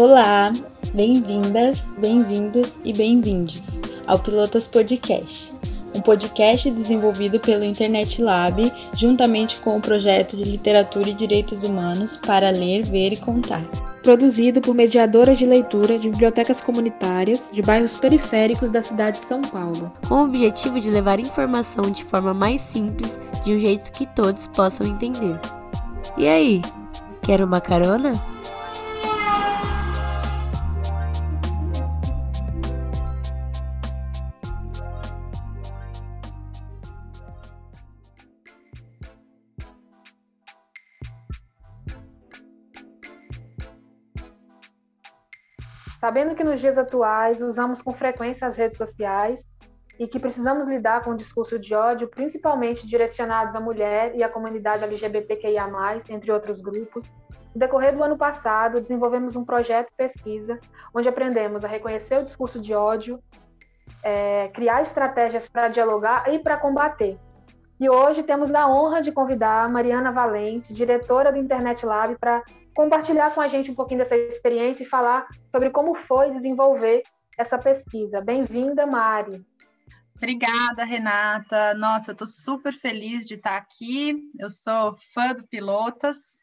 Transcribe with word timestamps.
Olá, 0.00 0.50
bem-vindas, 0.94 1.84
bem-vindos 1.98 2.78
e 2.82 2.90
bem-vindes 2.90 3.78
ao 4.06 4.18
Pilotas 4.18 4.66
Podcast, 4.66 5.52
um 5.94 6.00
podcast 6.00 6.70
desenvolvido 6.70 7.38
pelo 7.38 7.64
Internet 7.64 8.22
Lab 8.22 8.72
juntamente 8.94 9.58
com 9.58 9.76
o 9.76 9.80
projeto 9.80 10.38
de 10.38 10.44
Literatura 10.44 11.10
e 11.10 11.12
Direitos 11.12 11.64
Humanos 11.64 12.16
para 12.16 12.48
ler, 12.48 12.82
ver 12.82 13.12
e 13.12 13.16
contar. 13.18 13.60
Produzido 14.02 14.62
por 14.62 14.74
mediadoras 14.74 15.36
de 15.36 15.44
leitura 15.44 15.98
de 15.98 16.08
bibliotecas 16.08 16.62
comunitárias 16.62 17.50
de 17.52 17.60
bairros 17.60 17.96
periféricos 17.96 18.70
da 18.70 18.80
cidade 18.80 19.18
de 19.18 19.26
São 19.26 19.42
Paulo, 19.42 19.92
com 20.08 20.14
o 20.14 20.24
objetivo 20.24 20.80
de 20.80 20.88
levar 20.88 21.20
informação 21.20 21.90
de 21.90 22.04
forma 22.04 22.32
mais 22.32 22.62
simples, 22.62 23.18
de 23.44 23.54
um 23.54 23.58
jeito 23.58 23.92
que 23.92 24.06
todos 24.06 24.46
possam 24.46 24.86
entender. 24.86 25.38
E 26.16 26.26
aí, 26.26 26.62
quer 27.20 27.44
uma 27.44 27.60
carona? 27.60 28.39
Sabendo 46.00 46.34
que 46.34 46.42
nos 46.42 46.58
dias 46.60 46.78
atuais 46.78 47.42
usamos 47.42 47.82
com 47.82 47.92
frequência 47.92 48.48
as 48.48 48.56
redes 48.56 48.78
sociais 48.78 49.44
e 49.98 50.08
que 50.08 50.18
precisamos 50.18 50.66
lidar 50.66 51.02
com 51.02 51.10
o 51.10 51.16
discurso 51.16 51.58
de 51.58 51.74
ódio, 51.74 52.08
principalmente 52.08 52.86
direcionados 52.86 53.54
à 53.54 53.60
mulher 53.60 54.16
e 54.16 54.22
à 54.22 54.28
comunidade 54.30 54.82
LGBTQIA+, 54.82 55.68
entre 56.08 56.32
outros 56.32 56.58
grupos, 56.62 57.04
no 57.54 57.60
decorrer 57.60 57.94
do 57.94 58.02
ano 58.02 58.16
passado, 58.16 58.80
desenvolvemos 58.80 59.36
um 59.36 59.44
projeto 59.44 59.90
de 59.90 59.96
pesquisa 59.96 60.58
onde 60.94 61.06
aprendemos 61.06 61.66
a 61.66 61.68
reconhecer 61.68 62.18
o 62.18 62.24
discurso 62.24 62.58
de 62.58 62.72
ódio, 62.72 63.22
é, 64.02 64.48
criar 64.54 64.80
estratégias 64.80 65.50
para 65.50 65.68
dialogar 65.68 66.32
e 66.32 66.38
para 66.38 66.56
combater. 66.56 67.18
E 67.78 67.90
hoje 67.90 68.22
temos 68.22 68.54
a 68.54 68.66
honra 68.68 69.02
de 69.02 69.12
convidar 69.12 69.64
a 69.64 69.68
Mariana 69.68 70.12
Valente, 70.12 70.72
diretora 70.72 71.30
do 71.30 71.38
Internet 71.38 71.84
Lab, 71.84 72.16
para 72.18 72.42
compartilhar 72.80 73.34
com 73.34 73.42
a 73.42 73.48
gente 73.48 73.70
um 73.70 73.74
pouquinho 73.74 73.98
dessa 73.98 74.16
experiência 74.16 74.82
e 74.82 74.86
falar 74.86 75.28
sobre 75.50 75.68
como 75.68 75.94
foi 75.94 76.30
desenvolver 76.30 77.02
essa 77.36 77.58
pesquisa. 77.58 78.22
Bem-vinda, 78.22 78.86
Mari. 78.86 79.44
Obrigada, 80.16 80.82
Renata. 80.82 81.74
Nossa, 81.74 82.10
eu 82.10 82.12
estou 82.14 82.26
super 82.26 82.72
feliz 82.72 83.26
de 83.26 83.34
estar 83.34 83.58
aqui. 83.58 84.16
Eu 84.38 84.48
sou 84.48 84.96
fã 85.12 85.34
do 85.34 85.46
Pilotas. 85.46 86.40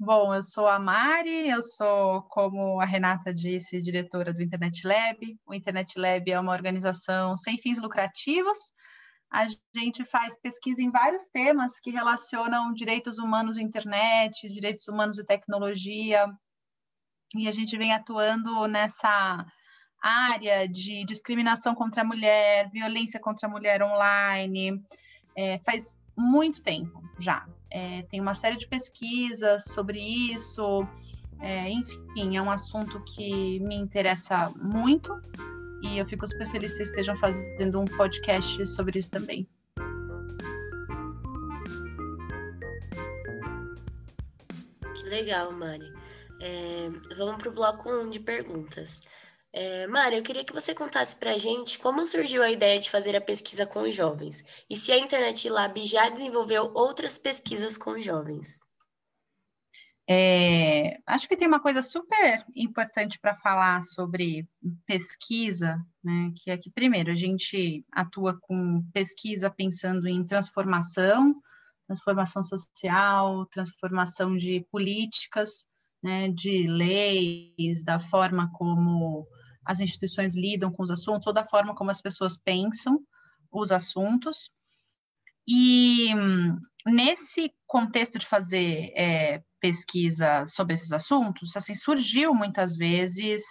Bom, 0.00 0.34
eu 0.34 0.42
sou 0.42 0.66
a 0.66 0.78
Mari, 0.78 1.50
eu 1.50 1.62
sou, 1.62 2.22
como 2.30 2.80
a 2.80 2.86
Renata 2.86 3.32
disse, 3.32 3.82
diretora 3.82 4.32
do 4.32 4.42
Internet 4.42 4.86
Lab. 4.86 5.38
O 5.46 5.52
Internet 5.52 5.98
Lab 5.98 6.30
é 6.30 6.40
uma 6.40 6.52
organização 6.52 7.36
sem 7.36 7.58
fins 7.58 7.78
lucrativos, 7.78 8.58
a 9.34 9.48
gente 9.74 10.04
faz 10.04 10.36
pesquisa 10.36 10.80
em 10.80 10.92
vários 10.92 11.26
temas 11.26 11.80
que 11.80 11.90
relacionam 11.90 12.72
direitos 12.72 13.18
humanos 13.18 13.56
e 13.56 13.62
internet, 13.62 14.48
direitos 14.48 14.86
humanos 14.86 15.18
e 15.18 15.24
tecnologia, 15.24 16.32
e 17.34 17.48
a 17.48 17.50
gente 17.50 17.76
vem 17.76 17.92
atuando 17.92 18.68
nessa 18.68 19.44
área 20.00 20.68
de 20.68 21.04
discriminação 21.04 21.74
contra 21.74 22.02
a 22.02 22.04
mulher, 22.04 22.70
violência 22.70 23.18
contra 23.18 23.48
a 23.48 23.50
mulher 23.50 23.82
online, 23.82 24.80
é, 25.36 25.58
faz 25.64 25.96
muito 26.16 26.62
tempo 26.62 27.02
já. 27.18 27.44
É, 27.72 28.02
tem 28.02 28.20
uma 28.20 28.34
série 28.34 28.56
de 28.56 28.68
pesquisas 28.68 29.64
sobre 29.64 29.98
isso, 29.98 30.86
é, 31.40 31.68
enfim, 31.68 32.36
é 32.36 32.40
um 32.40 32.52
assunto 32.52 33.02
que 33.02 33.58
me 33.58 33.74
interessa 33.74 34.48
muito 34.50 35.20
e 35.84 35.98
eu 35.98 36.06
fico 36.06 36.26
super 36.26 36.46
feliz 36.48 36.72
que 36.72 36.78
vocês 36.78 36.88
estejam 36.88 37.14
fazendo 37.14 37.80
um 37.80 37.84
podcast 37.84 38.66
sobre 38.66 38.98
isso 38.98 39.10
também. 39.10 39.46
Que 44.94 45.04
legal, 45.04 45.52
Mari. 45.52 45.92
É, 46.40 46.88
vamos 47.16 47.36
para 47.36 47.48
o 47.50 47.52
bloco 47.52 47.90
1 47.90 48.10
de 48.10 48.20
perguntas. 48.20 49.02
É, 49.52 49.86
Mari, 49.86 50.16
eu 50.16 50.22
queria 50.22 50.44
que 50.44 50.52
você 50.52 50.74
contasse 50.74 51.14
para 51.14 51.32
a 51.32 51.38
gente 51.38 51.78
como 51.78 52.04
surgiu 52.04 52.42
a 52.42 52.50
ideia 52.50 52.80
de 52.80 52.90
fazer 52.90 53.14
a 53.14 53.20
pesquisa 53.20 53.64
com 53.64 53.82
os 53.82 53.94
jovens 53.94 54.42
e 54.68 54.74
se 54.74 54.90
a 54.90 54.98
Internet 54.98 55.48
Lab 55.48 55.84
já 55.84 56.08
desenvolveu 56.08 56.72
outras 56.74 57.18
pesquisas 57.18 57.78
com 57.78 58.00
jovens. 58.00 58.58
É, 60.06 60.98
acho 61.06 61.26
que 61.26 61.36
tem 61.36 61.48
uma 61.48 61.60
coisa 61.60 61.80
super 61.80 62.44
importante 62.54 63.18
para 63.18 63.34
falar 63.34 63.82
sobre 63.82 64.46
pesquisa, 64.86 65.82
né, 66.02 66.30
que 66.36 66.50
é 66.50 66.58
que, 66.58 66.70
primeiro, 66.70 67.10
a 67.10 67.14
gente 67.14 67.84
atua 67.90 68.38
com 68.38 68.84
pesquisa 68.92 69.48
pensando 69.48 70.06
em 70.06 70.22
transformação, 70.22 71.34
transformação 71.86 72.42
social, 72.42 73.46
transformação 73.46 74.36
de 74.36 74.66
políticas, 74.70 75.66
né, 76.02 76.28
de 76.28 76.66
leis, 76.66 77.82
da 77.82 77.98
forma 77.98 78.50
como 78.52 79.26
as 79.66 79.80
instituições 79.80 80.36
lidam 80.36 80.70
com 80.70 80.82
os 80.82 80.90
assuntos, 80.90 81.26
ou 81.26 81.32
da 81.32 81.44
forma 81.44 81.74
como 81.74 81.90
as 81.90 82.02
pessoas 82.02 82.36
pensam 82.36 83.00
os 83.50 83.72
assuntos. 83.72 84.50
E 85.46 86.10
nesse 86.86 87.52
contexto 87.66 88.18
de 88.18 88.26
fazer 88.26 88.92
é, 88.96 89.42
pesquisa 89.60 90.46
sobre 90.46 90.74
esses 90.74 90.92
assuntos, 90.92 91.56
assim, 91.56 91.74
surgiu 91.74 92.34
muitas 92.34 92.76
vezes 92.76 93.42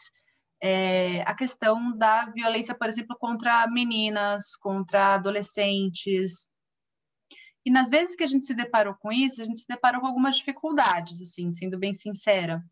é, 0.61 1.21
a 1.23 1.35
questão 1.35 1.95
da 1.97 2.25
violência, 2.27 2.73
por 2.73 2.87
exemplo, 2.87 3.17
contra 3.19 3.67
meninas, 3.67 4.55
contra 4.55 5.15
adolescentes. 5.15 6.47
E 7.65 7.71
nas 7.71 7.89
vezes 7.89 8.15
que 8.15 8.23
a 8.23 8.27
gente 8.27 8.45
se 8.45 8.53
deparou 8.53 8.95
com 8.95 9.11
isso, 9.11 9.41
a 9.41 9.45
gente 9.45 9.59
se 9.59 9.67
deparou 9.67 10.01
com 10.01 10.07
algumas 10.07 10.37
dificuldades, 10.37 11.21
assim, 11.21 11.51
sendo 11.51 11.77
bem 11.77 11.93
sincera. 11.93 12.63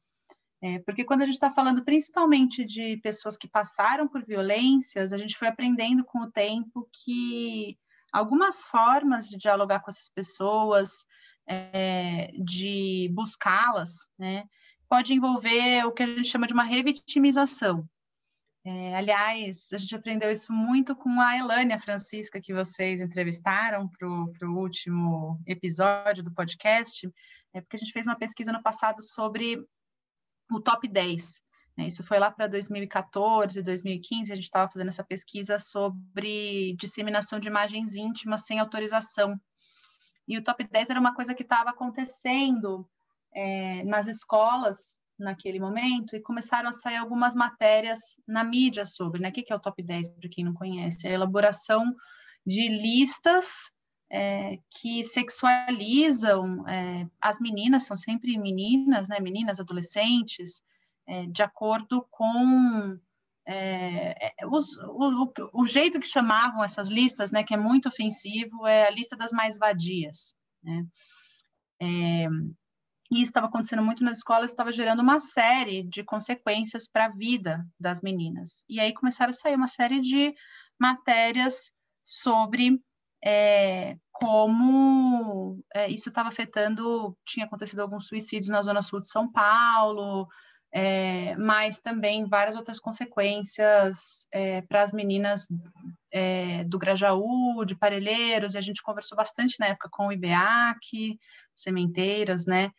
É, 0.63 0.79
porque 0.79 1.03
quando 1.03 1.23
a 1.23 1.25
gente 1.25 1.35
está 1.35 1.49
falando 1.49 1.83
principalmente 1.83 2.63
de 2.63 2.97
pessoas 2.97 3.35
que 3.35 3.49
passaram 3.49 4.07
por 4.07 4.23
violências, 4.23 5.11
a 5.11 5.17
gente 5.17 5.35
foi 5.35 5.47
aprendendo 5.47 6.03
com 6.05 6.19
o 6.19 6.31
tempo 6.31 6.87
que 7.03 7.77
algumas 8.11 8.61
formas 8.61 9.29
de 9.29 9.37
dialogar 9.37 9.79
com 9.81 9.89
essas 9.89 10.09
pessoas, 10.09 11.05
é, 11.47 12.31
de 12.43 13.09
buscá-las, 13.13 14.09
né, 14.17 14.45
pode 14.89 15.13
envolver 15.13 15.85
o 15.85 15.91
que 15.91 16.03
a 16.03 16.05
gente 16.05 16.25
chama 16.25 16.47
de 16.47 16.53
uma 16.53 16.63
revitimização. 16.63 17.87
É, 18.63 18.95
aliás, 18.95 19.69
a 19.73 19.77
gente 19.77 19.95
aprendeu 19.95 20.31
isso 20.31 20.53
muito 20.53 20.95
com 20.95 21.19
a 21.19 21.37
Elânia 21.37 21.79
Francisca, 21.79 22.39
que 22.39 22.53
vocês 22.53 23.01
entrevistaram 23.01 23.87
para 23.87 24.07
o 24.07 24.55
último 24.55 25.41
episódio 25.47 26.23
do 26.23 26.33
podcast, 26.33 27.09
é 27.53 27.61
porque 27.61 27.77
a 27.77 27.79
gente 27.79 27.91
fez 27.91 28.05
uma 28.05 28.17
pesquisa 28.17 28.51
no 28.51 28.61
passado 28.61 29.01
sobre 29.01 29.65
o 30.51 30.59
top 30.59 30.87
10 30.87 31.41
né? 31.41 31.50
Isso 31.77 32.03
foi 32.03 32.19
lá 32.19 32.29
para 32.29 32.47
2014, 32.47 33.61
2015, 33.61 34.31
a 34.31 34.35
gente 34.35 34.45
estava 34.45 34.71
fazendo 34.71 34.89
essa 34.89 35.03
pesquisa 35.03 35.57
sobre 35.57 36.75
disseminação 36.77 37.39
de 37.39 37.47
imagens 37.47 37.95
íntimas 37.95 38.45
sem 38.45 38.59
autorização. 38.59 39.39
E 40.27 40.37
o 40.37 40.43
top 40.43 40.63
10 40.63 40.89
era 40.89 40.99
uma 40.99 41.15
coisa 41.15 41.33
que 41.33 41.43
estava 41.43 41.71
acontecendo 41.71 42.87
é, 43.33 43.83
nas 43.83 44.07
escolas 44.07 44.99
naquele 45.17 45.59
momento, 45.59 46.15
e 46.15 46.21
começaram 46.21 46.69
a 46.69 46.73
sair 46.73 46.97
algumas 46.97 47.35
matérias 47.35 48.19
na 48.27 48.43
mídia 48.43 48.85
sobre, 48.85 49.21
né? 49.21 49.29
O 49.29 49.31
que 49.31 49.53
é 49.53 49.55
o 49.55 49.59
top 49.59 49.81
10, 49.81 50.09
para 50.09 50.29
quem 50.29 50.43
não 50.43 50.53
conhece? 50.53 51.07
É 51.07 51.11
a 51.11 51.13
elaboração 51.13 51.95
de 52.45 52.67
listas 52.67 53.71
é, 54.11 54.57
que 54.79 55.03
sexualizam 55.03 56.67
é, 56.67 57.07
as 57.21 57.39
meninas, 57.39 57.83
são 57.83 57.95
sempre 57.95 58.37
meninas, 58.37 59.07
né? 59.07 59.19
Meninas, 59.19 59.59
adolescentes, 59.59 60.63
é, 61.11 61.25
de 61.25 61.43
acordo 61.43 62.07
com 62.09 62.97
é, 63.45 64.27
é, 64.27 64.47
os, 64.47 64.77
o, 64.77 65.33
o, 65.53 65.67
jeito 65.67 65.99
que 65.99 66.07
chamavam 66.07 66.63
essas 66.63 66.89
listas, 66.89 67.33
né, 67.33 67.43
que 67.43 67.53
é 67.53 67.57
muito 67.57 67.89
ofensivo, 67.89 68.65
é 68.65 68.87
a 68.87 68.89
lista 68.89 69.17
das 69.17 69.33
mais 69.33 69.57
vadias. 69.57 70.33
Né? 70.63 70.85
É, 71.81 72.27
e 73.11 73.21
estava 73.21 73.47
acontecendo 73.47 73.83
muito 73.83 74.05
nas 74.05 74.19
escolas, 74.19 74.51
estava 74.51 74.71
gerando 74.71 75.01
uma 75.01 75.19
série 75.19 75.83
de 75.83 76.01
consequências 76.01 76.87
para 76.87 77.05
a 77.05 77.11
vida 77.11 77.67
das 77.77 77.99
meninas. 77.99 78.63
E 78.69 78.79
aí 78.79 78.93
começaram 78.93 79.31
a 79.31 79.33
sair 79.33 79.55
uma 79.55 79.67
série 79.67 79.99
de 79.99 80.33
matérias 80.79 81.73
sobre 82.05 82.81
é, 83.21 83.97
como 84.13 85.61
é, 85.75 85.89
isso 85.89 86.07
estava 86.07 86.29
afetando, 86.29 87.17
tinha 87.25 87.45
acontecido 87.45 87.81
alguns 87.81 88.07
suicídios 88.07 88.49
na 88.49 88.61
zona 88.61 88.81
sul 88.81 89.01
de 89.01 89.09
São 89.09 89.29
Paulo, 89.29 90.25
é, 90.73 91.35
mas 91.35 91.81
também 91.81 92.25
várias 92.25 92.55
outras 92.55 92.79
consequências 92.79 94.25
é, 94.31 94.61
para 94.61 94.83
as 94.83 94.91
meninas 94.91 95.47
é, 96.11 96.63
do 96.63 96.79
Grajaú, 96.79 97.65
de 97.65 97.75
Parelheiros, 97.75 98.53
e 98.53 98.57
a 98.57 98.61
gente 98.61 98.81
conversou 98.81 99.17
bastante 99.17 99.59
na 99.59 99.67
época 99.67 99.89
com 99.91 100.07
o 100.07 100.11
IBEAC, 100.11 101.19
Sementeiras, 101.53 102.45
né, 102.45 102.71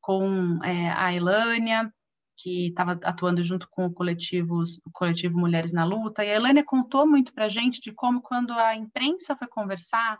com 0.00 0.62
é, 0.62 0.90
a 0.90 1.14
Elânia, 1.14 1.92
que 2.36 2.68
estava 2.68 2.92
atuando 3.04 3.42
junto 3.42 3.68
com 3.70 3.86
o 3.86 3.92
coletivo, 3.92 4.62
o 4.84 4.90
coletivo 4.92 5.38
Mulheres 5.38 5.72
na 5.72 5.84
Luta, 5.84 6.24
e 6.24 6.30
a 6.30 6.34
Elânia 6.34 6.64
contou 6.64 7.06
muito 7.06 7.32
para 7.32 7.46
a 7.46 7.48
gente 7.48 7.80
de 7.80 7.92
como, 7.92 8.20
quando 8.20 8.52
a 8.52 8.74
imprensa 8.74 9.36
foi 9.36 9.48
conversar 9.48 10.18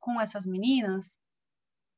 com 0.00 0.20
essas 0.20 0.46
meninas, 0.46 1.16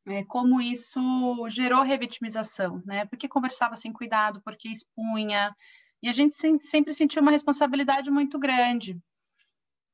é, 0.08 0.24
como 0.24 0.60
isso 0.60 1.00
gerou 1.48 1.82
revitimização, 1.82 2.82
né? 2.84 3.04
Porque 3.06 3.28
conversava 3.28 3.76
sem 3.76 3.92
cuidado, 3.92 4.40
porque 4.42 4.68
expunha, 4.68 5.54
e 6.02 6.08
a 6.08 6.12
gente 6.12 6.34
sempre 6.60 6.92
sentiu 6.94 7.22
uma 7.22 7.30
responsabilidade 7.30 8.10
muito 8.10 8.38
grande 8.38 9.00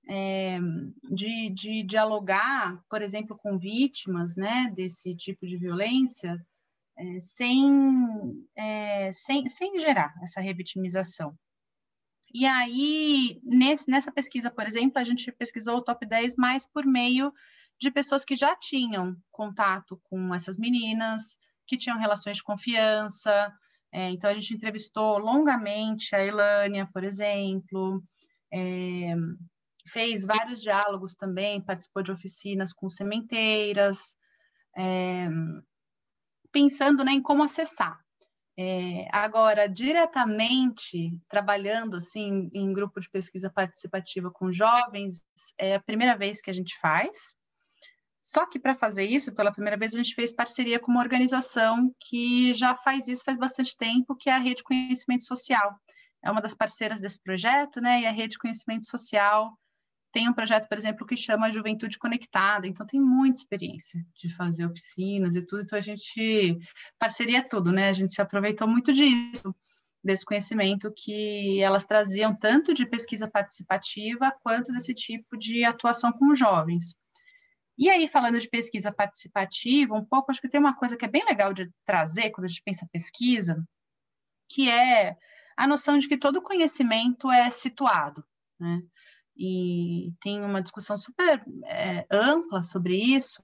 é, 0.08 0.58
de, 1.10 1.50
de 1.50 1.82
dialogar, 1.82 2.82
por 2.88 3.02
exemplo, 3.02 3.36
com 3.36 3.58
vítimas, 3.58 4.36
né, 4.36 4.70
desse 4.74 5.14
tipo 5.14 5.46
de 5.46 5.56
violência, 5.56 6.44
é, 6.96 7.20
sem, 7.20 8.46
é, 8.56 9.10
sem, 9.12 9.48
sem 9.48 9.78
gerar 9.78 10.14
essa 10.22 10.40
revitimização. 10.40 11.36
E 12.32 12.46
aí, 12.46 13.40
nesse, 13.44 13.88
nessa 13.88 14.10
pesquisa, 14.10 14.50
por 14.50 14.66
exemplo, 14.66 14.98
a 14.98 15.04
gente 15.04 15.30
pesquisou 15.32 15.76
o 15.76 15.82
top 15.82 16.04
10 16.04 16.34
mais 16.36 16.66
por 16.66 16.84
meio 16.84 17.32
de 17.80 17.90
pessoas 17.90 18.24
que 18.24 18.36
já 18.36 18.56
tinham 18.56 19.16
contato 19.30 20.00
com 20.04 20.34
essas 20.34 20.56
meninas, 20.56 21.36
que 21.66 21.76
tinham 21.76 21.98
relações 21.98 22.36
de 22.36 22.42
confiança. 22.42 23.52
É, 23.92 24.10
então, 24.10 24.30
a 24.30 24.34
gente 24.34 24.54
entrevistou 24.54 25.18
longamente 25.18 26.14
a 26.14 26.24
Elânia, 26.24 26.88
por 26.92 27.04
exemplo, 27.04 28.02
é, 28.52 29.14
fez 29.88 30.24
vários 30.24 30.60
diálogos 30.60 31.14
também, 31.14 31.60
participou 31.60 32.02
de 32.02 32.12
oficinas 32.12 32.72
com 32.72 32.88
sementeiras, 32.88 34.16
é, 34.76 35.28
pensando 36.50 37.04
né, 37.04 37.12
em 37.12 37.22
como 37.22 37.42
acessar. 37.42 37.98
É, 38.56 39.08
agora, 39.10 39.68
diretamente 39.68 41.10
trabalhando 41.28 41.96
assim 41.96 42.48
em 42.54 42.72
grupo 42.72 43.00
de 43.00 43.10
pesquisa 43.10 43.50
participativa 43.50 44.30
com 44.30 44.52
jovens, 44.52 45.22
é 45.58 45.74
a 45.74 45.82
primeira 45.82 46.16
vez 46.16 46.40
que 46.40 46.50
a 46.50 46.54
gente 46.54 46.78
faz. 46.78 47.34
Só 48.24 48.46
que 48.46 48.58
para 48.58 48.74
fazer 48.74 49.04
isso, 49.04 49.34
pela 49.34 49.52
primeira 49.52 49.76
vez, 49.76 49.92
a 49.92 49.98
gente 49.98 50.14
fez 50.14 50.32
parceria 50.32 50.80
com 50.80 50.90
uma 50.90 51.02
organização 51.02 51.94
que 52.00 52.54
já 52.54 52.74
faz 52.74 53.06
isso 53.06 53.22
faz 53.22 53.36
bastante 53.36 53.76
tempo, 53.76 54.16
que 54.16 54.30
é 54.30 54.32
a 54.32 54.38
Rede 54.38 54.62
Conhecimento 54.62 55.24
Social. 55.24 55.78
É 56.22 56.30
uma 56.30 56.40
das 56.40 56.54
parceiras 56.54 57.02
desse 57.02 57.22
projeto, 57.22 57.82
né? 57.82 58.00
E 58.00 58.06
a 58.06 58.10
Rede 58.10 58.38
Conhecimento 58.38 58.86
Social 58.86 59.52
tem 60.10 60.26
um 60.26 60.32
projeto, 60.32 60.66
por 60.70 60.78
exemplo, 60.78 61.06
que 61.06 61.18
chama 61.18 61.52
Juventude 61.52 61.98
Conectada, 61.98 62.66
então 62.66 62.86
tem 62.86 62.98
muita 62.98 63.40
experiência 63.40 64.02
de 64.16 64.34
fazer 64.34 64.64
oficinas 64.64 65.36
e 65.36 65.44
tudo, 65.44 65.62
então 65.62 65.76
a 65.76 65.82
gente, 65.82 66.58
parceria 66.98 67.46
tudo, 67.46 67.70
né? 67.70 67.90
A 67.90 67.92
gente 67.92 68.14
se 68.14 68.22
aproveitou 68.22 68.66
muito 68.66 68.90
disso, 68.90 69.54
desse 70.02 70.24
conhecimento 70.24 70.90
que 70.96 71.60
elas 71.60 71.84
traziam, 71.84 72.34
tanto 72.34 72.72
de 72.72 72.86
pesquisa 72.86 73.28
participativa, 73.28 74.34
quanto 74.42 74.72
desse 74.72 74.94
tipo 74.94 75.36
de 75.36 75.62
atuação 75.62 76.10
com 76.10 76.34
jovens. 76.34 76.94
E 77.76 77.90
aí, 77.90 78.06
falando 78.06 78.38
de 78.40 78.48
pesquisa 78.48 78.92
participativa, 78.92 79.94
um 79.94 80.04
pouco, 80.04 80.30
acho 80.30 80.40
que 80.40 80.48
tem 80.48 80.60
uma 80.60 80.76
coisa 80.76 80.96
que 80.96 81.04
é 81.04 81.08
bem 81.08 81.24
legal 81.24 81.52
de 81.52 81.70
trazer 81.84 82.30
quando 82.30 82.44
a 82.44 82.48
gente 82.48 82.62
pensa 82.64 82.88
pesquisa, 82.92 83.66
que 84.48 84.70
é 84.70 85.16
a 85.56 85.66
noção 85.66 85.98
de 85.98 86.08
que 86.08 86.16
todo 86.16 86.42
conhecimento 86.42 87.30
é 87.30 87.50
situado, 87.50 88.24
né? 88.58 88.80
e 89.36 90.12
tem 90.20 90.40
uma 90.42 90.62
discussão 90.62 90.96
super 90.96 91.44
é, 91.64 92.06
ampla 92.10 92.62
sobre 92.62 92.96
isso, 92.96 93.42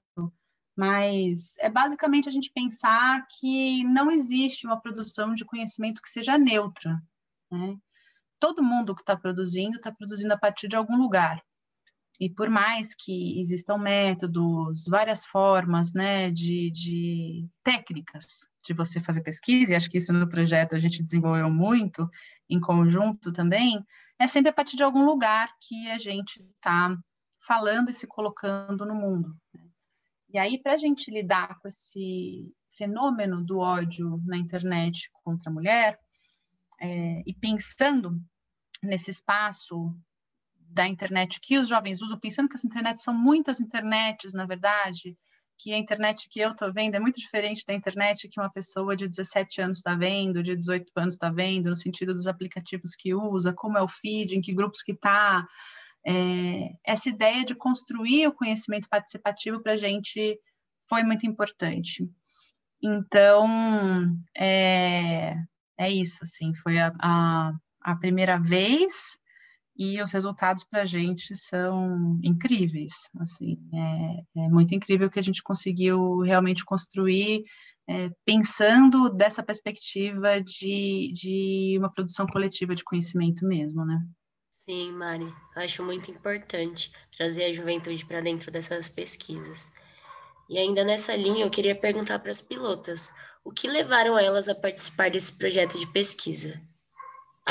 mas 0.76 1.56
é 1.58 1.68
basicamente 1.68 2.28
a 2.28 2.32
gente 2.32 2.50
pensar 2.52 3.26
que 3.38 3.84
não 3.84 4.10
existe 4.10 4.66
uma 4.66 4.80
produção 4.80 5.34
de 5.34 5.44
conhecimento 5.44 6.00
que 6.00 6.08
seja 6.08 6.38
neutra. 6.38 7.02
Né? 7.50 7.76
Todo 8.38 8.62
mundo 8.62 8.94
que 8.94 9.02
está 9.02 9.16
produzindo 9.16 9.76
está 9.76 9.92
produzindo 9.92 10.32
a 10.32 10.38
partir 10.38 10.68
de 10.68 10.76
algum 10.76 10.96
lugar. 10.96 11.42
E 12.20 12.28
por 12.28 12.50
mais 12.50 12.94
que 12.94 13.40
existam 13.40 13.78
métodos, 13.78 14.84
várias 14.86 15.24
formas 15.24 15.94
né, 15.94 16.30
de, 16.30 16.70
de 16.70 17.48
técnicas 17.64 18.46
de 18.62 18.74
você 18.74 19.00
fazer 19.00 19.22
pesquisa, 19.22 19.72
e 19.72 19.74
acho 19.74 19.88
que 19.88 19.96
isso 19.96 20.12
no 20.12 20.28
projeto 20.28 20.76
a 20.76 20.78
gente 20.78 21.02
desenvolveu 21.02 21.48
muito 21.48 22.06
em 22.46 22.60
conjunto 22.60 23.32
também, 23.32 23.82
é 24.18 24.26
sempre 24.26 24.50
a 24.50 24.52
partir 24.52 24.76
de 24.76 24.82
algum 24.82 25.02
lugar 25.06 25.50
que 25.62 25.90
a 25.90 25.96
gente 25.96 26.42
está 26.56 26.94
falando 27.40 27.88
e 27.88 27.94
se 27.94 28.06
colocando 28.06 28.84
no 28.84 28.94
mundo. 28.94 29.34
Né? 29.54 29.62
E 30.28 30.38
aí, 30.38 30.62
para 30.62 30.74
a 30.74 30.76
gente 30.76 31.10
lidar 31.10 31.58
com 31.58 31.68
esse 31.68 32.52
fenômeno 32.76 33.42
do 33.42 33.58
ódio 33.58 34.20
na 34.26 34.36
internet 34.36 35.10
contra 35.24 35.50
a 35.50 35.54
mulher, 35.54 35.98
é, 36.78 37.22
e 37.26 37.34
pensando 37.34 38.20
nesse 38.82 39.10
espaço 39.10 39.96
da 40.70 40.86
internet 40.86 41.40
que 41.40 41.58
os 41.58 41.68
jovens 41.68 42.00
usam, 42.00 42.18
pensando 42.18 42.48
que 42.48 42.54
essa 42.54 42.66
internet 42.66 43.00
são 43.00 43.12
muitas 43.12 43.60
internets, 43.60 44.32
na 44.32 44.46
verdade, 44.46 45.16
que 45.58 45.74
a 45.74 45.78
internet 45.78 46.26
que 46.30 46.40
eu 46.40 46.52
estou 46.52 46.72
vendo 46.72 46.94
é 46.94 47.00
muito 47.00 47.20
diferente 47.20 47.64
da 47.66 47.74
internet 47.74 48.28
que 48.28 48.40
uma 48.40 48.50
pessoa 48.50 48.96
de 48.96 49.06
17 49.06 49.60
anos 49.60 49.78
está 49.78 49.94
vendo, 49.94 50.42
de 50.42 50.56
18 50.56 50.90
anos 50.96 51.14
está 51.14 51.30
vendo, 51.30 51.68
no 51.68 51.76
sentido 51.76 52.14
dos 52.14 52.26
aplicativos 52.26 52.94
que 52.96 53.14
usa, 53.14 53.52
como 53.52 53.76
é 53.76 53.82
o 53.82 53.88
feed, 53.88 54.34
em 54.34 54.40
que 54.40 54.54
grupos 54.54 54.82
que 54.82 54.92
está. 54.92 55.46
É, 56.06 56.70
essa 56.82 57.10
ideia 57.10 57.44
de 57.44 57.54
construir 57.54 58.26
o 58.26 58.32
conhecimento 58.32 58.88
participativo 58.88 59.60
para 59.60 59.72
a 59.72 59.76
gente 59.76 60.40
foi 60.88 61.02
muito 61.02 61.26
importante. 61.26 62.08
Então, 62.82 63.46
é, 64.34 65.34
é 65.78 65.90
isso, 65.90 66.20
assim, 66.22 66.54
foi 66.54 66.78
a, 66.78 66.90
a, 67.02 67.52
a 67.82 67.96
primeira 67.96 68.38
vez 68.38 69.19
e 69.80 69.98
os 70.02 70.10
resultados 70.12 70.62
para 70.62 70.82
a 70.82 70.84
gente 70.84 71.34
são 71.34 72.20
incríveis, 72.22 72.92
assim, 73.18 73.56
é, 73.72 74.42
é, 74.42 74.48
muito 74.50 74.74
incrível 74.74 75.08
que 75.08 75.18
a 75.18 75.22
gente 75.22 75.42
conseguiu 75.42 76.18
realmente 76.18 76.66
construir 76.66 77.44
é, 77.88 78.10
pensando 78.26 79.08
dessa 79.08 79.42
perspectiva 79.42 80.38
de, 80.42 81.10
de 81.14 81.76
uma 81.78 81.90
produção 81.90 82.26
coletiva 82.26 82.74
de 82.74 82.84
conhecimento 82.84 83.46
mesmo, 83.46 83.82
né? 83.86 83.98
Sim, 84.52 84.92
Mari, 84.92 85.32
acho 85.56 85.82
muito 85.82 86.10
importante 86.10 86.92
trazer 87.16 87.44
a 87.44 87.52
juventude 87.52 88.04
para 88.04 88.20
dentro 88.20 88.50
dessas 88.50 88.86
pesquisas. 88.86 89.72
E 90.50 90.58
ainda 90.58 90.84
nessa 90.84 91.16
linha, 91.16 91.46
eu 91.46 91.50
queria 91.50 91.74
perguntar 91.74 92.18
para 92.18 92.30
as 92.30 92.42
pilotas, 92.42 93.10
o 93.42 93.50
que 93.50 93.66
levaram 93.66 94.18
elas 94.18 94.46
a 94.46 94.54
participar 94.54 95.10
desse 95.10 95.32
projeto 95.32 95.78
de 95.80 95.86
pesquisa? 95.86 96.60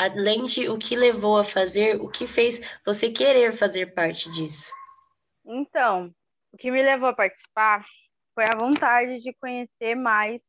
Além 0.00 0.46
de 0.46 0.68
o 0.68 0.78
que 0.78 0.96
levou 0.96 1.38
a 1.38 1.44
fazer, 1.44 2.00
o 2.00 2.08
que 2.08 2.26
fez 2.26 2.58
você 2.84 3.10
querer 3.10 3.52
fazer 3.52 3.92
parte 3.92 4.30
disso? 4.30 4.72
Então, 5.44 6.14
o 6.52 6.56
que 6.56 6.70
me 6.70 6.82
levou 6.82 7.08
a 7.08 7.14
participar 7.14 7.84
foi 8.34 8.44
a 8.44 8.56
vontade 8.58 9.20
de 9.20 9.34
conhecer 9.34 9.94
mais 9.94 10.42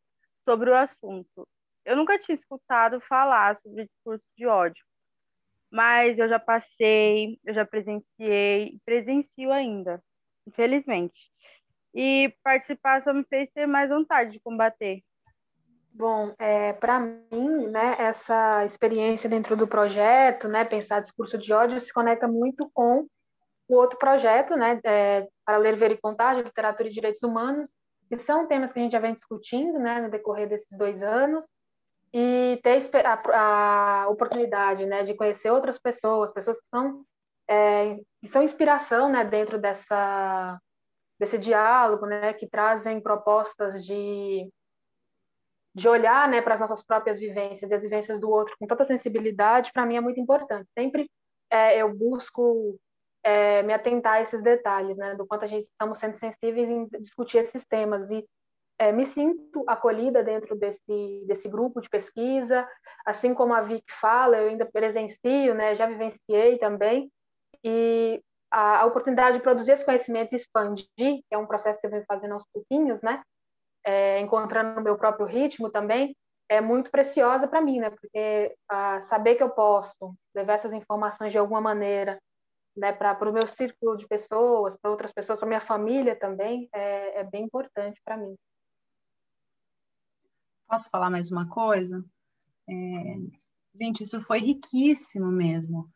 sobre 0.47 0.69
o 0.69 0.75
assunto. 0.75 1.45
Eu 1.83 1.97
nunca 1.97 2.17
tinha 2.17 2.33
escutado 2.33 3.01
falar 3.01 3.57
sobre 3.57 3.85
discurso 3.85 4.23
de 4.37 4.45
ódio, 4.45 4.85
mas 5.69 6.17
eu 6.17 6.29
já 6.29 6.39
passei, 6.39 7.37
eu 7.43 7.53
já 7.53 7.65
presenciei, 7.65 8.79
presencio 8.85 9.51
ainda, 9.51 10.01
infelizmente. 10.47 11.29
E 11.93 12.33
participar 12.41 13.01
só 13.01 13.13
me 13.13 13.25
fez 13.25 13.49
ter 13.51 13.65
mais 13.67 13.89
vontade 13.89 14.31
de 14.31 14.39
combater. 14.39 15.03
Bom, 15.93 16.33
é, 16.39 16.73
para 16.73 16.99
mim, 16.99 17.67
né, 17.67 17.95
essa 17.99 18.65
experiência 18.65 19.29
dentro 19.29 19.57
do 19.57 19.67
projeto, 19.67 20.47
né, 20.47 20.63
pensar 20.63 21.01
discurso 21.01 21.37
de 21.37 21.51
ódio, 21.51 21.81
se 21.81 21.93
conecta 21.93 22.27
muito 22.27 22.69
com 22.73 23.05
o 23.67 23.75
outro 23.75 23.97
projeto, 23.99 24.55
né, 24.55 24.79
é, 24.85 25.27
para 25.45 25.57
ler, 25.57 25.75
ver 25.75 25.91
e 25.91 25.97
contar, 25.97 26.35
de 26.35 26.43
literatura 26.43 26.89
e 26.89 26.93
direitos 26.93 27.21
humanos, 27.23 27.69
que 28.07 28.17
são 28.17 28.47
temas 28.47 28.71
que 28.71 28.79
a 28.79 28.83
gente 28.83 28.91
já 28.93 28.99
vem 28.99 29.13
discutindo, 29.13 29.79
né, 29.79 30.01
no 30.01 30.09
decorrer 30.09 30.47
desses 30.47 30.77
dois 30.77 31.03
anos, 31.03 31.45
e 32.13 32.59
ter 32.63 32.79
a, 33.05 34.03
a 34.03 34.09
oportunidade, 34.09 34.85
né, 34.85 35.03
de 35.03 35.13
conhecer 35.13 35.49
outras 35.49 35.77
pessoas, 35.77 36.31
pessoas 36.33 36.59
que 36.59 36.67
são 36.67 37.03
é, 37.49 37.97
que 38.21 38.27
são 38.27 38.43
inspiração, 38.43 39.09
né, 39.09 39.25
dentro 39.25 39.59
dessa 39.59 40.59
desse 41.19 41.37
diálogo, 41.37 42.05
né, 42.05 42.33
que 42.33 42.47
trazem 42.47 42.99
propostas 42.99 43.85
de 43.85 44.49
de 45.73 45.87
olhar 45.87 46.27
né, 46.27 46.41
para 46.41 46.55
as 46.55 46.59
nossas 46.59 46.83
próprias 46.83 47.17
vivências 47.17 47.71
e 47.71 47.73
as 47.73 47.81
vivências 47.81 48.19
do 48.19 48.29
outro 48.29 48.55
com 48.59 48.67
tanta 48.67 48.83
sensibilidade, 48.83 49.71
para 49.71 49.85
mim 49.85 49.95
é 49.95 50.01
muito 50.01 50.19
importante. 50.19 50.69
Sempre 50.77 51.09
é, 51.49 51.77
eu 51.77 51.93
busco 51.93 52.77
é, 53.23 53.63
me 53.63 53.73
atentar 53.73 54.13
a 54.13 54.21
esses 54.21 54.41
detalhes, 54.41 54.97
né, 54.97 55.15
do 55.15 55.25
quanto 55.25 55.45
a 55.45 55.47
gente 55.47 55.63
estamos 55.63 55.97
sendo 55.99 56.15
sensíveis 56.15 56.69
em 56.69 56.87
discutir 56.99 57.37
esses 57.37 57.65
temas. 57.65 58.09
E 58.09 58.25
é, 58.79 58.91
me 58.91 59.05
sinto 59.05 59.63
acolhida 59.67 60.23
dentro 60.23 60.55
desse 60.55 61.23
desse 61.27 61.47
grupo 61.47 61.79
de 61.81 61.89
pesquisa, 61.89 62.67
assim 63.05 63.33
como 63.33 63.53
a 63.53 63.61
Vic 63.61 63.83
fala, 63.91 64.37
eu 64.37 64.49
ainda 64.49 64.65
presencio, 64.65 65.53
né, 65.53 65.75
já 65.75 65.85
vivenciei 65.85 66.57
também. 66.57 67.11
E 67.63 68.21
a, 68.49 68.79
a 68.79 68.85
oportunidade 68.85 69.37
de 69.37 69.43
produzir 69.43 69.73
esse 69.73 69.85
conhecimento 69.85 70.33
e 70.33 70.35
expandir, 70.35 70.87
que 70.97 71.25
é 71.31 71.37
um 71.37 71.45
processo 71.45 71.79
que 71.79 71.87
eu 71.87 71.91
venho 71.91 72.03
fazendo 72.07 72.33
aos 72.33 72.45
pouquinhos, 72.51 73.01
né, 73.01 73.21
é, 73.83 74.19
encontrando 74.19 74.79
o 74.79 74.83
meu 74.83 74.97
próprio 74.97 75.25
ritmo 75.25 75.69
também, 75.69 76.15
é 76.49 76.59
muito 76.59 76.91
preciosa 76.91 77.47
para 77.47 77.61
mim, 77.61 77.79
né? 77.79 77.89
Porque 77.89 78.53
ah, 78.69 79.01
saber 79.01 79.35
que 79.35 79.43
eu 79.43 79.49
posso 79.49 80.13
levar 80.35 80.53
essas 80.53 80.73
informações 80.73 81.31
de 81.31 81.37
alguma 81.37 81.61
maneira, 81.61 82.21
né, 82.75 82.91
para 82.91 83.29
o 83.29 83.33
meu 83.33 83.47
círculo 83.47 83.97
de 83.97 84.07
pessoas, 84.07 84.77
para 84.77 84.91
outras 84.91 85.11
pessoas, 85.11 85.39
para 85.39 85.47
minha 85.47 85.61
família 85.61 86.15
também, 86.15 86.69
é, 86.73 87.19
é 87.19 87.23
bem 87.23 87.43
importante 87.43 88.01
para 88.03 88.17
mim. 88.17 88.35
Posso 90.67 90.89
falar 90.89 91.09
mais 91.09 91.31
uma 91.31 91.47
coisa? 91.49 92.03
É... 92.69 92.73
Gente, 93.79 94.03
isso 94.03 94.21
foi 94.21 94.39
riquíssimo 94.39 95.27
mesmo. 95.27 95.89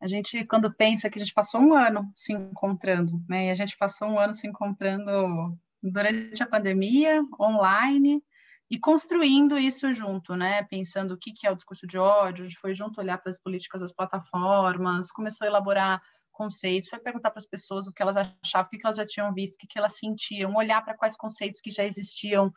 A 0.00 0.06
gente, 0.06 0.44
quando 0.46 0.72
pensa 0.72 1.08
que 1.10 1.18
a 1.18 1.22
gente 1.22 1.34
passou 1.34 1.60
um 1.60 1.74
ano 1.74 2.08
se 2.14 2.32
encontrando, 2.32 3.20
né? 3.28 3.46
E 3.46 3.50
a 3.50 3.54
gente 3.54 3.76
passou 3.76 4.08
um 4.08 4.18
ano 4.18 4.34
se 4.34 4.46
encontrando 4.46 5.56
durante 5.90 6.42
a 6.42 6.46
pandemia, 6.46 7.22
online, 7.40 8.22
e 8.70 8.78
construindo 8.78 9.58
isso 9.58 9.92
junto, 9.92 10.34
né? 10.34 10.64
Pensando 10.64 11.14
o 11.14 11.18
que, 11.18 11.32
que 11.32 11.46
é 11.46 11.50
o 11.50 11.56
discurso 11.56 11.86
de 11.86 11.98
ódio, 11.98 12.44
a 12.44 12.48
gente 12.48 12.58
foi 12.58 12.74
junto 12.74 13.00
olhar 13.00 13.18
para 13.18 13.30
as 13.30 13.40
políticas 13.40 13.80
das 13.80 13.92
plataformas, 13.92 15.10
começou 15.12 15.44
a 15.44 15.48
elaborar 15.48 16.02
conceitos, 16.32 16.88
foi 16.88 16.98
perguntar 16.98 17.30
para 17.30 17.38
as 17.38 17.46
pessoas 17.46 17.86
o 17.86 17.92
que 17.92 18.02
elas 18.02 18.16
achavam, 18.16 18.66
o 18.66 18.70
que, 18.70 18.78
elas 18.84 18.96
já 18.96 19.06
tinham 19.06 19.32
visto, 19.32 19.54
o 19.54 19.58
que, 19.58 19.66
que 19.66 19.78
elas 19.78 19.96
sentiam, 19.96 20.54
olhar 20.54 20.84
para 20.84 20.96
quais 20.96 21.16
conceitos 21.16 21.60
que 21.60 21.70
já 21.70 21.84
existiam 21.84 22.52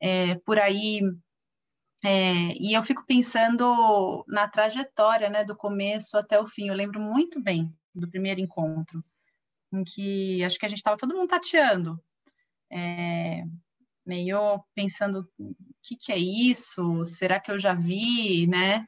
é, 0.00 0.34
por 0.36 0.58
aí. 0.58 1.00
É, 2.02 2.54
e 2.58 2.72
eu 2.72 2.82
fico 2.82 3.04
pensando 3.06 4.24
na 4.26 4.48
trajetória, 4.48 5.28
né, 5.28 5.44
do 5.44 5.54
começo 5.54 6.16
até 6.16 6.40
o 6.40 6.46
fim. 6.46 6.68
Eu 6.68 6.74
lembro 6.74 6.98
muito 6.98 7.40
bem 7.40 7.72
do 7.94 8.08
primeiro 8.08 8.40
encontro, 8.40 9.04
em 9.72 9.84
que 9.84 10.42
acho 10.42 10.58
que 10.58 10.66
a 10.66 10.68
gente 10.68 10.78
estava 10.78 10.96
todo 10.96 11.14
mundo 11.14 11.28
tateando. 11.28 12.02
É, 12.72 13.42
meio 14.06 14.62
pensando 14.74 15.28
o 15.38 15.54
que, 15.82 15.96
que 15.96 16.12
é 16.12 16.18
isso? 16.18 17.04
Será 17.04 17.40
que 17.40 17.50
eu 17.50 17.58
já 17.58 17.74
vi, 17.74 18.46
né? 18.46 18.86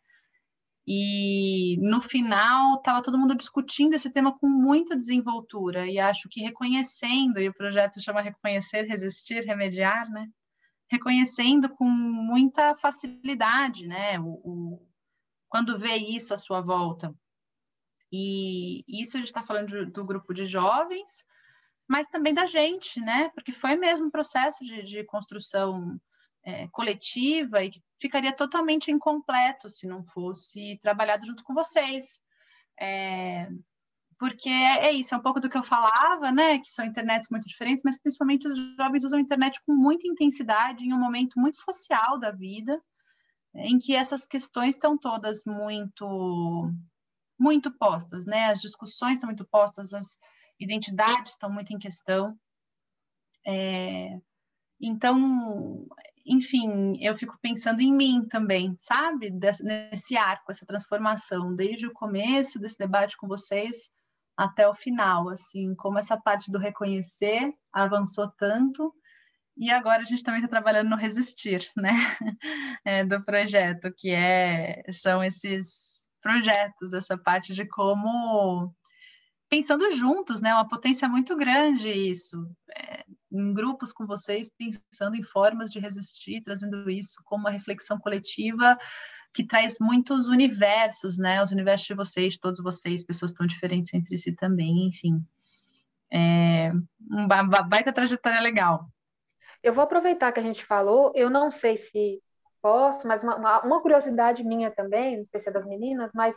E 0.87 1.77
no 1.81 2.01
final 2.01 2.77
estava 2.77 3.03
todo 3.03 3.19
mundo 3.19 3.37
discutindo 3.37 3.95
esse 3.95 4.11
tema 4.11 4.37
com 4.37 4.49
muita 4.49 4.97
desenvoltura 4.97 5.87
e 5.87 5.99
acho 5.99 6.29
que 6.29 6.41
reconhecendo 6.41 7.39
e 7.39 7.49
o 7.49 7.55
projeto 7.55 8.01
chama 8.01 8.21
reconhecer, 8.21 8.83
resistir, 8.83 9.45
remediar, 9.45 10.11
né? 10.11 10.27
Reconhecendo 10.91 11.69
com 11.69 11.85
muita 11.85 12.75
facilidade, 12.75 13.87
né? 13.87 14.19
O, 14.19 14.41
o 14.45 14.89
quando 15.49 15.79
vê 15.79 15.97
isso 15.97 16.35
à 16.35 16.37
sua 16.37 16.61
volta. 16.61 17.15
E 18.11 18.85
isso 18.89 19.17
a 19.17 19.21
gente 19.21 19.29
está 19.29 19.43
falando 19.43 19.69
do, 19.69 19.91
do 19.91 20.05
grupo 20.05 20.35
de 20.35 20.47
jovens, 20.47 21.25
mas 21.89 22.07
também 22.07 22.33
da 22.33 22.47
gente, 22.47 23.01
né? 23.01 23.31
Porque 23.35 23.53
foi 23.53 23.77
mesmo 23.77 24.07
um 24.07 24.11
processo 24.11 24.65
de, 24.65 24.83
de 24.83 25.05
construção 25.05 26.01
é, 26.45 26.69
coletiva 26.69 27.63
e 27.63 27.71
que 27.71 27.83
ficaria 28.01 28.33
totalmente 28.33 28.91
incompleto 28.91 29.69
se 29.69 29.87
não 29.87 30.05
fosse 30.05 30.79
trabalhado 30.81 31.27
junto 31.27 31.45
com 31.45 31.55
vocês. 31.55 32.21
É, 32.81 33.49
porque 34.19 34.49
é, 34.49 34.87
é, 34.87 34.93
isso, 34.93 35.15
é 35.15 35.19
um 35.19 35.23
pouco 35.23 35.41
do 35.41 35.49
que 35.49 35.59
eu 35.59 35.63
falava, 35.63 36.31
né? 36.31 36.59
Que 36.59 36.71
são 36.71 36.85
internets 36.85 37.29
muito 37.31 37.47
diferentes, 37.47 37.83
mas 37.85 38.01
principalmente 38.01 38.47
os 38.47 38.59
jovens 38.77 39.05
usam 39.05 39.19
a 39.19 39.23
internet 39.23 39.61
com 39.67 39.75
muita 39.75 40.07
intensidade 40.07 40.85
em 40.85 40.93
um 40.93 40.99
momento 40.99 41.39
muito 41.39 41.57
social 41.57 42.19
da 42.19 42.31
vida, 42.31 42.81
em 43.55 43.79
que 43.79 43.95
essas 43.95 44.27
questões 44.27 44.77
estão 44.77 44.97
todas 44.97 45.43
muito 45.45 46.73
muito 47.39 47.77
postas, 47.77 48.25
né? 48.25 48.47
As 48.47 48.61
discussões 48.61 49.15
estão 49.15 49.29
muito 49.29 49.45
postas, 49.45 49.93
as 49.93 50.17
identidades 50.63 51.33
estão 51.33 51.51
muito 51.51 51.73
em 51.73 51.79
questão. 51.79 52.37
É, 53.47 54.19
então, 54.81 55.87
enfim, 56.25 56.99
eu 57.01 57.15
fico 57.15 57.39
pensando 57.41 57.81
em 57.81 57.93
mim 57.93 58.27
também, 58.29 58.75
sabe? 58.79 59.31
Nesse 59.91 60.17
arco, 60.17 60.51
essa 60.51 60.67
transformação, 60.67 61.55
desde 61.55 61.87
o 61.87 61.93
começo 61.93 62.59
desse 62.59 62.79
debate 62.79 63.17
com 63.17 63.27
vocês 63.27 63.91
até 64.37 64.67
o 64.67 64.75
final, 64.75 65.29
assim, 65.29 65.75
como 65.75 65.99
essa 65.99 66.17
parte 66.17 66.51
do 66.51 66.59
reconhecer 66.59 67.53
avançou 67.73 68.31
tanto 68.39 68.93
e 69.57 69.71
agora 69.71 70.03
a 70.03 70.05
gente 70.05 70.23
também 70.23 70.41
está 70.41 70.49
trabalhando 70.49 70.91
no 70.91 70.97
resistir, 70.97 71.71
né? 71.77 71.93
É, 72.85 73.05
do 73.05 73.23
projeto, 73.25 73.93
que 73.97 74.11
é 74.11 74.83
são 74.91 75.23
esses 75.23 76.01
projetos, 76.21 76.93
essa 76.93 77.17
parte 77.17 77.53
de 77.53 77.65
como 77.65 78.75
pensando 79.53 79.91
juntos, 79.91 80.41
né? 80.41 80.55
Uma 80.55 80.67
potência 80.67 81.07
muito 81.07 81.37
grande 81.37 81.93
isso. 81.93 82.49
É, 82.75 83.05
em 83.31 83.53
grupos 83.53 83.93
com 83.93 84.07
vocês, 84.07 84.51
pensando 84.51 85.15
em 85.15 85.23
formas 85.23 85.69
de 85.69 85.79
resistir, 85.79 86.41
trazendo 86.41 86.89
isso 86.89 87.21
como 87.23 87.45
uma 87.45 87.51
reflexão 87.51 87.99
coletiva 87.99 88.79
que 89.31 89.47
traz 89.47 89.77
muitos 89.79 90.27
universos, 90.27 91.19
né? 91.19 91.43
Os 91.43 91.53
universos 91.53 91.87
de 91.87 91.93
vocês, 91.93 92.33
de 92.33 92.41
todos 92.41 92.63
vocês, 92.63 93.05
pessoas 93.05 93.35
tão 93.35 93.47
diferentes 93.47 93.93
entre 93.93 94.17
si 94.17 94.33
também, 94.33 94.87
enfim. 94.87 95.23
É 96.11 96.73
uma 97.11 97.43
baita 97.63 97.93
trajetória 97.93 98.41
legal. 98.41 98.89
Eu 99.63 99.75
vou 99.75 99.85
aproveitar 99.85 100.33
que 100.33 100.41
a 100.41 100.43
gente 100.43 100.65
falou, 100.65 101.13
eu 101.15 101.29
não 101.29 101.51
sei 101.51 101.77
se 101.77 102.23
posso, 102.63 103.07
mas 103.07 103.23
uma, 103.23 103.61
uma 103.61 103.83
curiosidade 103.83 104.43
minha 104.43 104.71
também, 104.71 105.19
não 105.19 105.25
sei 105.25 105.41
se 105.41 105.51
é 105.51 105.53
das 105.53 105.67
meninas, 105.67 106.11
mas 106.15 106.35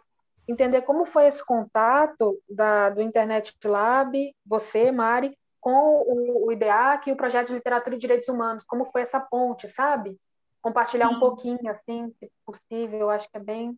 entender 0.48 0.82
como 0.84 1.06
foi 1.06 1.28
esse 1.28 1.44
contato 1.44 2.40
da, 2.50 2.90
do 2.90 3.02
Internet 3.02 3.56
Lab, 3.64 4.36
você, 4.46 4.92
Mari, 4.92 5.38
com 5.60 6.04
o, 6.06 6.46
o 6.46 6.52
IBEAC 6.52 7.10
e 7.10 7.14
o 7.14 7.18
Projeto 7.18 7.48
de 7.48 7.54
Literatura 7.54 7.96
e 7.96 8.00
Direitos 8.00 8.28
Humanos, 8.28 8.66
como 8.66 8.86
foi 8.86 9.02
essa 9.02 9.20
ponte, 9.20 9.68
sabe? 9.68 10.16
Compartilhar 10.62 11.10
Sim. 11.10 11.16
um 11.16 11.20
pouquinho, 11.20 11.70
assim, 11.70 12.14
se 12.20 12.32
possível, 12.46 13.00
eu 13.00 13.10
acho 13.10 13.30
que 13.30 13.38
é 13.38 13.40
bem... 13.40 13.75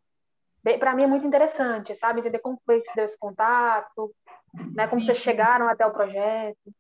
bem 0.64 0.78
Para 0.78 0.94
mim 0.94 1.04
é 1.04 1.08
muito 1.08 1.26
interessante, 1.26 1.96
sabe? 1.96 2.20
Entender 2.20 2.40
como 2.40 2.62
foi 2.66 2.82
que 2.82 2.90
se 2.90 2.96
deu 2.96 3.06
esse 3.06 3.18
contato, 3.18 4.14
né? 4.76 4.88
como 4.88 5.00
Sim. 5.00 5.08
vocês 5.08 5.20
chegaram 5.20 5.70
até 5.70 5.86
o 5.86 5.94
projeto. 5.94 6.74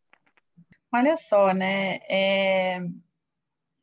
Olha 0.93 1.15
só, 1.15 1.53
né? 1.53 1.99
É... 2.09 2.79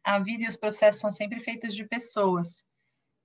A 0.02 0.18
vida 0.18 0.44
e 0.44 0.48
os 0.48 0.56
processos 0.56 1.00
são 1.00 1.10
sempre 1.10 1.40
feitos 1.40 1.74
de 1.74 1.86
pessoas. 1.86 2.62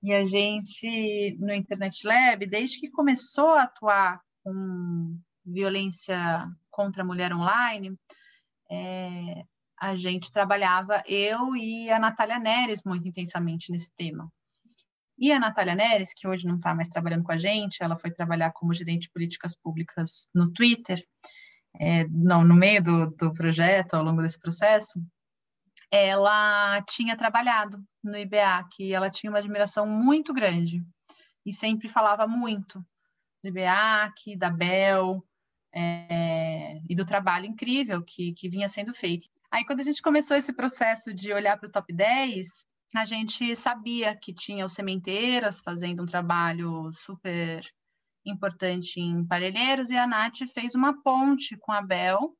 E 0.02 0.12
a 0.14 0.24
gente, 0.24 1.36
no 1.38 1.52
Internet 1.52 2.06
Lab, 2.06 2.46
desde 2.46 2.80
que 2.80 2.90
começou 2.90 3.50
a 3.50 3.64
atuar 3.64 4.20
com 4.42 5.18
violência 5.44 6.48
contra 6.70 7.02
a 7.02 7.06
mulher 7.06 7.34
online, 7.34 7.94
é, 8.70 9.44
a 9.78 9.94
gente 9.94 10.32
trabalhava, 10.32 11.02
eu 11.06 11.54
e 11.56 11.90
a 11.90 11.98
Natália 11.98 12.38
Neres, 12.38 12.82
muito 12.84 13.06
intensamente 13.06 13.70
nesse 13.70 13.90
tema. 13.96 14.30
E 15.18 15.30
a 15.32 15.38
Natália 15.38 15.74
Neres, 15.74 16.14
que 16.14 16.26
hoje 16.26 16.46
não 16.46 16.56
está 16.56 16.74
mais 16.74 16.88
trabalhando 16.88 17.24
com 17.24 17.32
a 17.32 17.36
gente, 17.36 17.82
ela 17.82 17.98
foi 17.98 18.10
trabalhar 18.10 18.52
como 18.52 18.72
gerente 18.72 19.02
de 19.02 19.10
políticas 19.10 19.54
públicas 19.54 20.30
no 20.34 20.50
Twitter, 20.50 21.04
é, 21.78 22.06
não, 22.08 22.42
no 22.42 22.54
meio 22.54 22.82
do, 22.82 23.10
do 23.10 23.32
projeto, 23.32 23.94
ao 23.94 24.02
longo 24.02 24.22
desse 24.22 24.40
processo, 24.40 24.98
ela 25.90 26.80
tinha 26.82 27.16
trabalhado 27.16 27.82
no 28.02 28.16
IBA, 28.16 28.68
que 28.72 28.94
ela 28.94 29.10
tinha 29.10 29.30
uma 29.30 29.38
admiração 29.38 29.86
muito 29.86 30.32
grande 30.32 30.84
e 31.44 31.52
sempre 31.52 31.88
falava 31.88 32.26
muito 32.26 32.84
do 33.42 33.48
IBA, 33.48 34.12
da 34.38 34.50
Bel 34.50 35.24
é, 35.72 36.80
e 36.88 36.94
do 36.94 37.04
trabalho 37.04 37.46
incrível 37.46 38.02
que, 38.02 38.32
que 38.32 38.48
vinha 38.48 38.68
sendo 38.68 38.94
feito. 38.94 39.28
Aí, 39.50 39.64
quando 39.64 39.80
a 39.80 39.84
gente 39.84 40.02
começou 40.02 40.36
esse 40.36 40.52
processo 40.52 41.12
de 41.12 41.32
olhar 41.32 41.58
para 41.58 41.68
o 41.68 41.72
top 41.72 41.92
10, 41.92 42.64
a 42.94 43.04
gente 43.04 43.56
sabia 43.56 44.16
que 44.16 44.32
tinha 44.32 44.64
os 44.64 44.72
Sementeiras 44.72 45.60
fazendo 45.60 46.02
um 46.02 46.06
trabalho 46.06 46.90
super 46.92 47.60
importante 48.24 49.00
em 49.00 49.26
Parelheiros, 49.26 49.90
e 49.90 49.96
a 49.96 50.06
Nath 50.06 50.38
fez 50.52 50.74
uma 50.74 51.02
ponte 51.02 51.56
com 51.56 51.72
a 51.72 51.82
Bel 51.82 52.36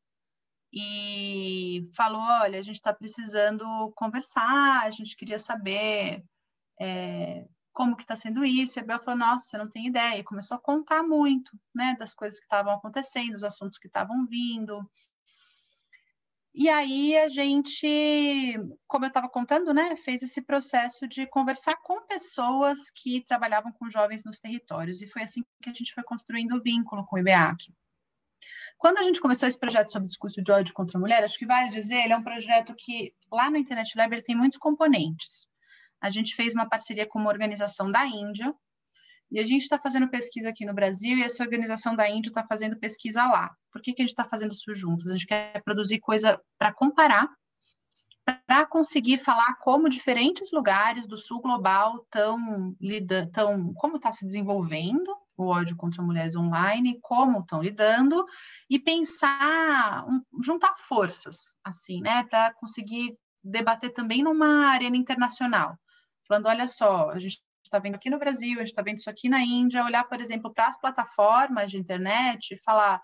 e 0.72 1.90
falou: 1.96 2.20
olha, 2.20 2.58
a 2.58 2.62
gente 2.62 2.76
está 2.76 2.92
precisando 2.92 3.64
conversar, 3.96 4.82
a 4.82 4.90
gente 4.90 5.16
queria 5.16 5.38
saber 5.38 6.24
é, 6.80 7.46
como 7.72 7.96
que 7.96 8.02
está 8.02 8.16
sendo 8.16 8.44
isso. 8.44 8.78
E 8.78 8.80
a 8.80 8.84
Bel 8.84 9.02
falou: 9.02 9.18
nossa, 9.18 9.46
você 9.46 9.58
não 9.58 9.70
tem 9.70 9.86
ideia. 9.86 10.18
E 10.18 10.24
começou 10.24 10.56
a 10.56 10.60
contar 10.60 11.02
muito, 11.02 11.50
né, 11.74 11.96
das 11.98 12.14
coisas 12.14 12.38
que 12.38 12.46
estavam 12.46 12.74
acontecendo, 12.74 13.32
dos 13.32 13.44
assuntos 13.44 13.78
que 13.78 13.86
estavam 13.86 14.26
vindo. 14.26 14.88
E 16.52 16.68
aí 16.68 17.16
a 17.16 17.28
gente, 17.28 18.54
como 18.88 19.04
eu 19.04 19.08
estava 19.08 19.28
contando, 19.28 19.72
né, 19.72 19.94
fez 19.96 20.22
esse 20.22 20.42
processo 20.42 21.06
de 21.06 21.24
conversar 21.26 21.76
com 21.76 22.04
pessoas 22.06 22.90
que 22.90 23.24
trabalhavam 23.24 23.72
com 23.72 23.88
jovens 23.88 24.24
nos 24.24 24.40
territórios. 24.40 25.00
E 25.00 25.06
foi 25.06 25.22
assim 25.22 25.42
que 25.62 25.70
a 25.70 25.72
gente 25.72 25.94
foi 25.94 26.02
construindo 26.02 26.56
o 26.56 26.62
vínculo 26.62 27.06
com 27.06 27.16
o 27.16 27.18
IBEAC. 27.20 27.72
Quando 28.78 28.98
a 28.98 29.02
gente 29.02 29.20
começou 29.20 29.46
esse 29.46 29.58
projeto 29.58 29.92
sobre 29.92 30.08
discurso 30.08 30.42
de 30.42 30.50
ódio 30.50 30.74
contra 30.74 30.98
a 30.98 31.00
mulher, 31.00 31.24
acho 31.24 31.38
que 31.38 31.46
vale 31.46 31.70
dizer, 31.70 32.04
ele 32.04 32.12
é 32.12 32.16
um 32.16 32.22
projeto 32.22 32.74
que 32.76 33.12
lá 33.30 33.50
no 33.50 33.56
Internet 33.56 33.96
Lab 33.96 34.12
ele 34.14 34.22
tem 34.22 34.36
muitos 34.36 34.58
componentes. 34.58 35.46
A 36.00 36.10
gente 36.10 36.34
fez 36.34 36.54
uma 36.54 36.68
parceria 36.68 37.06
com 37.06 37.18
uma 37.18 37.30
organização 37.30 37.90
da 37.90 38.06
Índia, 38.06 38.54
e 39.30 39.38
a 39.38 39.44
gente 39.44 39.62
está 39.62 39.78
fazendo 39.80 40.08
pesquisa 40.08 40.48
aqui 40.48 40.66
no 40.66 40.74
Brasil 40.74 41.16
e 41.16 41.22
essa 41.22 41.44
organização 41.44 41.94
da 41.94 42.08
Índia 42.10 42.30
está 42.30 42.44
fazendo 42.44 42.76
pesquisa 42.78 43.24
lá. 43.26 43.50
Por 43.70 43.80
que, 43.80 43.92
que 43.92 44.02
a 44.02 44.04
gente 44.04 44.10
está 44.10 44.24
fazendo 44.24 44.52
isso 44.52 44.74
juntos? 44.74 45.08
A 45.08 45.12
gente 45.12 45.26
quer 45.26 45.62
produzir 45.62 46.00
coisa 46.00 46.40
para 46.58 46.72
comparar 46.72 47.28
para 48.46 48.66
conseguir 48.66 49.18
falar 49.18 49.56
como 49.60 49.88
diferentes 49.88 50.52
lugares 50.52 51.06
do 51.06 51.16
sul 51.16 51.40
global 51.40 52.02
estão 52.04 52.76
lidando, 52.80 53.72
como 53.74 53.96
está 53.96 54.12
se 54.12 54.26
desenvolvendo 54.26 55.16
o 55.42 55.48
ódio 55.48 55.76
contra 55.76 56.02
mulheres 56.02 56.36
online, 56.36 56.98
como 57.00 57.40
estão 57.40 57.62
lidando, 57.62 58.24
e 58.68 58.78
pensar, 58.78 60.04
um, 60.08 60.22
juntar 60.42 60.74
forças, 60.78 61.54
assim, 61.64 62.00
né, 62.00 62.24
para 62.24 62.52
conseguir 62.54 63.16
debater 63.42 63.92
também 63.92 64.22
numa 64.22 64.66
arena 64.68 64.96
internacional. 64.96 65.78
Falando, 66.26 66.46
olha 66.46 66.66
só, 66.66 67.10
a 67.10 67.18
gente 67.18 67.40
está 67.64 67.78
vendo 67.78 67.94
aqui 67.94 68.10
no 68.10 68.18
Brasil, 68.18 68.54
a 68.56 68.60
gente 68.60 68.70
está 68.70 68.82
vendo 68.82 68.98
isso 68.98 69.10
aqui 69.10 69.28
na 69.28 69.40
Índia, 69.42 69.84
olhar, 69.84 70.04
por 70.04 70.20
exemplo, 70.20 70.52
para 70.52 70.68
as 70.68 70.78
plataformas 70.78 71.70
de 71.70 71.78
internet 71.78 72.54
e 72.54 72.58
falar, 72.58 73.00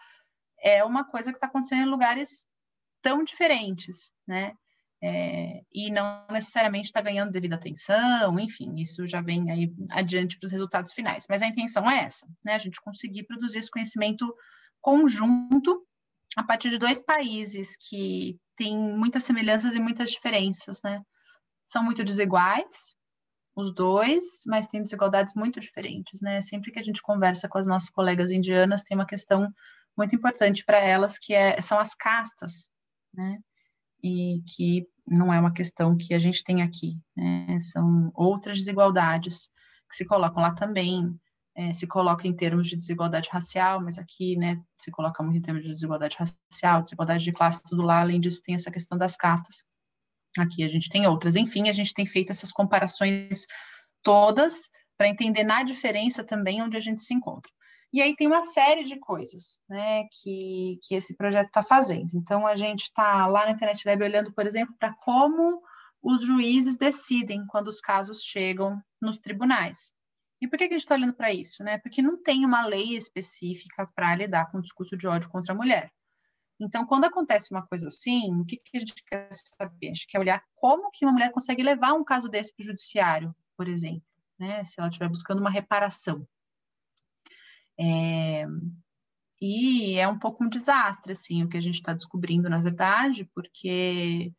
é 0.61 0.85
uma 0.85 1.05
coisa 1.05 1.31
que 1.31 1.37
está 1.37 1.47
acontecendo 1.47 1.83
em 1.83 1.90
lugares 1.90 2.47
tão 3.02 3.23
diferentes, 3.23 4.11
né? 4.26 4.52
É, 5.02 5.60
e 5.72 5.90
não 5.90 6.26
necessariamente 6.30 6.86
está 6.86 7.02
ganhando 7.02 7.30
devida 7.30 7.54
atenção, 7.54 8.38
enfim, 8.40 8.74
isso 8.80 9.06
já 9.06 9.20
vem 9.20 9.50
aí 9.50 9.70
adiante 9.92 10.38
para 10.38 10.46
os 10.46 10.52
resultados 10.52 10.92
finais. 10.92 11.26
Mas 11.28 11.42
a 11.42 11.46
intenção 11.46 11.88
é 11.90 12.04
essa, 12.04 12.26
né? 12.44 12.54
A 12.54 12.58
gente 12.58 12.80
conseguir 12.80 13.24
produzir 13.24 13.58
esse 13.58 13.70
conhecimento 13.70 14.34
conjunto 14.80 15.86
a 16.36 16.42
partir 16.42 16.70
de 16.70 16.78
dois 16.78 17.02
países 17.02 17.76
que 17.76 18.38
têm 18.56 18.76
muitas 18.76 19.24
semelhanças 19.24 19.74
e 19.74 19.80
muitas 19.80 20.10
diferenças, 20.10 20.80
né? 20.82 21.02
São 21.66 21.82
muito 21.82 22.02
desiguais, 22.02 22.94
os 23.54 23.74
dois, 23.74 24.24
mas 24.46 24.66
têm 24.66 24.82
desigualdades 24.82 25.34
muito 25.34 25.60
diferentes, 25.60 26.20
né? 26.20 26.40
Sempre 26.42 26.70
que 26.70 26.78
a 26.78 26.82
gente 26.82 27.02
conversa 27.02 27.48
com 27.48 27.58
as 27.58 27.66
nossas 27.66 27.90
colegas 27.90 28.30
indianas, 28.30 28.84
tem 28.84 28.96
uma 28.96 29.06
questão 29.06 29.50
muito 29.96 30.14
importante 30.14 30.64
para 30.64 30.78
elas 30.78 31.18
que 31.18 31.32
é, 31.34 31.60
são 31.60 31.78
as 31.78 31.94
castas, 31.94 32.68
né? 33.14 33.38
E 34.02 34.42
que 34.54 34.86
não 35.06 35.32
é 35.32 35.38
uma 35.38 35.52
questão 35.52 35.96
que 35.96 36.14
a 36.14 36.18
gente 36.18 36.42
tem 36.44 36.62
aqui, 36.62 36.98
né? 37.16 37.58
São 37.60 38.10
outras 38.14 38.56
desigualdades 38.56 39.48
que 39.88 39.96
se 39.96 40.04
colocam 40.04 40.42
lá 40.42 40.52
também, 40.52 41.18
é, 41.56 41.72
se 41.72 41.86
coloca 41.86 42.26
em 42.28 42.34
termos 42.34 42.68
de 42.68 42.76
desigualdade 42.76 43.30
racial, 43.32 43.80
mas 43.80 43.98
aqui, 43.98 44.36
né, 44.36 44.60
se 44.76 44.90
coloca 44.90 45.22
muito 45.22 45.38
em 45.38 45.40
termos 45.40 45.64
de 45.64 45.72
desigualdade 45.72 46.16
racial, 46.18 46.82
desigualdade 46.82 47.24
de 47.24 47.32
classe, 47.32 47.62
tudo 47.62 47.82
lá. 47.82 48.00
Além 48.00 48.20
disso, 48.20 48.42
tem 48.44 48.54
essa 48.54 48.70
questão 48.70 48.98
das 48.98 49.16
castas. 49.16 49.64
Aqui 50.38 50.62
a 50.62 50.68
gente 50.68 50.90
tem 50.90 51.06
outras. 51.06 51.34
Enfim, 51.34 51.68
a 51.68 51.72
gente 51.72 51.94
tem 51.94 52.04
feito 52.04 52.30
essas 52.30 52.52
comparações 52.52 53.46
todas 54.02 54.68
para 54.98 55.08
entender 55.08 55.44
na 55.44 55.62
diferença 55.62 56.22
também 56.22 56.62
onde 56.62 56.76
a 56.76 56.80
gente 56.80 57.00
se 57.00 57.14
encontra. 57.14 57.50
E 57.93 58.02
aí 58.02 58.14
tem 58.14 58.26
uma 58.26 58.43
série 58.43 58.85
de 58.85 58.99
coisas 58.99 59.61
né, 59.69 60.05
que, 60.11 60.78
que 60.83 60.95
esse 60.95 61.16
projeto 61.16 61.47
está 61.47 61.62
fazendo. 61.62 62.11
Então, 62.14 62.47
a 62.47 62.57
gente 62.57 62.83
está 62.83 63.26
lá 63.26 63.47
na 63.47 63.52
Internet 63.52 63.87
Lab 63.87 64.02
olhando, 64.02 64.33
por 64.33 64.47
exemplo, 64.47 64.75
para 64.78 64.93
como 64.95 65.62
os 66.02 66.25
juízes 66.25 66.76
decidem 66.76 67.47
quando 67.47 67.69
os 67.69 67.81
casos 67.81 68.23
chegam 68.23 68.81
nos 69.00 69.19
tribunais. 69.19 69.93
E 70.40 70.47
por 70.47 70.59
que, 70.59 70.64
a 70.64 70.69
gente 70.69 70.81
está 70.81 70.95
olhando 70.95 71.14
para 71.14 71.33
isso? 71.33 71.62
Né? 71.62 71.78
Porque 71.78 72.02
não 72.02 72.23
tem 72.23 72.45
uma 72.45 72.66
lei 72.66 72.97
específica 72.97 73.88
para 73.95 74.14
lidar 74.14 74.50
com 74.50 74.59
o 74.59 74.62
discurso 74.62 74.97
de 74.97 75.07
ódio 75.07 75.31
contra 75.31 75.52
a 75.52 75.57
mulher. 75.57 75.90
Então, 76.59 76.87
quando 76.87 77.05
acontece 77.05 77.50
uma 77.50 77.66
coisa 77.66 77.88
assim, 77.88 78.33
o 78.40 78.45
que, 78.45 78.57
que 78.57 78.76
a 78.76 78.81
gente 78.81 78.95
quer 79.05 79.28
saber? 79.33 79.87
A 79.87 79.95
gente 79.95 80.07
quer 80.07 80.19
olhar 80.19 80.43
como 80.55 80.90
que 80.90 81.05
uma 81.05 81.12
mulher 81.12 81.31
consegue 81.31 81.62
levar 81.62 81.93
um 81.93 82.05
caso 82.05 82.28
desse 82.28 82.55
para 82.55 82.62
o 82.62 82.66
judiciário, 82.66 83.35
por 83.57 83.69
exemplo, 83.69 84.07
né? 84.38 84.64
se 84.64 84.78
ela 84.78 84.88
estiver 84.88 85.09
buscando 85.09 85.40
uma 85.40 85.50
reparação. 85.50 86.26
É... 87.78 88.47
E 89.40 89.99
é 89.99 90.09
um 90.09 90.18
pouco 90.18 90.45
um 90.45 90.49
desastre, 90.49 91.12
assim, 91.12 91.45
o 91.45 91.49
que 91.49 91.56
a 91.56 91.61
gente 91.61 91.75
está 91.75 91.92
descobrindo, 91.92 92.49
na 92.49 92.59
verdade, 92.59 93.28
porque 93.35 94.33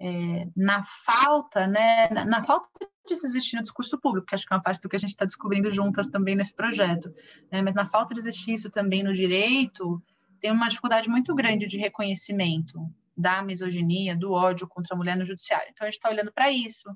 é, 0.00 0.48
na 0.54 0.82
falta, 0.82 1.66
né, 1.66 2.08
na, 2.10 2.26
na, 2.26 2.42
falta 2.42 2.68
disso 3.08 3.24
existir 3.24 3.56
no 3.56 3.62
discurso 3.62 3.98
público, 3.98 4.26
que 4.26 4.34
acho 4.34 4.46
que 4.46 4.52
é 4.52 4.56
uma 4.56 4.62
parte 4.62 4.82
do 4.82 4.88
que 4.88 4.96
a 4.96 4.98
gente 4.98 5.10
está 5.10 5.24
descobrindo 5.24 5.72
juntas 5.72 6.08
também 6.08 6.34
nesse 6.34 6.54
projeto, 6.54 7.10
né, 7.50 7.62
mas 7.62 7.74
na 7.74 7.86
falta 7.86 8.12
de 8.12 8.20
existir 8.20 8.52
isso 8.52 8.68
também 8.68 9.02
no 9.02 9.14
direito, 9.14 10.02
tem 10.40 10.52
uma 10.52 10.68
dificuldade 10.68 11.08
muito 11.08 11.34
grande 11.34 11.66
de 11.66 11.78
reconhecimento 11.78 12.78
da 13.16 13.42
misoginia, 13.42 14.14
do 14.16 14.32
ódio 14.32 14.68
contra 14.68 14.94
a 14.94 14.98
mulher 14.98 15.16
no 15.16 15.24
judiciário. 15.24 15.68
Então, 15.70 15.86
a 15.86 15.90
gente 15.90 15.98
está 15.98 16.10
olhando 16.10 16.32
para 16.32 16.50
isso, 16.50 16.90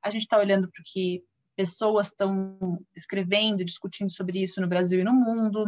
a 0.00 0.10
gente 0.10 0.22
está 0.22 0.38
olhando 0.38 0.70
para 0.70 0.80
o 0.80 0.84
que 0.84 1.22
pessoas 1.56 2.08
estão 2.08 2.84
escrevendo, 2.94 3.64
discutindo 3.64 4.10
sobre 4.10 4.42
isso 4.42 4.60
no 4.60 4.68
Brasil 4.68 5.00
e 5.00 5.04
no 5.04 5.12
mundo. 5.12 5.64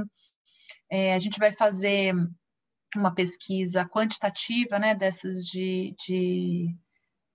É, 0.90 1.14
a 1.14 1.18
gente 1.18 1.38
vai 1.38 1.52
fazer 1.52 2.14
uma 2.96 3.14
pesquisa 3.14 3.84
quantitativa, 3.84 4.78
né, 4.78 4.94
dessas 4.94 5.44
de, 5.46 5.94
de 6.06 6.76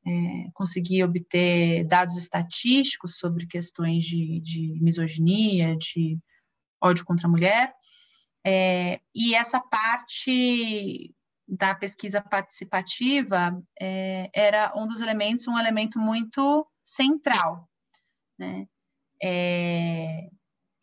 é, 0.06 0.50
conseguir 0.54 1.04
obter 1.04 1.84
dados 1.86 2.18
estatísticos 2.18 3.18
sobre 3.18 3.46
questões 3.46 4.04
de, 4.04 4.40
de 4.40 4.80
misoginia, 4.82 5.76
de 5.76 6.18
ódio 6.82 7.06
contra 7.06 7.28
a 7.28 7.32
mulher. 7.32 7.74
É, 8.46 9.02
e 9.14 9.36
essa 9.36 9.60
parte 9.60 11.14
da 11.48 11.74
pesquisa 11.76 12.22
participativa 12.22 13.62
é, 13.80 14.30
era 14.34 14.72
um 14.76 14.88
dos 14.88 15.02
elementos, 15.02 15.48
um 15.48 15.58
elemento 15.58 16.00
muito 16.00 16.66
central, 16.84 17.68
né? 18.40 18.66
É, 19.22 20.30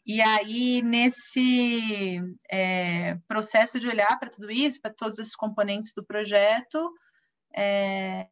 e 0.07 0.21
aí, 0.21 0.83
nesse 0.83 2.21
é, 2.51 3.17
processo 3.27 3.81
de 3.81 3.89
olhar 3.89 4.19
para 4.21 4.31
tudo 4.31 4.51
isso, 4.51 4.81
para 4.81 4.95
todos 4.95 5.19
esses 5.19 5.35
componentes 5.35 5.93
do 5.95 6.05
projeto, 6.05 6.93
é, 7.57 8.29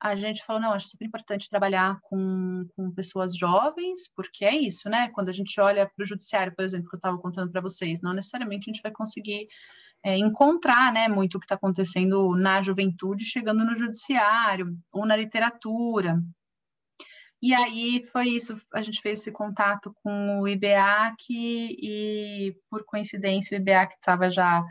a 0.00 0.14
gente 0.14 0.42
falou, 0.44 0.62
não, 0.62 0.72
acho 0.72 0.88
super 0.88 1.04
importante 1.04 1.50
trabalhar 1.50 1.98
com, 2.04 2.66
com 2.74 2.90
pessoas 2.92 3.36
jovens, 3.36 4.08
porque 4.16 4.44
é 4.46 4.54
isso, 4.54 4.88
né? 4.88 5.10
Quando 5.10 5.28
a 5.28 5.32
gente 5.32 5.60
olha 5.60 5.86
para 5.86 6.02
o 6.02 6.06
judiciário, 6.06 6.54
por 6.56 6.64
exemplo, 6.64 6.88
que 6.88 6.96
eu 6.96 6.98
estava 6.98 7.18
contando 7.18 7.52
para 7.52 7.60
vocês, 7.60 8.00
não 8.00 8.14
necessariamente 8.14 8.70
a 8.70 8.72
gente 8.72 8.82
vai 8.82 8.92
conseguir 8.92 9.46
é, 10.02 10.16
encontrar, 10.16 10.90
né, 10.92 11.08
muito 11.08 11.34
o 11.36 11.38
que 11.38 11.44
está 11.44 11.56
acontecendo 11.56 12.34
na 12.34 12.62
juventude 12.62 13.24
chegando 13.24 13.64
no 13.64 13.76
judiciário 13.76 14.74
ou 14.90 15.04
na 15.04 15.14
literatura. 15.14 16.18
E 17.42 17.54
aí 17.54 18.02
foi 18.12 18.28
isso, 18.28 18.60
a 18.72 18.82
gente 18.82 19.00
fez 19.00 19.20
esse 19.20 19.32
contato 19.32 19.94
com 20.02 20.40
o 20.40 20.48
IBEAC 20.48 21.16
e, 21.30 22.54
por 22.68 22.84
coincidência, 22.84 23.56
o 23.56 23.60
IBEAC 23.60 23.94
estava 23.94 24.30
já 24.30 24.62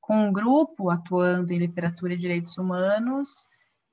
com 0.00 0.26
um 0.26 0.32
grupo 0.32 0.90
atuando 0.90 1.52
em 1.52 1.58
literatura 1.58 2.14
e 2.14 2.18
direitos 2.18 2.58
humanos, 2.58 3.46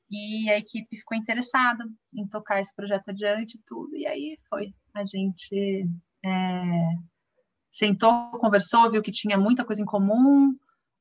e 0.09 0.49
a 0.49 0.57
equipe 0.57 0.97
ficou 0.97 1.17
interessada 1.17 1.83
em 2.15 2.27
tocar 2.27 2.59
esse 2.59 2.73
projeto 2.75 3.09
adiante 3.09 3.55
e 3.55 3.61
tudo, 3.65 3.95
e 3.95 4.07
aí 4.07 4.39
foi. 4.49 4.73
A 4.93 5.05
gente 5.05 5.85
é, 6.23 6.95
sentou, 7.69 8.31
conversou, 8.39 8.89
viu 8.89 9.03
que 9.03 9.11
tinha 9.11 9.37
muita 9.37 9.65
coisa 9.65 9.81
em 9.81 9.85
comum, 9.85 10.55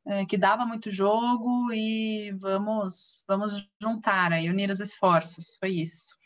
é, 0.07 0.27
que 0.27 0.37
dava 0.37 0.67
muito 0.67 0.91
jogo 0.91 1.73
e 1.73 2.33
vamos, 2.33 3.23
vamos 3.27 3.67
juntar 3.81 4.33
aí, 4.33 4.51
unir 4.51 4.71
as 4.71 4.81
esforços, 4.81 5.57
foi 5.59 5.71
isso. 5.71 6.17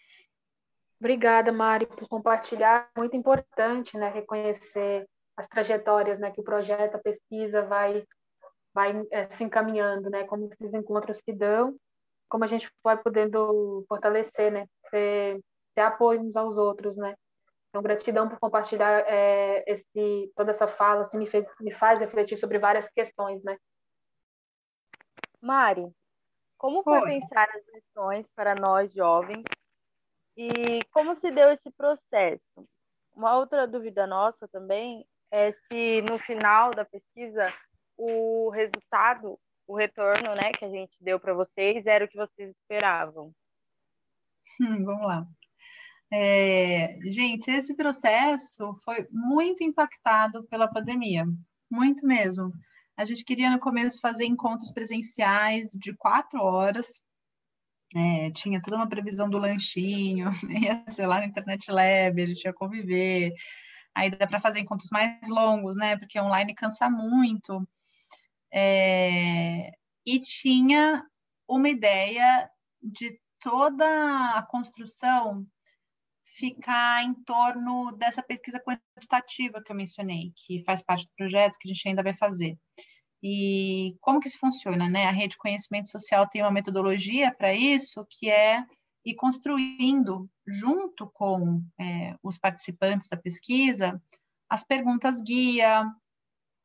Obrigada, 1.01 1.53
Mari, 1.53 1.87
por 1.87 2.09
compartilhar. 2.09 2.89
Muito 2.97 3.17
importante, 3.17 3.97
né, 3.97 4.09
reconhecer 4.09 5.07
as 5.37 5.47
trajetórias, 5.47 6.19
né, 6.19 6.31
que 6.31 6.41
o 6.41 6.45
projeto, 6.45 6.97
a 6.97 6.99
pesquisa 6.99 7.63
vai, 7.63 8.05
vai 8.75 9.07
é, 9.13 9.29
se 9.29 9.45
encaminhando, 9.45 10.11
né, 10.11 10.25
como 10.25 10.49
esses 10.53 10.75
encontros 10.75 11.19
se 11.19 11.33
dão 11.33 11.77
como 12.29 12.45
a 12.45 12.47
gente 12.47 12.71
vai 12.85 12.97
podendo 12.97 13.85
fortalecer, 13.89 14.53
né? 14.53 14.67
Ser, 14.91 15.41
ser 15.75 15.81
apoio 15.81 16.21
uns 16.21 16.37
aos 16.37 16.57
outros, 16.59 16.97
né? 16.97 17.15
Então, 17.69 17.83
gratidão 17.83 18.29
por 18.29 18.39
compartilhar 18.39 19.05
é, 19.07 19.65
esse, 19.67 20.33
toda 20.37 20.51
essa 20.51 20.69
fala, 20.69 21.03
assim, 21.03 21.19
me, 21.19 21.27
fez, 21.27 21.47
me 21.61 21.73
faz 21.73 22.01
refletir 22.01 22.37
sobre 22.37 22.59
várias 22.59 22.89
questões, 22.89 23.43
né? 23.43 23.57
Mari, 25.41 25.89
como 26.57 26.83
foi, 26.83 27.01
foi 27.01 27.09
pensar 27.11 27.49
as 27.51 27.63
lições 27.75 28.31
para 28.35 28.55
nós 28.55 28.93
jovens 28.93 29.45
e 30.39 30.85
como 30.93 31.17
se 31.17 31.33
deu 31.33 31.51
esse 31.51 31.69
processo? 31.73 32.69
Uma 33.13 33.37
outra 33.37 33.67
dúvida 33.67 34.07
nossa 34.07 34.47
também 34.47 35.05
é 35.33 35.51
se 35.51 36.01
no 36.03 36.17
final 36.21 36.71
da 36.71 36.85
pesquisa 36.85 37.53
o 37.97 38.49
resultado 38.51 39.37
o 39.67 39.77
retorno 39.77 40.35
né, 40.35 40.53
que 40.53 40.65
a 40.65 40.71
gente 40.71 40.97
deu 41.01 41.19
para 41.19 41.35
vocês 41.35 41.85
era 41.85 42.05
o 42.05 42.09
que 42.09 42.17
vocês 42.17 42.51
esperavam? 42.57 43.35
Hum, 44.61 44.85
vamos 44.87 45.07
lá. 45.07 45.27
É, 46.11 46.99
gente, 47.03 47.51
esse 47.51 47.75
processo 47.75 48.75
foi 48.85 49.07
muito 49.11 49.63
impactado 49.65 50.45
pela 50.45 50.69
pandemia, 50.73 51.27
muito 51.71 52.07
mesmo. 52.07 52.53
A 52.97 53.05
gente 53.05 53.25
queria 53.25 53.51
no 53.51 53.59
começo 53.59 54.01
fazer 54.01 54.25
encontros 54.25 54.73
presenciais 54.73 55.71
de 55.73 55.95
quatro 55.95 56.41
horas, 56.41 57.03
é, 57.95 58.31
tinha 58.33 58.61
toda 58.61 58.77
uma 58.77 58.89
previsão 58.89 59.29
do 59.31 59.39
lanchinho, 59.39 60.31
ia 60.51 60.85
ser 60.89 61.07
lá 61.07 61.21
na 61.21 61.27
Internet 61.27 61.71
Lab, 61.71 62.21
a 62.21 62.27
gente 62.27 62.45
ia 62.45 62.53
conviver. 62.53 63.33
Aí 63.95 64.11
dá 64.11 64.27
para 64.27 64.41
fazer 64.41 64.61
encontros 64.61 64.91
mais 64.91 65.29
longos, 65.31 65.77
né? 65.77 65.97
Porque 65.97 66.21
online 66.21 66.55
cansa 66.55 66.89
muito. 66.91 67.67
É, 68.53 69.73
e 70.07 70.21
tinha 70.21 71.05
uma 71.49 71.69
ideia 71.69 72.49
de 72.83 73.19
toda 73.41 73.85
a 74.35 74.43
construção 74.43 75.47
ficar 76.25 77.03
em 77.05 77.15
torno 77.25 77.93
dessa 77.93 78.23
pesquisa 78.23 78.61
quantitativa 78.61 79.63
que 79.63 79.73
eu 79.73 79.77
mencionei, 79.77 80.33
que 80.37 80.63
faz 80.65 80.83
parte 80.83 81.07
do 81.07 81.13
projeto 81.17 81.59
que 81.59 81.69
a 81.69 81.75
gente 81.75 81.89
ainda 81.89 82.03
vai 82.03 82.15
fazer. 82.15 82.59
E 83.23 83.97
como 84.01 84.21
que 84.21 84.29
isso 84.29 84.39
funciona, 84.39 84.89
né? 84.89 85.07
A 85.07 85.11
rede 85.11 85.33
de 85.33 85.39
conhecimento 85.39 85.89
social 85.89 86.29
tem 86.29 86.43
uma 86.43 86.51
metodologia 86.51 87.35
para 87.35 87.53
isso, 87.53 88.07
que 88.09 88.31
é 88.31 88.65
ir 89.05 89.15
construindo, 89.15 90.29
junto 90.47 91.11
com 91.13 91.63
é, 91.81 92.15
os 92.23 92.39
participantes 92.39 93.09
da 93.09 93.17
pesquisa, 93.17 94.01
as 94.49 94.65
perguntas 94.65 95.21
guia, 95.21 95.85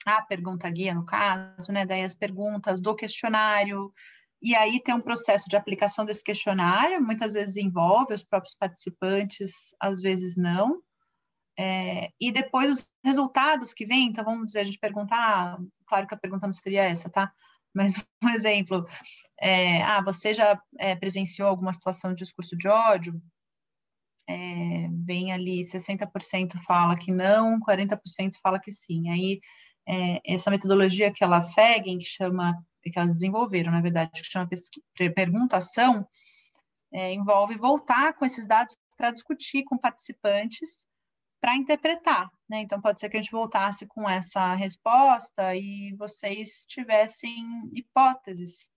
a 0.05 0.21
pergunta 0.23 0.69
guia, 0.69 0.93
no 0.93 1.05
caso, 1.05 1.71
né? 1.71 1.85
Daí 1.85 2.03
as 2.03 2.15
perguntas 2.15 2.81
do 2.81 2.95
questionário, 2.95 3.91
e 4.41 4.53
aí 4.55 4.81
tem 4.81 4.93
um 4.93 5.01
processo 5.01 5.49
de 5.49 5.55
aplicação 5.55 6.05
desse 6.05 6.21
questionário, 6.21 7.01
muitas 7.01 7.31
vezes 7.31 7.55
envolve 7.55 8.13
os 8.13 8.25
próprios 8.25 8.53
participantes, 8.53 9.73
às 9.79 10.01
vezes 10.01 10.35
não. 10.35 10.81
É, 11.57 12.09
e 12.19 12.31
depois 12.31 12.79
os 12.79 12.91
resultados 13.03 13.73
que 13.73 13.85
vêm, 13.85 14.07
então 14.07 14.23
vamos 14.23 14.47
dizer, 14.47 14.59
a 14.59 14.63
gente 14.63 14.79
perguntar, 14.79 15.57
claro 15.87 16.07
que 16.07 16.13
a 16.13 16.17
pergunta 16.17 16.47
não 16.47 16.53
seria 16.53 16.83
essa, 16.83 17.09
tá? 17.09 17.31
Mas 17.73 17.95
um 18.23 18.29
exemplo, 18.29 18.87
é, 19.39 19.81
ah, 19.83 20.01
você 20.03 20.33
já 20.33 20.59
é, 20.79 20.95
presenciou 20.95 21.47
alguma 21.47 21.73
situação 21.73 22.13
de 22.13 22.23
discurso 22.23 22.55
de 22.55 22.67
ódio? 22.67 23.21
É, 24.27 24.87
vem 25.05 25.33
ali 25.33 25.61
60% 25.61 26.61
fala 26.65 26.95
que 26.95 27.11
não, 27.11 27.59
40% 27.59 27.99
fala 28.41 28.59
que 28.59 28.71
sim. 28.71 29.09
Aí 29.09 29.41
é, 29.87 30.21
essa 30.33 30.49
metodologia 30.51 31.11
que 31.11 31.23
elas 31.23 31.53
seguem, 31.53 31.97
que 31.97 32.05
chama, 32.05 32.63
que 32.81 32.97
elas 32.97 33.13
desenvolveram, 33.13 33.71
na 33.71 33.81
verdade, 33.81 34.21
que 34.21 34.23
chama 34.23 34.47
perguntação, 35.15 36.07
é, 36.91 37.13
envolve 37.13 37.55
voltar 37.55 38.13
com 38.13 38.23
esses 38.23 38.47
dados 38.47 38.77
para 38.95 39.11
discutir 39.11 39.63
com 39.63 39.77
participantes 39.77 40.85
para 41.43 41.57
interpretar, 41.57 42.31
né? 42.49 42.61
Então 42.61 42.79
pode 42.79 43.01
ser 43.01 43.09
que 43.09 43.17
a 43.17 43.21
gente 43.21 43.29
voltasse 43.29 43.85
com 43.85 44.09
essa 44.09 44.55
resposta 44.55 45.53
e 45.53 45.93
vocês 45.97 46.65
tivessem 46.65 47.69
hipóteses 47.73 48.69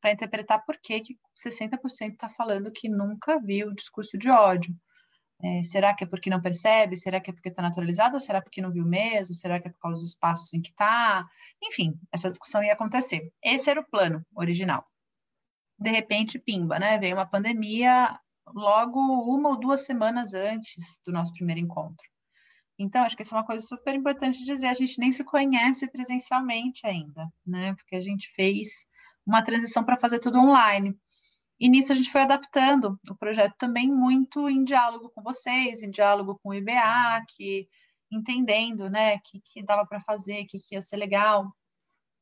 para 0.00 0.10
interpretar 0.10 0.64
por 0.64 0.78
que, 0.80 1.00
que 1.00 1.18
60% 1.36 2.12
está 2.14 2.30
falando 2.30 2.72
que 2.72 2.88
nunca 2.88 3.38
viu 3.38 3.68
o 3.68 3.74
discurso 3.74 4.16
de 4.16 4.30
ódio. 4.30 4.74
É, 5.42 5.62
será 5.64 5.92
que 5.92 6.04
é 6.04 6.06
porque 6.06 6.30
não 6.30 6.40
percebe? 6.40 6.96
Será 6.96 7.20
que 7.20 7.28
é 7.28 7.34
porque 7.34 7.50
está 7.50 7.60
naturalizado? 7.60 8.14
Ou 8.14 8.20
será 8.20 8.40
porque 8.40 8.62
não 8.62 8.72
viu 8.72 8.86
mesmo? 8.86 9.34
Será 9.34 9.60
que 9.60 9.68
é 9.68 9.70
por 9.70 9.80
causa 9.80 10.00
dos 10.00 10.08
espaços 10.08 10.50
em 10.54 10.62
que 10.62 10.70
está? 10.70 11.28
Enfim, 11.62 12.00
essa 12.10 12.30
discussão 12.30 12.64
ia 12.64 12.72
acontecer. 12.72 13.30
Esse 13.42 13.68
era 13.68 13.82
o 13.82 13.86
plano 13.86 14.24
original. 14.34 14.82
De 15.78 15.90
repente, 15.90 16.38
pimba, 16.38 16.78
né? 16.78 16.96
Veio 16.96 17.16
uma 17.16 17.26
pandemia, 17.26 18.18
logo 18.48 18.98
uma 19.00 19.50
ou 19.50 19.60
duas 19.60 19.84
semanas 19.84 20.34
antes 20.34 21.00
do 21.04 21.12
nosso 21.12 21.32
primeiro 21.32 21.60
encontro. 21.60 22.06
Então, 22.78 23.04
acho 23.04 23.16
que 23.16 23.22
isso 23.22 23.34
é 23.34 23.38
uma 23.38 23.46
coisa 23.46 23.64
super 23.64 23.94
importante 23.94 24.44
dizer. 24.44 24.66
A 24.66 24.74
gente 24.74 24.98
nem 24.98 25.12
se 25.12 25.22
conhece 25.24 25.88
presencialmente 25.90 26.86
ainda, 26.86 27.28
né? 27.46 27.74
Porque 27.74 27.96
a 27.96 28.00
gente 28.00 28.28
fez 28.34 28.68
uma 29.26 29.42
transição 29.42 29.84
para 29.84 29.98
fazer 29.98 30.18
tudo 30.18 30.38
online. 30.38 30.96
E 31.60 31.68
nisso 31.68 31.92
a 31.92 31.94
gente 31.94 32.10
foi 32.10 32.22
adaptando 32.22 32.98
o 33.08 33.14
projeto 33.14 33.54
também 33.56 33.88
muito 33.88 34.48
em 34.48 34.64
diálogo 34.64 35.10
com 35.14 35.22
vocês, 35.22 35.82
em 35.82 35.90
diálogo 35.90 36.40
com 36.42 36.48
o 36.50 36.54
IBA, 36.54 37.24
que 37.36 37.68
entendendo, 38.10 38.90
né, 38.90 39.18
que 39.18 39.40
que 39.44 39.62
dava 39.62 39.86
para 39.86 40.00
fazer, 40.00 40.44
que, 40.46 40.58
que 40.58 40.74
ia 40.74 40.82
ser 40.82 40.96
legal. 40.96 41.54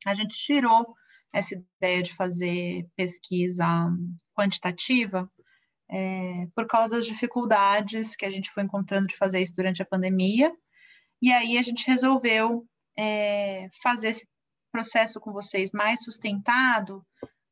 A 0.06 0.14
gente 0.14 0.36
tirou 0.36 0.94
essa 1.32 1.54
ideia 1.54 2.02
de 2.02 2.14
fazer 2.14 2.86
pesquisa 2.96 3.64
quantitativa 4.34 5.30
é, 5.90 6.46
por 6.54 6.66
causa 6.66 6.96
das 6.96 7.06
dificuldades 7.06 8.14
que 8.14 8.24
a 8.24 8.30
gente 8.30 8.50
foi 8.50 8.62
encontrando 8.62 9.08
de 9.08 9.16
fazer 9.16 9.40
isso 9.40 9.54
durante 9.56 9.82
a 9.82 9.86
pandemia. 9.86 10.52
E 11.20 11.32
aí 11.32 11.58
a 11.58 11.62
gente 11.62 11.86
resolveu 11.86 12.64
é, 12.96 13.68
fazer 13.82 14.10
esse 14.10 14.26
processo 14.72 15.18
com 15.18 15.32
vocês 15.32 15.72
mais 15.72 16.04
sustentado 16.04 17.04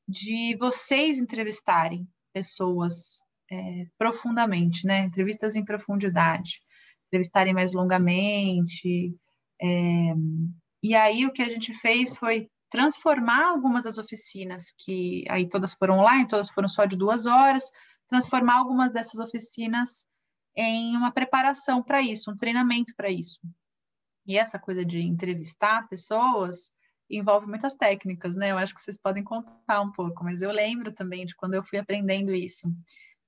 de 0.09 0.57
vocês 0.57 1.19
entrevistarem 1.19 2.09
pessoas 2.33 3.21
é, 3.51 3.87
profundamente, 3.99 4.87
né? 4.87 5.01
Entrevistas 5.01 5.57
em 5.57 5.65
profundidade, 5.65 6.61
entrevistarem 7.09 7.53
mais 7.53 7.73
longamente. 7.73 9.15
É, 9.61 10.15
e 10.83 10.95
aí 10.95 11.27
o 11.27 11.33
que 11.33 11.43
a 11.43 11.49
gente 11.49 11.75
fez 11.75 12.17
foi 12.17 12.49
transformar 12.71 13.49
algumas 13.49 13.85
das 13.85 13.99
oficinas, 13.99 14.73
que 14.79 15.25
aí 15.29 15.49
todas 15.49 15.75
foram 15.75 15.99
online, 15.99 16.29
todas 16.29 16.51
foram 16.51 16.69
só 16.69 16.85
de 16.85 16.97
duas 16.97 17.27
horas, 17.27 17.71
transformar 18.09 18.59
algumas 18.59 18.93
dessas 18.93 19.21
oficinas 19.21 20.07
em 20.57 20.97
uma 20.97 21.13
preparação 21.13 21.83
para 21.83 22.03
isso, 22.03 22.31
um 22.31 22.37
treinamento 22.37 22.93
para 22.97 23.11
isso. 23.11 23.39
E 24.27 24.37
essa 24.37 24.59
coisa 24.59 24.85
de 24.85 25.01
entrevistar 25.01 25.89
pessoas 25.89 26.73
envolve 27.11 27.47
muitas 27.47 27.75
técnicas, 27.75 28.37
né? 28.37 28.51
Eu 28.51 28.59
acho 28.59 28.75
que 28.75 28.81
vocês 28.81 28.99
podem 28.99 29.25
contar 29.25 29.81
um 29.81 29.91
pouco, 29.93 30.23
mas 30.25 30.43
eu 30.43 30.51
lembro 30.51 30.93
também 30.93 31.25
de 31.25 31.35
quando 31.35 31.55
eu 31.55 31.63
fui 31.63 31.79
aprendendo 31.79 32.35
isso. 32.35 32.71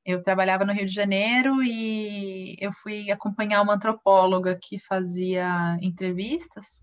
Eu 0.04 0.22
trabalhava 0.22 0.64
no 0.64 0.72
Rio 0.72 0.86
de 0.86 0.94
Janeiro 0.94 1.62
e 1.62 2.56
eu 2.58 2.72
fui 2.72 3.10
acompanhar 3.10 3.62
uma 3.62 3.74
antropóloga 3.74 4.58
que 4.60 4.78
fazia 4.78 5.78
entrevistas 5.80 6.82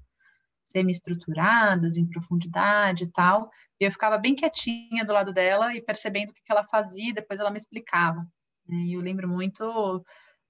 semi-estruturadas, 0.78 1.98
em 1.98 2.06
profundidade 2.06 3.06
e 3.06 3.08
tal, 3.08 3.50
e 3.80 3.86
eu 3.86 3.92
ficava 3.92 4.18
bem 4.18 4.36
quietinha 4.36 5.04
do 5.04 5.13
lado 5.13 5.34
dela 5.34 5.74
e 5.74 5.82
percebendo 5.82 6.30
o 6.30 6.34
que 6.34 6.42
ela 6.50 6.63
fazia, 6.66 7.10
e 7.10 7.13
depois 7.13 7.40
ela 7.40 7.52
me 7.52 7.58
explicava. 7.58 8.20
Né? 8.68 8.78
E 8.78 8.94
eu 8.94 9.02
lembro 9.02 9.28
muito 9.28 10.04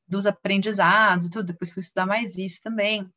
dos 0.07 0.25
aprendizados 0.25 1.27
e 1.27 1.29
tudo, 1.29 1.47
depois 1.47 1.71
fui 1.71 1.81
estudar 1.81 2.05
mais 2.05 2.37
isso 2.37 2.61
também. 2.61 3.09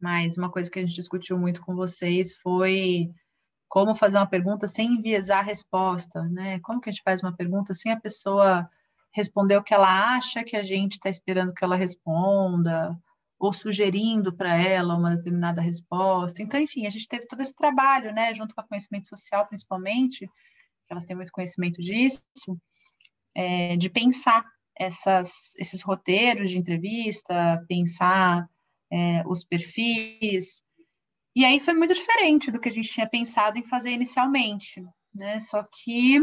Mas 0.00 0.36
uma 0.36 0.50
coisa 0.50 0.70
que 0.70 0.78
a 0.78 0.82
gente 0.82 0.94
discutiu 0.94 1.38
muito 1.38 1.62
com 1.62 1.74
vocês 1.74 2.34
foi 2.42 3.10
como 3.68 3.94
fazer 3.94 4.18
uma 4.18 4.28
pergunta 4.28 4.68
sem 4.68 4.94
enviesar 4.94 5.40
a 5.40 5.42
resposta, 5.42 6.22
né? 6.24 6.60
Como 6.60 6.80
que 6.80 6.88
a 6.88 6.92
gente 6.92 7.02
faz 7.02 7.22
uma 7.22 7.34
pergunta 7.34 7.74
sem 7.74 7.90
a 7.92 8.00
pessoa 8.00 8.68
responder 9.12 9.56
o 9.56 9.62
que 9.62 9.74
ela 9.74 10.14
acha 10.16 10.44
que 10.44 10.56
a 10.56 10.62
gente 10.62 10.92
está 10.92 11.08
esperando 11.08 11.54
que 11.54 11.64
ela 11.64 11.74
responda, 11.76 12.96
ou 13.38 13.52
sugerindo 13.52 14.34
para 14.34 14.56
ela 14.56 14.96
uma 14.96 15.16
determinada 15.16 15.60
resposta. 15.60 16.42
Então, 16.42 16.58
enfim, 16.58 16.86
a 16.86 16.90
gente 16.90 17.06
teve 17.06 17.26
todo 17.26 17.40
esse 17.40 17.54
trabalho, 17.54 18.12
né, 18.12 18.34
junto 18.34 18.54
com 18.54 18.60
a 18.60 18.66
conhecimento 18.66 19.08
social, 19.08 19.46
principalmente, 19.46 20.28
elas 20.88 21.04
têm 21.04 21.16
muito 21.16 21.32
conhecimento 21.32 21.80
disso, 21.80 22.24
é, 23.34 23.76
de 23.76 23.90
pensar 23.90 24.44
essas, 24.78 25.54
esses 25.58 25.82
roteiros 25.82 26.50
de 26.50 26.58
entrevista, 26.58 27.64
pensar 27.68 28.48
é, 28.90 29.22
os 29.26 29.44
perfis. 29.44 30.62
E 31.34 31.44
aí 31.44 31.60
foi 31.60 31.74
muito 31.74 31.92
diferente 31.92 32.50
do 32.50 32.60
que 32.60 32.68
a 32.68 32.72
gente 32.72 32.88
tinha 32.88 33.08
pensado 33.08 33.58
em 33.58 33.64
fazer 33.64 33.90
inicialmente, 33.90 34.82
né? 35.14 35.40
Só 35.40 35.62
que 35.62 36.20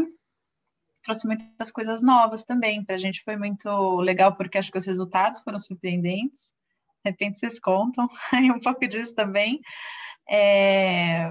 trouxe 1.02 1.26
muitas 1.26 1.70
coisas 1.70 2.02
novas 2.02 2.42
também. 2.42 2.84
Para 2.84 2.96
a 2.96 2.98
gente 2.98 3.22
foi 3.22 3.36
muito 3.36 3.96
legal, 4.00 4.36
porque 4.36 4.58
acho 4.58 4.72
que 4.72 4.78
os 4.78 4.86
resultados 4.86 5.40
foram 5.40 5.58
surpreendentes 5.58 6.52
de 7.04 7.10
repente 7.10 7.38
vocês 7.38 7.60
contam 7.60 8.08
aí 8.32 8.50
um 8.50 8.60
pouco 8.60 8.86
disso 8.88 9.14
também. 9.14 9.60
É, 10.28 11.30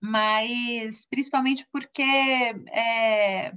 mas 0.00 1.04
principalmente 1.06 1.66
porque 1.72 2.02
é, 2.02 3.52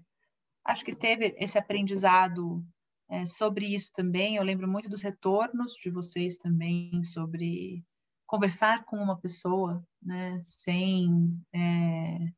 acho 0.66 0.84
que 0.84 0.96
teve 0.96 1.36
esse 1.38 1.58
aprendizado 1.58 2.66
é, 3.10 3.26
sobre 3.26 3.68
isso 3.68 3.92
também. 3.94 4.36
Eu 4.36 4.44
lembro 4.44 4.68
muito 4.68 4.90
dos 4.90 5.04
retornos 5.04 5.74
de 5.74 5.92
vocês 5.92 6.38
também 6.38 7.04
sobre 7.04 7.84
conversar 8.26 8.86
com 8.86 8.98
uma 8.98 9.20
pessoa, 9.20 9.86
né, 10.02 10.40
sem 10.40 11.38
é, 11.54 12.32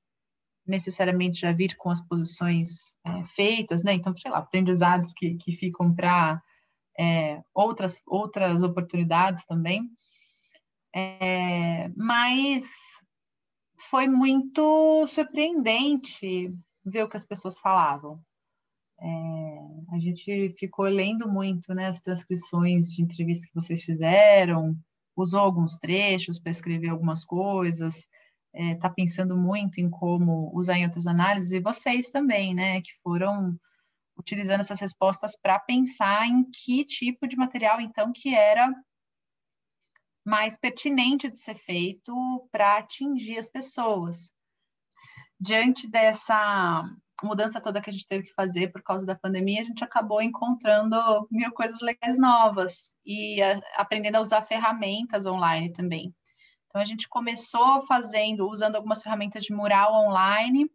necessariamente 0.65 1.41
já 1.41 1.53
vir 1.53 1.75
com 1.77 1.89
as 1.89 2.01
posições 2.01 2.95
é, 3.05 3.23
feitas, 3.25 3.83
né? 3.83 3.93
Então, 3.93 4.15
sei 4.17 4.31
lá, 4.31 4.39
aprendizados 4.39 5.13
que, 5.13 5.35
que 5.35 5.51
ficam 5.51 5.93
para 5.93 6.41
é, 6.97 7.41
outras, 7.53 7.99
outras 8.05 8.63
oportunidades 8.63 9.45
também. 9.45 9.89
É, 10.95 11.89
mas 11.95 12.65
foi 13.89 14.07
muito 14.07 15.05
surpreendente 15.07 16.53
ver 16.85 17.03
o 17.03 17.09
que 17.09 17.17
as 17.17 17.25
pessoas 17.25 17.59
falavam. 17.59 18.19
É, 18.99 19.95
a 19.95 19.99
gente 19.99 20.53
ficou 20.57 20.85
lendo 20.85 21.29
muito 21.29 21.73
né, 21.73 21.87
as 21.87 21.99
transcrições 21.99 22.91
de 22.91 23.01
entrevistas 23.01 23.45
que 23.47 23.55
vocês 23.55 23.83
fizeram, 23.83 24.77
usou 25.15 25.39
alguns 25.39 25.77
trechos 25.77 26.39
para 26.39 26.51
escrever 26.51 26.89
algumas 26.89 27.23
coisas, 27.23 28.07
está 28.53 28.87
é, 28.87 28.93
pensando 28.95 29.35
muito 29.35 29.79
em 29.79 29.89
como 29.89 30.51
usar 30.53 30.77
em 30.77 30.85
outras 30.85 31.07
análises, 31.07 31.51
e 31.51 31.59
vocês 31.59 32.09
também, 32.09 32.53
né, 32.53 32.81
que 32.81 32.91
foram 33.03 33.57
utilizando 34.17 34.61
essas 34.61 34.79
respostas 34.79 35.37
para 35.37 35.59
pensar 35.59 36.27
em 36.27 36.43
que 36.43 36.85
tipo 36.85 37.27
de 37.27 37.35
material, 37.35 37.81
então, 37.81 38.11
que 38.11 38.33
era 38.33 38.71
mais 40.25 40.57
pertinente 40.57 41.29
de 41.29 41.39
ser 41.39 41.55
feito 41.55 42.13
para 42.51 42.77
atingir 42.77 43.37
as 43.37 43.49
pessoas. 43.49 44.31
Diante 45.39 45.89
dessa 45.89 46.83
mudança 47.21 47.61
toda 47.61 47.81
que 47.81 47.89
a 47.89 47.93
gente 47.93 48.07
teve 48.07 48.25
que 48.25 48.33
fazer 48.33 48.71
por 48.71 48.81
causa 48.81 49.05
da 49.05 49.15
pandemia, 49.15 49.61
a 49.61 49.65
gente 49.65 49.83
acabou 49.83 50.21
encontrando 50.21 51.27
mil 51.29 51.51
coisas 51.51 51.81
legais 51.81 52.17
novas 52.17 52.93
e 53.05 53.41
a, 53.41 53.59
aprendendo 53.75 54.15
a 54.15 54.21
usar 54.21 54.45
ferramentas 54.45 55.25
online 55.25 55.71
também. 55.71 56.13
Então 56.67 56.81
a 56.81 56.85
gente 56.85 57.07
começou 57.07 57.81
fazendo, 57.81 58.49
usando 58.49 58.75
algumas 58.75 59.01
ferramentas 59.01 59.43
de 59.43 59.53
mural 59.53 59.93
online, 59.93 60.69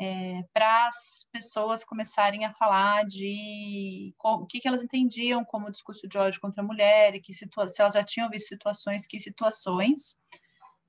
é, 0.00 0.42
para 0.54 0.86
as 0.86 1.26
pessoas 1.30 1.84
começarem 1.84 2.46
a 2.46 2.54
falar 2.54 3.04
de 3.04 4.14
o 4.18 4.46
que, 4.46 4.58
que, 4.58 4.66
elas 4.66 4.82
entendiam 4.82 5.44
como 5.44 5.70
discurso 5.70 6.08
de 6.08 6.16
ódio 6.16 6.40
contra 6.40 6.62
a 6.62 6.66
mulher, 6.66 7.14
e 7.14 7.20
que 7.20 7.34
se 7.34 7.46
elas 7.78 7.92
já 7.92 8.02
tinham 8.02 8.30
visto 8.30 8.48
situações, 8.48 9.06
que 9.06 9.20
situações. 9.20 10.16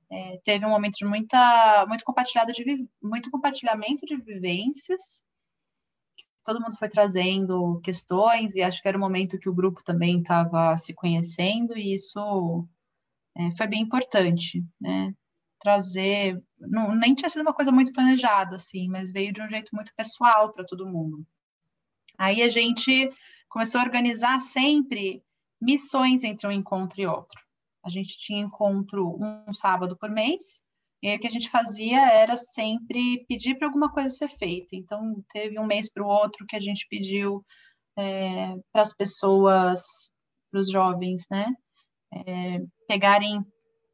É, 0.10 0.40
teve 0.44 0.66
um 0.66 0.70
momento 0.70 0.96
de 0.96 1.06
muita, 1.06 1.86
muito, 1.88 2.04
compartilhado 2.04 2.52
de, 2.52 2.88
muito 3.02 3.32
compartilhamento 3.32 4.06
de 4.06 4.18
vivências, 4.18 5.22
todo 6.44 6.62
mundo 6.62 6.78
foi 6.78 6.90
trazendo 6.90 7.80
questões, 7.82 8.56
e 8.56 8.62
acho 8.62 8.82
que 8.82 8.88
era 8.88 8.98
o 8.98 9.02
momento 9.02 9.40
que 9.40 9.50
o 9.50 9.54
grupo 9.54 9.84
também 9.84 10.20
estava 10.20 10.76
se 10.78 10.94
conhecendo, 10.94 11.78
e 11.78 11.94
isso 11.94 12.68
é, 13.38 13.56
foi 13.56 13.68
bem 13.68 13.82
importante, 13.82 14.64
né? 14.80 15.14
trazer, 15.62 16.42
não, 16.68 16.96
nem 16.96 17.14
tinha 17.16 17.30
sido 17.30 17.42
uma 17.42 17.54
coisa 17.54 17.72
muito 17.72 17.94
planejada, 17.94 18.56
assim, 18.56 18.88
mas 18.88 19.12
veio 19.12 19.34
de 19.34 19.42
um 19.42 19.50
jeito 19.50 19.70
muito 19.74 19.94
pessoal 19.96 20.54
para 20.54 20.66
todo 20.66 20.88
mundo. 20.88 21.26
Aí 22.18 22.42
a 22.42 22.50
gente 22.50 23.12
começou 23.50 23.82
a 23.82 23.84
organizar 23.84 24.40
sempre 24.40 25.24
missões 25.60 26.24
entre 26.24 26.48
um 26.48 26.52
encontro 26.52 27.02
e 27.02 27.06
outro. 27.06 27.40
A 27.84 27.90
gente 27.90 28.18
tinha 28.18 28.42
encontro 28.42 29.18
um 29.20 29.52
sábado 29.54 29.98
por 29.98 30.10
mês, 30.10 30.62
e 31.02 31.16
o 31.16 31.20
que 31.20 31.28
a 31.28 31.32
gente 31.32 31.50
fazia 31.50 32.00
era 32.00 32.38
sempre 32.38 33.26
pedir 33.28 33.56
para 33.56 33.68
alguma 33.68 33.92
coisa 33.92 34.10
ser 34.10 34.30
feita. 34.30 34.76
Então, 34.76 35.24
teve 35.34 35.60
um 35.60 35.66
mês 35.66 35.90
para 35.92 36.04
o 36.04 36.08
outro 36.08 36.46
que 36.46 36.56
a 36.56 36.60
gente 36.60 36.88
pediu 36.88 37.44
é, 37.98 38.56
para 38.72 38.84
as 38.84 38.94
pessoas, 38.94 40.12
para 40.52 40.62
os 40.62 40.72
jovens, 40.72 41.26
né, 41.30 41.48
é, 42.14 42.60
pegarem 42.88 43.44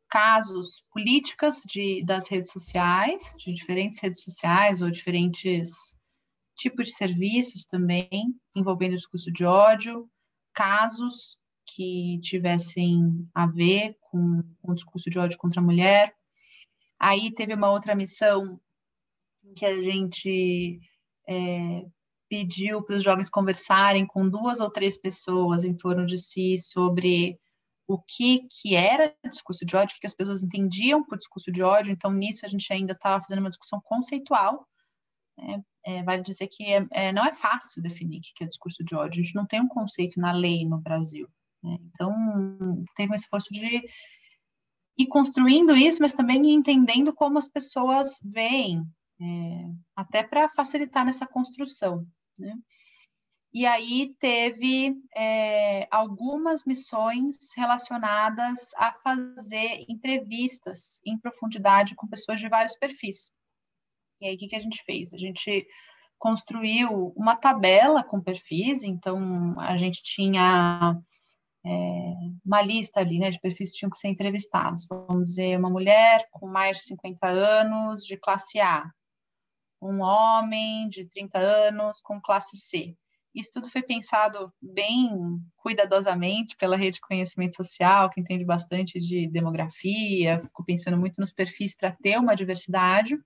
casos, 0.10 0.84
políticas 0.92 1.62
de, 1.66 2.04
das 2.06 2.30
redes 2.30 2.52
sociais, 2.52 3.36
de 3.38 3.54
diferentes 3.54 4.00
redes 4.00 4.24
sociais 4.24 4.82
ou 4.82 4.90
diferentes 4.90 5.96
tipos 6.58 6.88
de 6.88 6.94
serviços 6.94 7.66
também, 7.66 8.10
envolvendo 8.56 8.96
discurso 8.96 9.32
de 9.32 9.46
ódio, 9.46 10.10
casos 10.54 11.38
que 11.66 12.20
tivessem 12.22 13.28
a 13.34 13.46
ver 13.46 13.96
com 14.02 14.44
o 14.64 14.74
discurso 14.74 15.10
de 15.10 15.20
ódio 15.20 15.38
contra 15.38 15.62
a 15.62 15.64
mulher. 15.64 16.16
Aí 17.00 17.32
teve 17.32 17.54
uma 17.54 17.70
outra 17.70 17.94
missão 17.94 18.60
que 19.56 19.66
a 19.66 19.82
gente 19.82 20.80
é, 21.28 21.86
pediu 22.30 22.82
para 22.82 22.96
os 22.98 23.04
jovens 23.04 23.30
conversarem 23.30 24.06
com 24.06 24.28
duas 24.28 24.60
ou 24.60 24.70
três 24.70 24.98
pessoas 24.98 25.64
em 25.64 25.76
torno 25.76 26.06
de 26.06 26.18
si 26.18 26.58
sobre 26.58 27.40
o 27.88 27.98
que, 27.98 28.46
que 28.50 28.76
era 28.76 29.16
discurso 29.24 29.66
de 29.66 29.76
ódio, 29.76 29.96
o 29.96 30.00
que 30.00 30.08
as 30.08 30.14
pessoas 30.14 30.44
entendiam 30.44 31.04
por 31.04 31.18
discurso 31.18 31.52
de 31.52 31.64
ódio, 31.64 31.94
então 31.94 32.12
nisso 32.12 32.46
a 32.46 32.50
gente 32.50 32.72
ainda 32.72 32.92
estava 32.92 33.22
fazendo 33.22 33.40
uma 33.40 33.50
discussão 33.50 33.80
conceitual. 33.82 34.68
Né? 35.38 35.64
É, 35.86 36.04
vale 36.04 36.22
dizer 36.22 36.48
que 36.48 36.66
é, 36.66 36.86
é, 36.92 37.14
não 37.14 37.26
é 37.26 37.32
fácil 37.32 37.82
definir 37.82 38.20
o 38.20 38.22
que 38.22 38.44
é 38.44 38.48
discurso 38.48 38.84
de 38.84 38.94
ódio, 38.94 39.22
a 39.22 39.24
gente 39.24 39.36
não 39.36 39.46
tem 39.46 39.62
um 39.62 39.70
conceito 39.70 40.20
na 40.20 40.34
lei 40.34 40.66
no 40.66 40.80
Brasil. 40.80 41.30
Né? 41.64 41.78
Então, 41.82 42.86
teve 42.94 43.14
um 43.14 43.16
esforço 43.16 43.54
de 43.54 43.88
ir 44.98 45.08
construindo 45.08 45.76
isso, 45.76 46.02
mas 46.02 46.14
também 46.14 46.54
entendendo 46.54 47.14
como 47.14 47.38
as 47.38 47.48
pessoas 47.48 48.20
veem, 48.22 48.84
é, 49.22 49.70
até 49.96 50.24
para 50.24 50.50
facilitar 50.50 51.06
nessa 51.06 51.26
construção. 51.26 52.06
Né? 52.38 52.54
E 53.58 53.66
aí 53.66 54.14
teve 54.20 54.96
é, 55.16 55.88
algumas 55.90 56.64
missões 56.64 57.52
relacionadas 57.56 58.72
a 58.76 58.94
fazer 58.94 59.84
entrevistas 59.90 61.02
em 61.04 61.18
profundidade 61.18 61.96
com 61.96 62.06
pessoas 62.06 62.40
de 62.40 62.48
vários 62.48 62.78
perfis. 62.78 63.32
E 64.22 64.28
aí 64.28 64.36
o 64.36 64.38
que, 64.38 64.48
que 64.50 64.56
a 64.56 64.60
gente 64.60 64.84
fez? 64.84 65.12
A 65.12 65.18
gente 65.18 65.68
construiu 66.20 67.12
uma 67.18 67.36
tabela 67.36 68.04
com 68.04 68.22
perfis, 68.22 68.84
então 68.84 69.60
a 69.60 69.76
gente 69.76 70.04
tinha 70.04 70.96
é, 71.66 72.14
uma 72.46 72.62
lista 72.62 73.00
ali, 73.00 73.18
né, 73.18 73.32
de 73.32 73.40
perfis 73.40 73.72
que 73.72 73.80
tinham 73.80 73.90
que 73.90 73.98
ser 73.98 74.10
entrevistados. 74.10 74.86
Vamos 74.88 75.30
dizer, 75.30 75.58
uma 75.58 75.72
mulher 75.72 76.28
com 76.30 76.46
mais 76.46 76.78
de 76.78 76.84
50 76.84 77.28
anos, 77.28 78.06
de 78.06 78.18
classe 78.18 78.60
A, 78.60 78.88
um 79.82 80.04
homem 80.04 80.88
de 80.90 81.06
30 81.06 81.40
anos 81.40 82.00
com 82.02 82.22
classe 82.22 82.56
C. 82.56 82.96
Isso 83.34 83.52
tudo 83.54 83.70
foi 83.70 83.84
pensado 83.84 84.52
bem 84.62 85.10
cuidadosamente 85.58 86.56
pela 86.58 86.78
rede 86.78 86.96
de 86.96 87.02
conhecimento 87.02 87.56
social, 87.56 88.10
que 88.10 88.20
entende 88.20 88.44
bastante 88.44 89.00
de 89.00 89.28
demografia, 89.30 90.42
ficou 90.42 90.66
pensando 90.66 90.98
muito 90.98 91.20
nos 91.20 91.32
perfis 91.32 91.76
para 91.76 91.92
ter 91.92 92.18
uma 92.18 92.36
diversidade. 92.36 93.18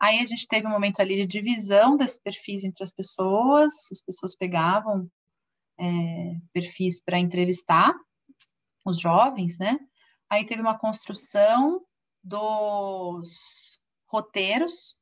Aí 0.00 0.18
a 0.18 0.24
gente 0.24 0.48
teve 0.48 0.66
um 0.66 0.70
momento 0.70 1.00
ali 1.00 1.16
de 1.16 1.26
divisão 1.26 1.96
desses 1.96 2.18
perfis 2.18 2.64
entre 2.64 2.82
as 2.82 2.90
pessoas, 2.90 3.72
as 3.92 4.00
pessoas 4.00 4.34
pegavam 4.34 5.08
é, 5.78 6.36
perfis 6.52 7.00
para 7.00 7.18
entrevistar 7.18 7.94
os 8.84 9.00
jovens, 9.00 9.58
né? 9.58 9.78
Aí 10.28 10.44
teve 10.44 10.62
uma 10.62 10.78
construção 10.78 11.82
dos 12.24 13.78
roteiros 14.08 14.96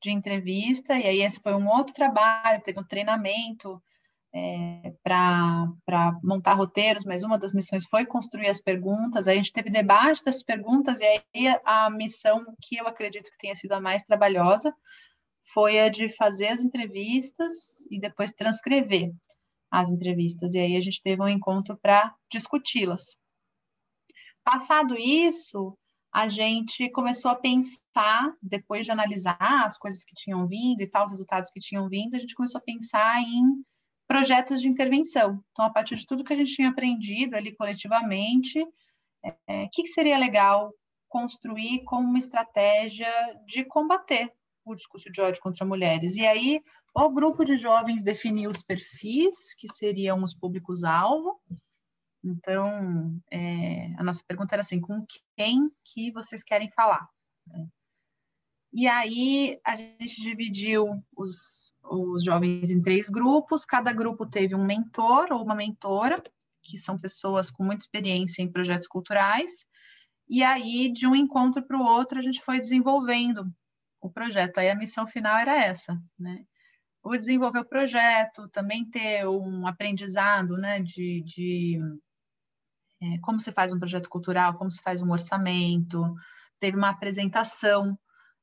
de 0.00 0.10
entrevista, 0.10 0.98
e 0.98 1.06
aí 1.06 1.22
esse 1.22 1.40
foi 1.40 1.54
um 1.54 1.68
outro 1.68 1.92
trabalho, 1.94 2.62
teve 2.62 2.80
um 2.80 2.84
treinamento 2.84 3.82
é, 4.32 4.92
para 5.02 5.66
montar 6.22 6.54
roteiros, 6.54 7.04
mas 7.04 7.22
uma 7.22 7.38
das 7.38 7.52
missões 7.52 7.84
foi 7.86 8.06
construir 8.06 8.48
as 8.48 8.60
perguntas, 8.60 9.26
aí 9.26 9.34
a 9.34 9.36
gente 9.36 9.52
teve 9.52 9.70
debate 9.70 10.24
das 10.24 10.42
perguntas, 10.42 11.00
e 11.00 11.04
aí 11.04 11.60
a 11.64 11.90
missão 11.90 12.44
que 12.60 12.76
eu 12.76 12.86
acredito 12.86 13.30
que 13.30 13.38
tenha 13.38 13.54
sido 13.54 13.72
a 13.72 13.80
mais 13.80 14.02
trabalhosa 14.04 14.74
foi 15.52 15.80
a 15.80 15.88
de 15.88 16.08
fazer 16.10 16.48
as 16.48 16.62
entrevistas 16.62 17.80
e 17.90 17.98
depois 17.98 18.32
transcrever 18.32 19.12
as 19.70 19.88
entrevistas, 19.88 20.54
e 20.54 20.58
aí 20.58 20.76
a 20.76 20.80
gente 20.80 21.02
teve 21.02 21.22
um 21.22 21.28
encontro 21.28 21.76
para 21.76 22.14
discuti-las. 22.30 23.16
Passado 24.44 24.96
isso, 24.96 25.76
a 26.12 26.28
gente 26.28 26.90
começou 26.90 27.30
a 27.30 27.36
pensar, 27.36 28.34
depois 28.42 28.84
de 28.84 28.92
analisar 28.92 29.36
as 29.40 29.78
coisas 29.78 30.02
que 30.04 30.14
tinham 30.14 30.46
vindo 30.46 30.80
e 30.80 30.86
tal, 30.86 31.04
os 31.04 31.12
resultados 31.12 31.50
que 31.50 31.60
tinham 31.60 31.88
vindo, 31.88 32.14
a 32.16 32.18
gente 32.18 32.34
começou 32.34 32.58
a 32.58 32.64
pensar 32.64 33.20
em 33.22 33.64
projetos 34.08 34.60
de 34.60 34.68
intervenção. 34.68 35.42
Então, 35.52 35.64
a 35.64 35.70
partir 35.70 35.94
de 35.94 36.06
tudo 36.06 36.24
que 36.24 36.32
a 36.32 36.36
gente 36.36 36.54
tinha 36.54 36.70
aprendido 36.70 37.36
ali 37.36 37.54
coletivamente, 37.54 38.58
é, 39.24 39.28
o 39.28 39.34
é, 39.46 39.68
que, 39.72 39.82
que 39.82 39.88
seria 39.88 40.18
legal 40.18 40.72
construir 41.08 41.84
como 41.84 42.08
uma 42.08 42.18
estratégia 42.18 43.08
de 43.46 43.64
combater 43.64 44.32
o 44.64 44.74
discurso 44.74 45.10
de 45.10 45.20
ódio 45.20 45.40
contra 45.40 45.64
mulheres. 45.64 46.16
E 46.16 46.26
aí, 46.26 46.60
o 46.94 47.08
grupo 47.10 47.44
de 47.44 47.56
jovens 47.56 48.02
definiu 48.02 48.50
os 48.50 48.62
perfis, 48.62 49.54
que 49.54 49.68
seriam 49.68 50.22
os 50.22 50.34
públicos-alvo, 50.34 51.40
então, 52.22 53.18
é, 53.30 53.94
a 53.98 54.02
nossa 54.02 54.22
pergunta 54.26 54.54
era 54.54 54.60
assim, 54.60 54.80
com 54.80 55.04
quem 55.36 55.70
que 55.84 56.12
vocês 56.12 56.42
querem 56.42 56.70
falar? 56.70 57.08
E 58.72 58.86
aí, 58.86 59.58
a 59.64 59.74
gente 59.74 60.22
dividiu 60.22 61.02
os, 61.16 61.72
os 61.82 62.24
jovens 62.24 62.70
em 62.70 62.80
três 62.80 63.08
grupos, 63.08 63.64
cada 63.64 63.92
grupo 63.92 64.26
teve 64.26 64.54
um 64.54 64.64
mentor 64.64 65.32
ou 65.32 65.42
uma 65.42 65.54
mentora, 65.54 66.22
que 66.62 66.78
são 66.78 66.98
pessoas 66.98 67.50
com 67.50 67.64
muita 67.64 67.84
experiência 67.84 68.42
em 68.42 68.52
projetos 68.52 68.86
culturais, 68.86 69.66
e 70.28 70.44
aí, 70.44 70.92
de 70.92 71.08
um 71.08 71.16
encontro 71.16 71.60
para 71.60 71.76
o 71.76 71.84
outro, 71.84 72.16
a 72.16 72.22
gente 72.22 72.40
foi 72.40 72.60
desenvolvendo 72.60 73.52
o 74.00 74.08
projeto. 74.08 74.58
Aí 74.58 74.70
a 74.70 74.76
missão 74.76 75.04
final 75.04 75.36
era 75.36 75.64
essa, 75.64 76.00
né? 76.16 76.44
O 77.02 77.16
desenvolver 77.16 77.58
o 77.58 77.68
projeto, 77.68 78.48
também 78.50 78.88
ter 78.88 79.26
um 79.26 79.66
aprendizado, 79.66 80.56
né, 80.56 80.80
de, 80.80 81.22
de 81.22 81.80
é, 83.00 83.18
como 83.18 83.40
se 83.40 83.52
faz 83.52 83.72
um 83.72 83.78
projeto 83.78 84.08
cultural, 84.08 84.54
como 84.54 84.70
se 84.70 84.82
faz 84.82 85.00
um 85.00 85.10
orçamento. 85.10 86.14
Teve 86.58 86.76
uma 86.76 86.90
apresentação 86.90 87.98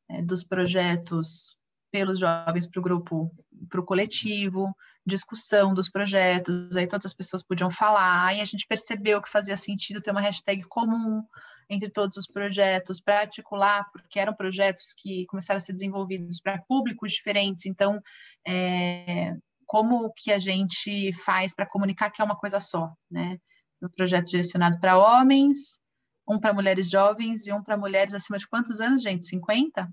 é, 0.10 0.22
dos 0.22 0.44
projetos 0.44 1.56
pelos 1.92 2.20
jovens 2.20 2.68
para 2.68 2.80
o 2.80 2.84
grupo, 2.84 3.32
para 3.70 3.80
o 3.80 3.86
coletivo, 3.86 4.76
discussão 5.06 5.74
dos 5.74 5.90
projetos, 5.90 6.76
aí 6.76 6.86
todas 6.86 7.06
as 7.06 7.14
pessoas 7.14 7.42
podiam 7.42 7.72
falar, 7.72 8.26
aí 8.26 8.42
a 8.42 8.46
gente 8.46 8.68
percebeu 8.68 9.22
que 9.22 9.30
fazia 9.30 9.56
sentido 9.56 10.02
ter 10.02 10.12
uma 10.12 10.22
hashtag 10.22 10.64
comum 10.64 11.24
entre 11.70 11.90
todos 11.90 12.18
os 12.18 12.28
projetos 12.28 13.00
para 13.00 13.22
articular, 13.22 13.90
porque 13.92 14.20
eram 14.20 14.34
projetos 14.34 14.94
que 14.98 15.26
começaram 15.28 15.58
a 15.58 15.62
ser 15.62 15.74
desenvolvidos 15.74 16.42
para 16.42 16.62
públicos 16.68 17.14
diferentes, 17.14 17.66
então 17.66 18.02
é, 18.46 19.34
como 19.66 20.12
que 20.14 20.32
a 20.32 20.40
gente 20.40 21.14
faz 21.14 21.56
para 21.56 21.66
comunicar 21.66 22.10
que 22.10 22.22
é 22.22 22.26
uma 22.26 22.38
coisa 22.38 22.60
só, 22.60 22.92
né? 23.10 23.38
No 23.82 23.90
projeto 23.90 24.28
direcionado 24.28 24.80
para 24.80 24.98
homens, 24.98 25.80
um 26.28 26.40
para 26.40 26.54
mulheres 26.54 26.90
jovens 26.90 27.48
e 27.48 27.54
um 27.54 27.64
para 27.64 27.78
mulheres 27.78 28.14
acima 28.14 28.38
de 28.38 28.48
quantos 28.48 28.82
anos, 28.82 29.02
gente? 29.02 29.26
50? 29.26 29.90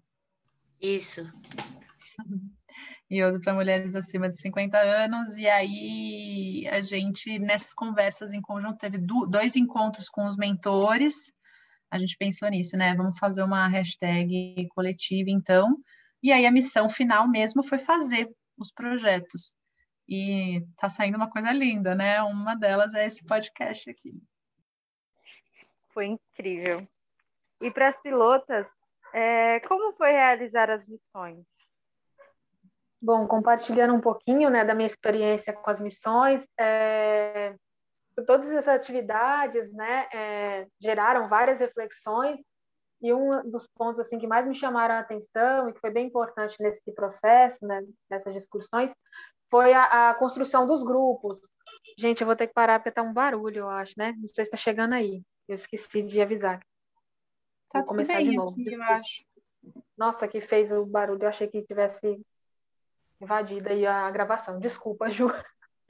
Isso. 0.81 1.31
e 3.09 3.23
outro 3.23 3.41
para 3.41 3.55
mulheres 3.55 3.95
acima 3.95 4.29
de 4.29 4.39
50 4.41 4.77
anos. 4.79 5.37
E 5.37 5.47
aí 5.47 6.69
a 6.71 6.81
gente, 6.81 7.39
nessas 7.39 7.73
conversas 7.73 8.33
em 8.33 8.41
conjunto, 8.41 8.79
teve 8.79 8.99
dois 8.99 9.57
encontros 9.57 10.09
com 10.09 10.27
os 10.27 10.37
mentores. 10.37 11.33
A 11.91 11.99
gente 11.99 12.17
pensou 12.17 12.49
nisso, 12.49 12.77
né? 12.77 12.95
Vamos 12.95 13.19
fazer 13.19 13.43
uma 13.43 13.69
hashtag 13.69 14.67
coletiva, 14.75 15.31
então. 15.31 15.79
E 16.23 16.33
aí 16.33 16.47
a 16.47 16.51
missão 16.51 16.89
final 16.89 17.29
mesmo 17.29 17.63
foi 17.63 17.79
fazer 17.79 18.29
os 18.59 18.73
projetos. 18.73 19.55
E 20.09 20.67
tá 20.77 20.89
saindo 20.89 21.17
uma 21.17 21.31
coisa 21.31 21.51
linda, 21.53 21.95
né? 21.95 22.23
Uma 22.23 22.55
delas 22.55 22.93
é 22.95 23.07
esse 23.07 23.25
podcast 23.25 23.91
aqui. 23.91 24.15
Foi 25.93 26.07
incrível. 26.07 26.87
E 27.61 27.71
para 27.71 27.89
as 27.89 28.03
pilotas, 28.03 28.67
é, 29.13 29.61
como 29.61 29.93
foi 29.97 30.11
realizar 30.11 30.71
as 30.71 30.87
missões? 30.87 31.45
Bom, 33.01 33.27
compartilhando 33.27 33.95
um 33.95 34.01
pouquinho 34.01 34.51
né, 34.51 34.65
da 34.65 34.75
minha 34.75 34.87
experiência 34.87 35.53
com 35.53 35.71
as 35.71 35.81
missões, 35.81 36.47
é, 36.59 37.55
todas 38.27 38.51
essas 38.51 38.69
atividades 38.69 39.73
né, 39.73 40.09
é, 40.13 40.67
geraram 40.81 41.29
várias 41.29 41.61
reflexões 41.61 42.41
e 43.05 43.13
um 43.13 43.51
dos 43.51 43.67
pontos 43.67 44.01
assim 44.01 44.19
que 44.19 44.27
mais 44.27 44.49
me 44.49 44.55
chamaram 44.55 44.95
a 44.95 45.01
atenção 45.01 45.69
e 45.69 45.75
que 45.75 45.81
foi 45.81 45.91
bem 45.91 46.07
importante 46.07 46.57
nesse 46.59 46.91
processo, 46.95 47.63
né, 47.67 47.85
nessas 48.09 48.33
discussões, 48.33 48.95
foi 49.51 49.75
a, 49.75 50.09
a 50.09 50.15
construção 50.15 50.67
dos 50.67 50.83
grupos. 50.83 51.39
Gente, 51.99 52.23
eu 52.23 52.27
vou 52.27 52.35
ter 52.35 52.47
que 52.47 52.55
parar 52.55 52.79
porque 52.79 52.89
está 52.89 53.03
um 53.03 53.13
barulho, 53.13 53.59
eu 53.59 53.69
acho, 53.69 53.93
né? 53.99 54.15
Não 54.17 54.27
sei 54.29 54.47
se 54.47 54.49
está 54.49 54.57
chegando 54.57 54.95
aí. 54.95 55.23
Eu 55.47 55.55
esqueci 55.55 56.03
de 56.03 56.19
avisar. 56.19 56.61
Tá 57.71 57.81
vou 57.81 57.85
começar 57.85 58.23
de 58.23 58.35
novo. 58.35 58.53
Aqui, 58.53 58.73
eu 58.73 58.83
acho. 58.83 59.25
Nossa, 59.99 60.27
que 60.27 60.41
fez 60.41 60.73
o 60.73 60.87
barulho. 60.87 61.25
Eu 61.25 61.29
achei 61.29 61.47
que 61.47 61.61
tivesse 61.61 62.19
invadida 63.21 63.69
aí 63.69 63.87
a 63.87 64.11
gravação. 64.11 64.59
Desculpa, 64.59 65.11
Ju. 65.11 65.29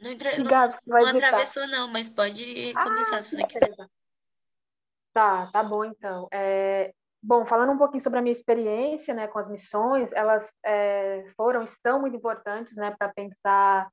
Não, 0.01 0.11
entre... 0.11 0.31
não, 0.43 0.51
não 0.85 1.07
atravessou, 1.07 1.69
não, 1.69 1.87
mas 1.87 2.09
pode 2.09 2.75
começar 2.75 3.19
ah, 3.19 3.23
se 3.23 3.37
você 3.37 3.47
quiser. 3.47 3.89
Tá, 5.13 5.47
tá 5.53 5.63
bom 5.63 5.85
então. 5.85 6.27
É, 6.33 6.93
bom, 7.25 7.47
falando 7.47 7.73
um 7.73 7.79
pouquinho 7.79 8.03
sobre 8.03 8.19
a 8.19 8.23
minha 8.23 8.35
experiência 8.35 9.15
né, 9.15 9.27
com 9.27 9.39
as 9.39 9.49
missões, 9.49 10.13
elas 10.13 10.53
é, 10.65 11.25
foram 11.37 11.63
e 11.63 11.69
são 11.87 12.01
muito 12.01 12.17
importantes 12.17 12.77
né, 12.77 12.95
para 12.99 13.13
pensar 13.13 13.89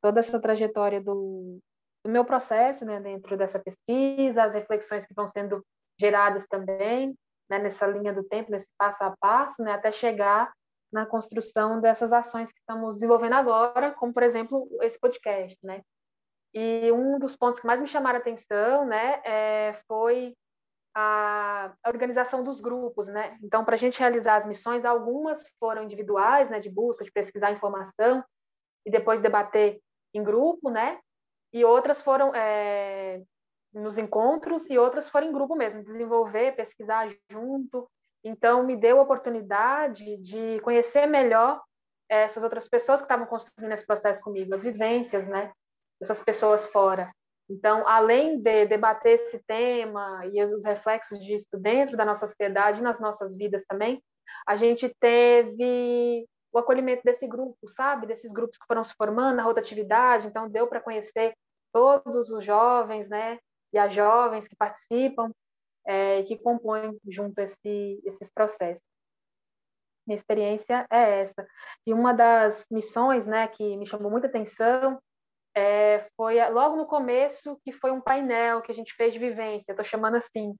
toda 0.00 0.20
essa 0.20 0.40
trajetória 0.40 1.00
do, 1.00 1.58
do 2.04 2.10
meu 2.10 2.24
processo 2.24 2.84
né, 2.84 3.00
dentro 3.00 3.36
dessa 3.36 3.58
pesquisa, 3.58 4.44
as 4.44 4.54
reflexões 4.54 5.04
que 5.06 5.14
vão 5.14 5.26
sendo 5.26 5.64
geradas 6.00 6.46
também 6.46 7.16
né, 7.50 7.58
nessa 7.58 7.86
linha 7.86 8.12
do 8.12 8.22
tempo, 8.22 8.52
nesse 8.52 8.68
passo 8.78 9.02
a 9.02 9.14
passo, 9.20 9.62
né, 9.62 9.72
até 9.72 9.90
chegar 9.90 10.52
na 10.92 11.04
construção 11.04 11.80
dessas 11.80 12.12
ações 12.12 12.52
que 12.52 12.60
estamos 12.60 12.94
desenvolvendo 12.94 13.34
agora, 13.34 13.90
como, 13.90 14.12
por 14.12 14.22
exemplo, 14.22 14.68
esse 14.80 14.98
podcast, 14.98 15.58
né? 15.62 15.82
E 16.54 16.90
um 16.92 17.18
dos 17.18 17.36
pontos 17.36 17.60
que 17.60 17.66
mais 17.66 17.78
me 17.78 17.86
chamaram 17.86 18.18
a 18.18 18.22
atenção, 18.22 18.86
né, 18.86 19.20
é, 19.24 19.78
foi 19.86 20.34
a 21.00 21.88
organização 21.88 22.42
dos 22.42 22.60
grupos, 22.60 23.08
né? 23.08 23.38
Então, 23.42 23.64
para 23.64 23.74
a 23.74 23.78
gente 23.78 23.98
realizar 23.98 24.36
as 24.36 24.46
missões, 24.46 24.84
algumas 24.84 25.44
foram 25.60 25.84
individuais, 25.84 26.50
né, 26.50 26.60
de 26.60 26.70
busca, 26.70 27.04
de 27.04 27.12
pesquisar 27.12 27.52
informação 27.52 28.24
e 28.86 28.90
depois 28.90 29.22
debater 29.22 29.80
em 30.14 30.22
grupo, 30.22 30.70
né? 30.70 30.98
E 31.52 31.64
outras 31.64 32.02
foram 32.02 32.34
é, 32.34 33.22
nos 33.72 33.98
encontros 33.98 34.68
e 34.68 34.78
outras 34.78 35.08
foram 35.08 35.28
em 35.28 35.32
grupo 35.32 35.54
mesmo, 35.54 35.82
desenvolver, 35.82 36.56
pesquisar 36.56 37.08
junto, 37.30 37.88
então, 38.24 38.64
me 38.64 38.76
deu 38.76 38.98
a 38.98 39.02
oportunidade 39.02 40.16
de 40.18 40.60
conhecer 40.60 41.06
melhor 41.06 41.62
essas 42.08 42.42
outras 42.42 42.68
pessoas 42.68 43.00
que 43.00 43.04
estavam 43.04 43.26
construindo 43.26 43.72
esse 43.72 43.86
processo 43.86 44.22
comigo, 44.22 44.54
as 44.54 44.62
vivências, 44.62 45.26
né, 45.26 45.52
dessas 46.00 46.22
pessoas 46.22 46.66
fora. 46.66 47.12
Então, 47.48 47.86
além 47.88 48.40
de 48.40 48.66
debater 48.66 49.14
esse 49.14 49.38
tema 49.46 50.26
e 50.26 50.44
os 50.44 50.64
reflexos 50.64 51.18
disso 51.20 51.48
dentro 51.58 51.96
da 51.96 52.04
nossa 52.04 52.26
sociedade, 52.26 52.82
nas 52.82 53.00
nossas 53.00 53.34
vidas 53.36 53.64
também, 53.66 54.02
a 54.46 54.54
gente 54.54 54.94
teve 55.00 56.26
o 56.52 56.58
acolhimento 56.58 57.02
desse 57.04 57.26
grupo, 57.26 57.68
sabe? 57.68 58.06
Desses 58.06 58.32
grupos 58.32 58.58
que 58.58 58.66
foram 58.66 58.84
se 58.84 58.94
formando 58.94 59.36
na 59.36 59.42
rotatividade, 59.42 60.26
então 60.26 60.48
deu 60.48 60.66
para 60.66 60.80
conhecer 60.80 61.34
todos 61.72 62.30
os 62.30 62.44
jovens, 62.44 63.08
né? 63.08 63.38
E 63.72 63.78
as 63.78 63.92
jovens 63.92 64.46
que 64.46 64.56
participam 64.56 65.30
é, 65.86 66.22
que 66.24 66.36
compõem 66.36 66.98
junto 67.08 67.38
esse, 67.38 68.00
esses 68.04 68.30
processos. 68.30 68.84
Minha 70.06 70.16
experiência 70.16 70.86
é 70.90 71.20
essa. 71.20 71.46
E 71.86 71.94
uma 71.94 72.12
das 72.12 72.66
missões 72.70 73.26
né, 73.26 73.46
que 73.48 73.76
me 73.76 73.86
chamou 73.86 74.10
muita 74.10 74.26
atenção 74.26 74.98
é, 75.58 76.08
foi 76.16 76.36
logo 76.50 76.76
no 76.76 76.86
começo, 76.86 77.58
que 77.64 77.72
foi 77.72 77.90
um 77.90 78.00
painel 78.00 78.62
que 78.62 78.70
a 78.70 78.74
gente 78.74 78.94
fez 78.94 79.12
de 79.12 79.18
vivência, 79.18 79.72
estou 79.72 79.84
chamando 79.84 80.14
assim, 80.14 80.54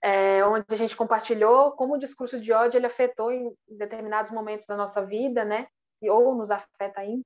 é, 0.00 0.44
onde 0.44 0.64
a 0.70 0.76
gente 0.76 0.96
compartilhou 0.96 1.72
como 1.72 1.94
o 1.94 1.98
discurso 1.98 2.40
de 2.40 2.52
ódio 2.52 2.78
ele 2.78 2.86
afetou 2.86 3.32
em 3.32 3.52
determinados 3.66 4.30
momentos 4.30 4.66
da 4.66 4.76
nossa 4.76 5.04
vida, 5.04 5.44
né, 5.44 5.66
ou 6.02 6.34
nos 6.36 6.50
afeta 6.52 7.00
ainda, 7.00 7.24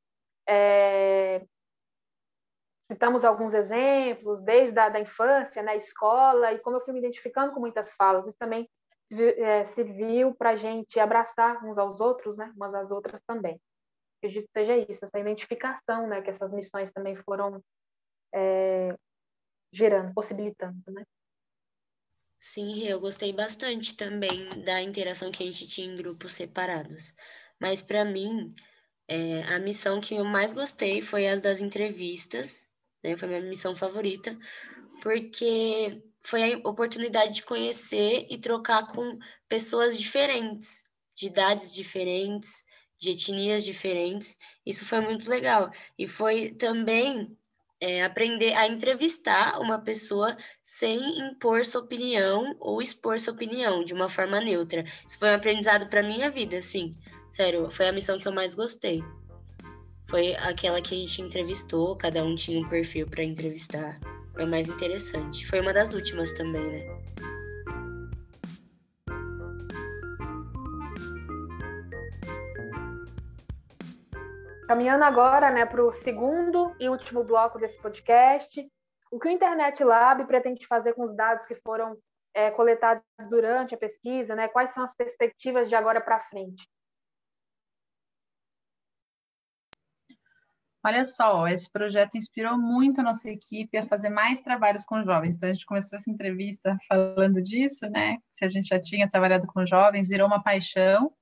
é, 0.49 1.45
citamos 2.91 3.25
alguns 3.25 3.53
exemplos, 3.53 4.43
desde 4.43 4.79
a 4.79 4.89
da 4.89 4.99
infância, 4.99 5.63
na 5.63 5.73
né, 5.73 5.77
escola, 5.77 6.53
e 6.53 6.59
como 6.59 6.77
eu 6.77 6.81
fui 6.81 6.95
me 6.95 7.01
identificando 7.01 7.53
com 7.53 7.61
muitas 7.61 7.95
falas, 7.95 8.27
isso 8.27 8.39
também 8.39 8.67
é, 9.13 9.67
serviu 9.67 10.35
para 10.35 10.51
a 10.51 10.57
gente 10.57 10.99
abraçar 10.99 11.63
uns 11.67 11.77
aos 11.77 12.01
outros, 12.01 12.39
né, 12.39 12.51
umas 12.57 12.75
às 12.75 12.91
outras 12.91 13.21
também. 13.27 13.61
Acredito 14.23 14.47
que 14.47 14.61
seja 14.61 14.77
isso, 14.77 15.05
essa 15.05 15.19
identificação, 15.19 16.07
né, 16.07 16.21
que 16.21 16.31
essas 16.31 16.53
missões 16.53 16.91
também 16.91 17.17
foram 17.17 17.63
é, 18.35 18.95
gerando, 19.73 20.13
possibilitando, 20.15 20.79
né. 20.89 21.05
Sim, 22.39 22.87
eu 22.87 23.01
gostei 23.01 23.33
bastante 23.33 23.97
também 23.97 24.49
da 24.65 24.81
interação 24.81 25.31
que 25.31 25.43
a 25.43 25.47
gente 25.47 25.67
tinha 25.67 25.87
em 25.87 25.97
grupos 25.97 26.33
separados. 26.33 27.13
Mas 27.61 27.83
para 27.83 28.05
mim, 28.05 28.55
é, 29.07 29.43
a 29.55 29.59
missão 29.59 30.01
que 30.01 30.15
eu 30.15 30.25
mais 30.25 30.53
gostei 30.53 31.03
foi 31.03 31.29
as 31.29 31.41
das 31.41 31.61
entrevistas 31.61 32.71
né? 33.03 33.17
Foi 33.17 33.29
minha 33.29 33.41
missão 33.41 33.75
favorita, 33.75 34.39
porque 35.03 36.03
foi 36.23 36.55
a 36.55 36.69
oportunidade 36.69 37.37
de 37.37 37.45
conhecer 37.45 38.27
e 38.31 38.39
trocar 38.39 38.87
com 38.87 39.19
pessoas 39.49 39.99
diferentes, 39.99 40.83
de 41.17 41.27
idades 41.27 41.75
diferentes, 41.75 42.63
de 43.01 43.11
etnias 43.11 43.65
diferentes. 43.65 44.37
Isso 44.65 44.85
foi 44.85 45.01
muito 45.01 45.29
legal. 45.29 45.73
E 45.99 46.07
foi 46.07 46.51
também 46.51 47.37
é, 47.81 48.05
aprender 48.05 48.53
a 48.53 48.67
entrevistar 48.69 49.59
uma 49.59 49.79
pessoa 49.79 50.37
sem 50.63 51.19
impor 51.19 51.65
sua 51.65 51.81
opinião 51.81 52.55
ou 52.61 52.81
expor 52.81 53.19
sua 53.19 53.33
opinião 53.33 53.85
de 53.85 53.95
uma 53.95 54.09
forma 54.09 54.41
neutra. 54.41 54.85
Isso 55.09 55.19
foi 55.19 55.31
um 55.31 55.35
aprendizado 55.35 55.89
para 55.89 56.03
minha 56.03 56.31
vida, 56.31 56.59
assim. 56.59 56.95
Sério, 57.33 57.71
foi 57.71 57.89
a 57.89 57.93
missão 57.93 58.19
que 58.19 58.29
eu 58.29 58.33
mais 58.33 58.55
gostei 58.55 59.03
foi 60.11 60.35
aquela 60.35 60.83
que 60.83 60.93
a 60.93 60.99
gente 60.99 61.23
entrevistou, 61.23 61.95
cada 61.95 62.25
um 62.25 62.35
tinha 62.35 62.61
um 62.61 62.69
perfil 62.69 63.07
para 63.07 63.23
entrevistar. 63.23 64.01
Foi 64.35 64.45
mais 64.45 64.67
interessante. 64.67 65.47
Foi 65.47 65.61
uma 65.61 65.73
das 65.73 65.95
últimas 65.95 66.33
também, 66.33 66.61
né? 66.61 67.40
Caminhando 74.71 75.03
agora 75.03 75.51
né, 75.51 75.67
para 75.67 75.85
o 75.85 75.93
segundo 75.93 76.77
e 76.79 76.89
último 76.89 77.25
bloco 77.25 77.59
desse 77.59 77.77
podcast, 77.83 78.65
o 79.11 79.19
que 79.19 79.27
o 79.27 79.31
Internet 79.33 79.83
Lab 79.83 80.25
pretende 80.29 80.65
fazer 80.65 80.93
com 80.93 81.03
os 81.03 81.13
dados 81.13 81.45
que 81.45 81.57
foram 81.57 81.99
é, 82.33 82.53
coletados 82.53 83.03
durante 83.29 83.75
a 83.75 83.79
pesquisa, 83.79 84.37
né? 84.37 84.47
quais 84.47 84.71
são 84.71 84.85
as 84.85 84.95
perspectivas 84.95 85.69
de 85.69 85.75
agora 85.75 86.01
para 86.01 86.21
frente? 86.21 86.71
Olha 90.85 91.05
só, 91.05 91.49
esse 91.49 91.69
projeto 91.69 92.17
inspirou 92.17 92.57
muito 92.57 93.01
a 93.01 93.03
nossa 93.03 93.29
equipe 93.29 93.77
a 93.77 93.83
fazer 93.83 94.09
mais 94.09 94.39
trabalhos 94.39 94.85
com 94.85 95.03
jovens. 95.03 95.35
Então, 95.35 95.49
a 95.49 95.53
gente 95.53 95.67
começou 95.67 95.97
essa 95.97 96.09
entrevista 96.09 96.79
falando 96.89 97.43
disso, 97.43 97.91
né? 97.91 98.19
Se 98.31 98.45
a 98.45 98.49
gente 98.49 98.69
já 98.69 98.81
tinha 98.81 99.09
trabalhado 99.09 99.49
com 99.49 99.67
jovens, 99.67 100.09
virou 100.09 100.29
uma 100.29 100.41
paixão. 100.41 101.13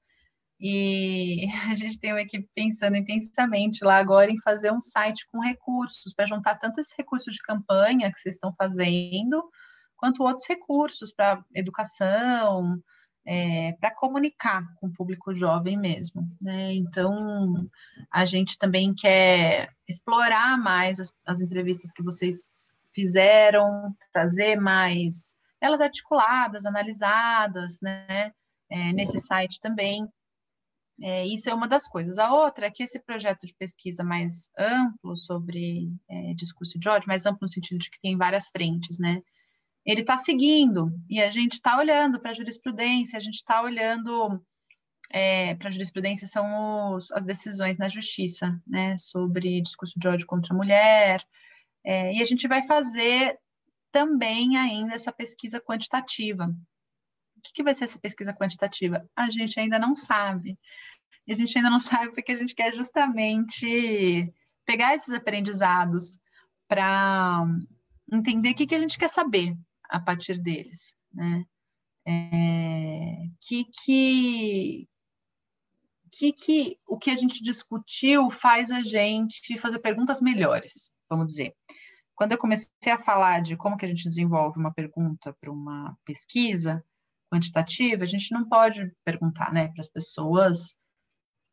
E 0.61 1.46
a 1.70 1.74
gente 1.74 1.98
tem 1.98 2.12
uma 2.12 2.22
equipe 2.22 2.48
pensando 2.54 2.96
intensamente 2.96 3.84
lá 3.84 3.96
agora 3.96 4.30
em 4.30 4.40
fazer 4.40 4.72
um 4.72 4.80
site 4.80 5.26
com 5.30 5.40
recursos, 5.40 6.14
para 6.14 6.26
juntar 6.26 6.56
tanto 6.56 6.80
esse 6.80 6.94
recurso 6.96 7.30
de 7.30 7.38
campanha 7.38 8.11
que 8.12 8.18
vocês 8.18 8.34
estão 8.34 8.52
fazendo, 8.56 9.48
quanto 9.96 10.22
outros 10.22 10.46
recursos 10.48 11.12
para 11.12 11.42
educação, 11.54 12.80
é, 13.26 13.72
para 13.78 13.94
comunicar 13.94 14.64
com 14.76 14.86
o 14.86 14.92
público 14.92 15.34
jovem 15.34 15.76
mesmo. 15.76 16.22
Né? 16.40 16.74
Então, 16.74 17.68
a 18.11 18.24
gente 18.24 18.56
também 18.56 18.94
quer 18.94 19.70
explorar 19.86 20.56
mais 20.59 20.98
as, 20.98 21.12
as 21.26 21.40
entrevistas 21.40 21.92
que 21.92 22.02
vocês 22.02 22.72
fizeram, 22.94 23.94
trazer 24.12 24.56
mais 24.56 25.36
elas 25.61 25.80
articuladas, 25.80 26.64
analisadas, 26.64 27.78
né? 27.82 28.32
É, 28.70 28.92
nesse 28.92 29.18
site 29.18 29.61
também. 29.61 30.09
É, 31.01 31.26
isso 31.26 31.49
é 31.49 31.55
uma 31.55 31.68
das 31.68 31.86
coisas. 31.86 32.18
A 32.18 32.32
outra 32.32 32.66
é 32.66 32.70
que 32.70 32.82
esse 32.82 32.99
projeto 32.99 33.46
de 33.46 33.55
pesquisa 33.55 34.03
mais 34.03 34.51
amplo 34.59 35.16
sobre 35.16 35.92
é, 36.09 36.34
discurso 36.34 36.78
de 36.78 36.88
ódio, 36.88 37.09
mais 37.09 37.24
amplo 37.24 37.40
no 37.42 37.49
sentido 37.49 37.78
de 37.78 37.90
que 37.90 38.01
tem 38.01 38.16
várias 38.16 38.49
frentes, 38.49 38.99
né? 38.99 39.22
Ele 39.86 40.01
está 40.01 40.18
seguindo 40.18 40.92
e 41.09 41.20
a 41.20 41.30
gente 41.30 41.55
está 41.55 41.78
olhando 41.78 42.20
para 42.20 42.32
a 42.32 42.34
jurisprudência, 42.34 43.16
a 43.16 43.20
gente 43.20 43.36
está 43.36 43.62
olhando 43.62 44.42
é, 45.11 45.55
para 45.55 45.68
a 45.68 45.70
jurisprudência 45.70 46.26
são 46.26 46.94
os, 46.94 47.11
as 47.12 47.24
decisões 47.24 47.78
na 47.78 47.88
justiça, 47.88 48.61
né, 48.66 48.96
sobre 48.96 49.61
discurso 49.62 49.99
de 49.99 50.07
ódio 50.07 50.26
contra 50.26 50.53
a 50.53 50.57
mulher, 50.57 51.24
é, 51.84 52.12
e 52.12 52.20
a 52.20 52.24
gente 52.24 52.46
vai 52.46 52.62
fazer 52.62 53.38
também 53.90 54.57
ainda 54.57 54.94
essa 54.94 55.12
pesquisa 55.12 55.61
quantitativa. 55.61 56.55
O 57.39 57.41
que, 57.41 57.53
que 57.55 57.62
vai 57.62 57.74
ser 57.74 57.84
essa 57.84 57.99
pesquisa 57.99 58.34
quantitativa? 58.34 59.09
A 59.16 59.30
gente 59.30 59.59
ainda 59.59 59.78
não 59.78 59.95
sabe. 59.95 60.59
E 61.26 61.32
a 61.32 61.36
gente 61.36 61.57
ainda 61.57 61.70
não 61.70 61.80
sabe 61.80 62.12
porque 62.12 62.32
a 62.32 62.36
gente 62.36 62.55
quer 62.55 62.74
justamente 62.74 64.32
pegar 64.66 64.95
esses 64.95 65.12
aprendizados 65.14 66.18
para 66.66 67.47
entender 68.12 68.51
o 68.51 68.55
que, 68.55 68.66
que 68.66 68.74
a 68.74 68.80
gente 68.80 68.99
quer 68.99 69.09
saber 69.09 69.57
a 69.89 69.99
partir 69.99 70.39
deles, 70.39 70.95
né? 71.12 71.45
É, 72.07 73.28
que, 73.41 73.66
que, 73.82 74.89
que, 76.11 76.32
que 76.32 76.78
o 76.86 76.99
que 76.99 77.11
a 77.11 77.16
gente 77.16 77.43
discutiu 77.43 78.30
faz 78.30 78.70
a 78.70 78.82
gente 78.82 79.59
fazer 79.59 79.78
perguntas 79.78 80.20
melhores, 80.20 80.91
vamos 81.09 81.26
dizer. 81.26 81.55
Quando 82.14 82.32
eu 82.32 82.39
comecei 82.39 82.91
a 82.91 82.99
falar 82.99 83.43
de 83.43 83.57
como 83.57 83.76
que 83.76 83.84
a 83.84 83.89
gente 83.89 84.09
desenvolve 84.09 84.59
uma 84.59 84.72
pergunta 84.72 85.34
para 85.39 85.53
uma 85.53 85.97
pesquisa 86.05 86.84
quantitativa, 87.29 88.05
a 88.05 88.07
gente 88.07 88.33
não 88.33 88.49
pode 88.49 88.93
perguntar 89.05 89.53
né, 89.53 89.68
para 89.68 89.81
as 89.81 89.89
pessoas 89.89 90.74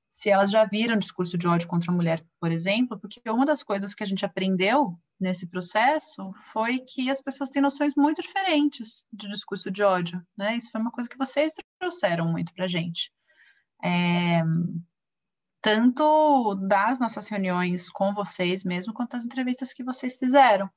se 0.10 0.30
elas 0.30 0.50
já 0.50 0.64
viram 0.64 0.98
discurso 0.98 1.38
de 1.38 1.46
ódio 1.46 1.68
contra 1.68 1.92
a 1.92 1.96
mulher, 1.96 2.26
por 2.40 2.50
exemplo, 2.50 2.98
porque 2.98 3.22
uma 3.30 3.46
das 3.46 3.62
coisas 3.62 3.94
que 3.94 4.02
a 4.02 4.06
gente 4.06 4.26
aprendeu 4.26 4.98
nesse 5.20 5.46
processo 5.48 6.34
foi 6.54 6.80
que 6.80 7.10
as 7.10 7.22
pessoas 7.22 7.50
têm 7.50 7.62
noções 7.62 7.94
muito 7.96 8.22
diferentes 8.22 9.04
de 9.12 9.28
discurso 9.28 9.70
de 9.70 9.84
ódio, 9.84 10.26
né? 10.38 10.56
Isso 10.56 10.72
foi 10.72 10.80
uma 10.80 10.92
coisa 10.92 11.10
que 11.10 11.18
vocês 11.18 11.54
trouxeram 11.78 12.32
muito 12.32 12.54
para 12.54 12.64
a 12.64 12.68
gente 12.68 13.12
é, 13.84 14.42
tanto 15.62 16.56
das 16.68 17.00
nossas 17.00 17.28
reuniões 17.28 17.90
com 17.90 18.14
vocês 18.14 18.64
mesmo, 18.64 18.94
quanto 18.94 19.12
das 19.12 19.26
entrevistas 19.26 19.74
que 19.74 19.84
vocês 19.84 20.18
fizeram. 20.18 20.70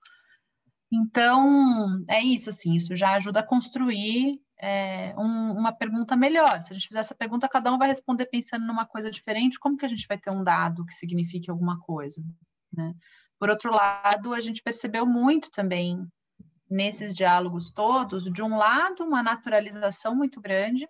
Então, 0.93 2.05
é 2.09 2.23
isso, 2.23 2.49
assim, 2.49 2.75
isso 2.75 2.95
já 2.97 3.15
ajuda 3.15 3.41
a 3.41 3.47
construir 3.47 4.41
é, 4.61 5.15
um, 5.17 5.53
uma 5.53 5.73
pergunta 5.73 6.17
melhor. 6.17 6.61
Se 6.63 6.73
a 6.73 6.75
gente 6.75 6.89
fizer 6.89 7.01
essa 7.01 7.15
pergunta, 7.15 7.49
cada 7.49 7.73
um 7.73 7.79
vai 7.79 7.89
responder 7.89 8.27
pensando 8.27 8.67
numa 8.67 8.87
coisa 8.87 9.11
diferente, 9.11 9.59
como 9.59 9.77
que 9.77 9.85
a 9.85 9.89
gente 9.89 10.07
vai 10.07 10.19
ter 10.19 10.31
um 10.31 10.43
dado 10.43 10.85
que 10.85 10.95
signifique 10.95 11.51
alguma 11.51 11.79
coisa? 11.81 12.23
Né? 12.73 12.95
Por 13.39 13.49
outro 13.49 13.73
lado, 13.73 14.35
a 14.35 14.41
gente 14.41 14.63
percebeu 14.63 15.07
muito 15.07 15.51
também 15.51 16.07
nesses 16.69 17.15
diálogos 17.15 17.71
todos, 17.71 18.25
de 18.25 18.43
um 18.43 18.57
lado, 18.57 19.05
uma 19.05 19.23
naturalização 19.23 20.15
muito 20.15 20.41
grande, 20.41 20.87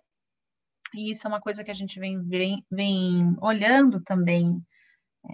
e 0.93 1.11
isso 1.11 1.27
é 1.27 1.29
uma 1.29 1.39
coisa 1.39 1.63
que 1.63 1.71
a 1.71 1.75
gente 1.75 1.99
vem, 1.99 2.21
vem, 2.23 2.65
vem 2.69 3.37
olhando 3.39 4.01
também 4.01 4.61
é, 5.25 5.33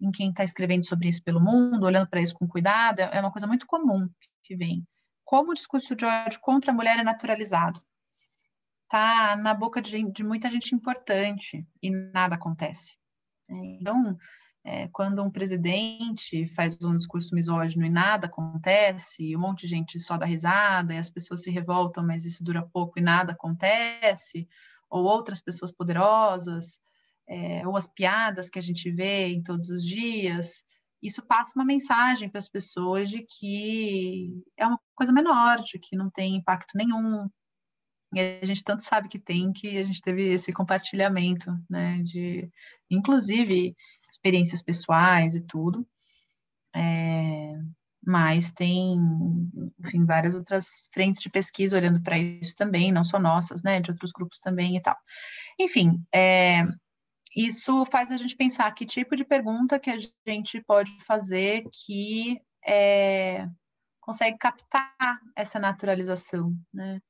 em 0.00 0.10
quem 0.10 0.30
está 0.30 0.42
escrevendo 0.42 0.84
sobre 0.84 1.08
isso 1.08 1.22
pelo 1.22 1.40
mundo, 1.40 1.84
olhando 1.84 2.08
para 2.08 2.20
isso 2.20 2.34
com 2.34 2.48
cuidado, 2.48 3.00
é 3.00 3.20
uma 3.20 3.30
coisa 3.30 3.46
muito 3.46 3.66
comum 3.66 4.08
que 4.42 4.56
vem. 4.56 4.84
Como 5.28 5.50
o 5.50 5.54
discurso 5.54 5.94
de 5.94 6.06
ódio 6.06 6.40
contra 6.40 6.72
a 6.72 6.74
mulher 6.74 6.98
é 6.98 7.02
naturalizado. 7.02 7.82
Está 8.84 9.36
na 9.36 9.52
boca 9.52 9.82
de, 9.82 10.10
de, 10.10 10.24
muita 10.24 10.48
gente 10.48 10.74
importante 10.74 11.68
e 11.82 11.90
nada 11.90 12.36
acontece. 12.36 12.96
Então, 13.46 14.16
é, 14.64 14.88
quando 14.88 15.22
um 15.22 15.30
presidente 15.30 16.46
faz 16.54 16.82
um 16.82 16.96
discurso 16.96 17.34
misógino 17.34 17.84
e 17.84 17.90
nada 17.90 18.26
acontece, 18.26 19.36
um 19.36 19.40
monte 19.40 19.66
de 19.66 19.66
gente 19.66 20.00
só 20.00 20.16
dá 20.16 20.24
risada 20.24 20.94
e 20.94 20.98
as 20.98 21.10
pessoas 21.10 21.42
se 21.42 21.50
revoltam, 21.50 22.06
mas 22.06 22.24
isso 22.24 22.42
dura 22.42 22.66
pouco 22.66 22.98
e 22.98 23.02
nada 23.02 23.32
acontece, 23.32 24.48
ou 24.88 25.04
outras 25.04 25.42
pessoas 25.42 25.70
poderosas, 25.70 26.80
é, 27.28 27.68
ou 27.68 27.76
as 27.76 27.86
piadas 27.86 28.48
que 28.48 28.58
a 28.58 28.62
gente 28.62 28.90
vê 28.90 29.26
em 29.26 29.42
todos 29.42 29.68
os 29.68 29.84
dias, 29.84 30.64
isso 31.02 31.22
passa 31.22 31.52
uma 31.54 31.64
mensagem 31.64 32.28
para 32.28 32.38
as 32.38 32.48
pessoas 32.48 33.08
de 33.08 33.22
que 33.22 34.42
é 34.56 34.66
uma 34.66 34.80
coisa 34.94 35.12
menor, 35.12 35.62
de 35.62 35.78
que 35.78 35.96
não 35.96 36.10
tem 36.10 36.36
impacto 36.36 36.76
nenhum. 36.76 37.28
E 38.12 38.20
a 38.20 38.46
gente 38.46 38.64
tanto 38.64 38.82
sabe 38.82 39.08
que 39.08 39.18
tem 39.18 39.52
que 39.52 39.78
a 39.78 39.84
gente 39.84 40.00
teve 40.00 40.28
esse 40.28 40.52
compartilhamento, 40.52 41.52
né, 41.68 42.00
de 42.02 42.50
inclusive 42.90 43.76
experiências 44.10 44.62
pessoais 44.62 45.34
e 45.34 45.40
tudo. 45.42 45.86
É, 46.74 47.58
mas 48.04 48.50
tem, 48.50 48.96
enfim, 49.78 50.04
várias 50.04 50.34
outras 50.34 50.88
frentes 50.92 51.20
de 51.20 51.28
pesquisa 51.28 51.76
olhando 51.76 52.00
para 52.02 52.18
isso 52.18 52.54
também, 52.56 52.90
não 52.90 53.04
só 53.04 53.18
nossas, 53.18 53.62
né, 53.62 53.80
de 53.80 53.90
outros 53.90 54.12
grupos 54.12 54.40
também 54.40 54.76
e 54.76 54.80
tal. 54.80 54.96
Enfim, 55.58 56.02
é, 56.14 56.62
isso 57.36 57.84
faz 57.86 58.10
a 58.10 58.16
gente 58.16 58.36
pensar 58.36 58.70
que 58.72 58.86
tipo 58.86 59.14
de 59.16 59.24
pergunta 59.24 59.78
que 59.78 59.90
a 59.90 59.98
gente 60.26 60.60
pode 60.62 60.90
fazer 61.04 61.64
que 61.86 62.40
é, 62.66 63.46
consegue 64.00 64.38
captar 64.38 65.20
essa 65.36 65.58
naturalização, 65.58 66.54
né? 66.72 67.00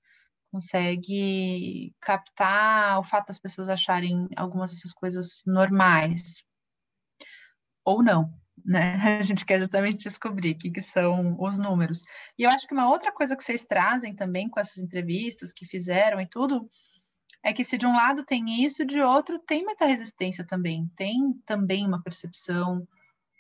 Consegue 0.51 1.95
captar 2.01 2.99
o 2.99 3.05
fato 3.05 3.29
das 3.29 3.39
pessoas 3.39 3.69
acharem 3.69 4.29
algumas 4.37 4.71
dessas 4.71 4.93
coisas 4.93 5.43
normais. 5.47 6.43
Ou 7.85 8.03
não, 8.03 8.33
né? 8.65 8.95
A 9.21 9.23
gente 9.23 9.45
quer 9.45 9.61
justamente 9.61 10.09
descobrir 10.09 10.53
o 10.53 10.59
que, 10.59 10.71
que, 10.71 10.81
são 10.81 11.37
os 11.41 11.59
números. 11.59 12.03
E 12.39 12.43
eu 12.43 12.51
acho 12.51 12.67
que 12.67 12.75
uma 12.75 12.91
outra 12.91 13.13
coisa 13.13 13.37
que 13.37 13.45
vocês 13.45 13.65
trazem 13.65 14.15
também 14.15 14.49
com 14.49 14.59
essas 14.59 14.79
entrevistas 14.79 15.53
que 15.53 15.67
fizeram 15.67 16.21
e 16.21 16.27
tudo, 16.27 16.69
é 17.43 17.53
que 17.53 17.65
se 17.65 17.79
de 17.79 17.87
um 17.87 17.95
lado 17.95 18.25
tem 18.25 18.65
isso, 18.65 18.85
de 18.85 19.01
outro 19.01 19.39
tem 19.39 19.65
muita 19.65 19.87
resistência 19.87 20.45
também. 20.47 20.91
Tem 20.97 21.33
também 21.47 21.87
uma 21.87 22.03
percepção, 22.03 22.87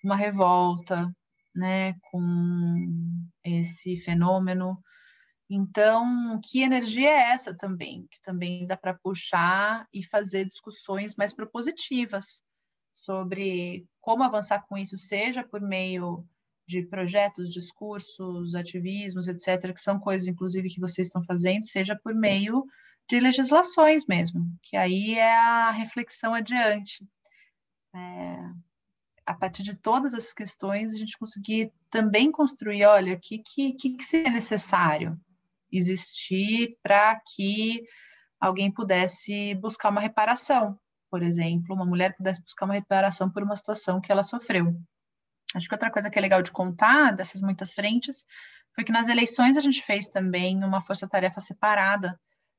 uma 0.02 0.16
revolta, 0.16 1.14
né, 1.54 1.94
com 2.10 3.28
esse 3.44 3.96
fenômeno. 3.96 4.82
Então, 5.50 6.38
que 6.42 6.62
energia 6.62 7.08
é 7.10 7.30
essa 7.30 7.54
também? 7.54 8.06
Que 8.10 8.20
também 8.20 8.66
dá 8.66 8.76
para 8.76 8.94
puxar 8.94 9.86
e 9.92 10.04
fazer 10.04 10.44
discussões 10.44 11.16
mais 11.16 11.32
propositivas 11.32 12.42
sobre 12.92 13.86
como 14.00 14.22
avançar 14.22 14.64
com 14.68 14.76
isso, 14.76 14.96
seja 14.96 15.42
por 15.42 15.60
meio 15.60 16.24
de 16.66 16.82
projetos, 16.82 17.52
discursos, 17.52 18.54
ativismos, 18.54 19.26
etc., 19.26 19.72
que 19.72 19.80
são 19.80 19.98
coisas, 19.98 20.28
inclusive, 20.28 20.68
que 20.68 20.80
vocês 20.80 21.06
estão 21.06 21.24
fazendo, 21.24 21.64
seja 21.64 21.96
por 21.96 22.14
meio 22.14 22.66
de 23.08 23.18
legislações 23.18 24.04
mesmo, 24.06 24.46
que 24.62 24.76
aí 24.76 25.14
é 25.14 25.36
a 25.36 25.70
reflexão 25.70 26.34
adiante. 26.34 27.06
É, 27.94 28.38
a 29.24 29.34
partir 29.34 29.62
de 29.62 29.74
todas 29.74 30.14
essas 30.14 30.34
questões, 30.34 30.94
a 30.94 30.98
gente 30.98 31.18
conseguir 31.18 31.72
também 31.90 32.30
construir, 32.30 32.84
olha, 32.84 33.14
o 33.14 33.20
que, 33.20 33.38
que, 33.38 33.72
que 33.72 34.04
seria 34.04 34.30
necessário 34.30 35.18
existir 35.72 36.76
para 36.82 37.20
que 37.34 37.82
alguém 38.40 38.70
pudesse 38.70 39.54
buscar 39.54 39.90
uma 39.90 40.00
reparação, 40.00 40.78
por 41.10 41.22
exemplo, 41.22 41.74
uma 41.74 41.86
mulher 41.86 42.14
pudesse 42.16 42.42
buscar 42.42 42.66
uma 42.66 42.74
reparação 42.74 43.30
por 43.30 43.42
uma 43.42 43.56
situação 43.56 44.00
que 44.00 44.12
ela 44.12 44.22
sofreu. 44.22 44.76
Acho 45.54 45.66
que 45.66 45.74
outra 45.74 45.90
coisa 45.90 46.10
que 46.10 46.18
é 46.18 46.22
legal 46.22 46.42
de 46.42 46.52
contar 46.52 47.12
dessas 47.12 47.40
muitas 47.40 47.72
frentes 47.72 48.26
foi 48.74 48.84
que 48.84 48.92
nas 48.92 49.08
eleições 49.08 49.56
a 49.56 49.60
gente 49.60 49.82
fez 49.82 50.08
também 50.08 50.62
uma 50.62 50.82
força-tarefa 50.82 51.40
separada 51.40 52.18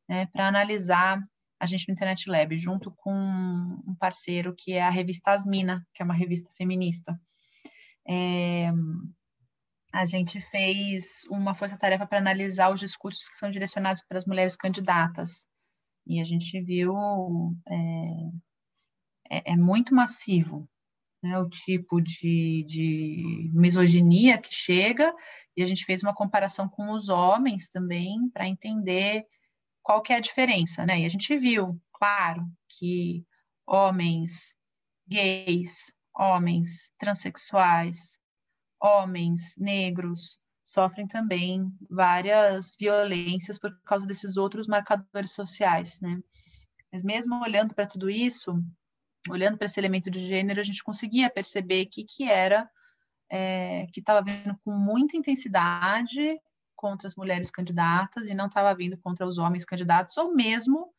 né, 0.09 0.25
para 0.25 0.47
analisar 0.47 1.23
a 1.59 1.65
gente 1.67 1.87
no 1.87 1.93
Internet 1.93 2.27
Lab, 2.29 2.57
junto 2.57 2.91
com 2.91 3.13
um 3.13 3.95
parceiro 3.99 4.55
que 4.57 4.73
é 4.73 4.81
a 4.81 4.89
revista 4.89 5.31
Asmina, 5.31 5.85
que 5.93 6.01
é 6.01 6.05
uma 6.05 6.13
revista 6.13 6.49
feminista. 6.57 7.19
É, 8.07 8.71
a 9.93 10.05
gente 10.05 10.41
fez 10.49 11.25
uma 11.29 11.53
força-tarefa 11.53 12.07
para 12.07 12.17
analisar 12.17 12.73
os 12.73 12.79
discursos 12.79 13.27
que 13.27 13.35
são 13.35 13.51
direcionados 13.51 14.01
para 14.07 14.17
as 14.17 14.25
mulheres 14.25 14.55
candidatas. 14.55 15.45
E 16.07 16.19
a 16.19 16.23
gente 16.23 16.59
viu 16.61 16.95
é, 17.67 19.37
é, 19.37 19.51
é 19.51 19.55
muito 19.55 19.93
massivo 19.93 20.67
né, 21.21 21.37
o 21.37 21.49
tipo 21.49 22.01
de, 22.01 22.63
de 22.67 23.51
misoginia 23.53 24.37
que 24.37 24.53
chega, 24.53 25.13
e 25.57 25.61
a 25.61 25.65
gente 25.65 25.83
fez 25.83 26.01
uma 26.01 26.15
comparação 26.15 26.69
com 26.69 26.93
os 26.93 27.09
homens 27.09 27.67
também 27.67 28.29
para 28.29 28.47
entender 28.47 29.25
qual 29.89 30.03
que 30.03 30.13
é 30.13 30.17
a 30.17 30.21
diferença, 30.21 30.85
né? 30.85 30.99
E 30.99 31.05
a 31.05 31.09
gente 31.09 31.35
viu, 31.35 31.81
claro, 31.91 32.45
que 32.77 33.25
homens 33.65 34.55
gays, 35.07 35.91
homens 36.15 36.93
transexuais, 36.99 38.19
homens 38.79 39.55
negros, 39.57 40.39
sofrem 40.63 41.07
também 41.07 41.67
várias 41.89 42.75
violências 42.79 43.57
por 43.57 43.71
causa 43.81 44.05
desses 44.05 44.37
outros 44.37 44.67
marcadores 44.67 45.33
sociais, 45.33 45.99
né? 45.99 46.19
Mas 46.93 47.01
mesmo 47.01 47.41
olhando 47.41 47.73
para 47.73 47.87
tudo 47.87 48.11
isso, 48.11 48.63
olhando 49.27 49.57
para 49.57 49.65
esse 49.65 49.79
elemento 49.79 50.11
de 50.11 50.19
gênero, 50.27 50.59
a 50.59 50.63
gente 50.63 50.83
conseguia 50.83 51.31
perceber 51.31 51.87
que 51.87 52.03
que 52.03 52.29
era 52.29 52.69
é, 53.27 53.87
que 53.91 54.01
estava 54.01 54.21
vindo 54.21 54.55
com 54.63 54.71
muita 54.71 55.17
intensidade 55.17 56.39
contra 56.79 57.07
as 57.07 57.15
mulheres 57.15 57.51
candidatas 57.51 58.29
e 58.29 58.33
não 58.33 58.47
estava 58.47 58.73
vindo 58.73 58.97
contra 58.97 59.27
os 59.27 59.37
homens 59.37 59.65
candidatos, 59.65 60.15
ou 60.15 60.33
mesmo 60.33 60.93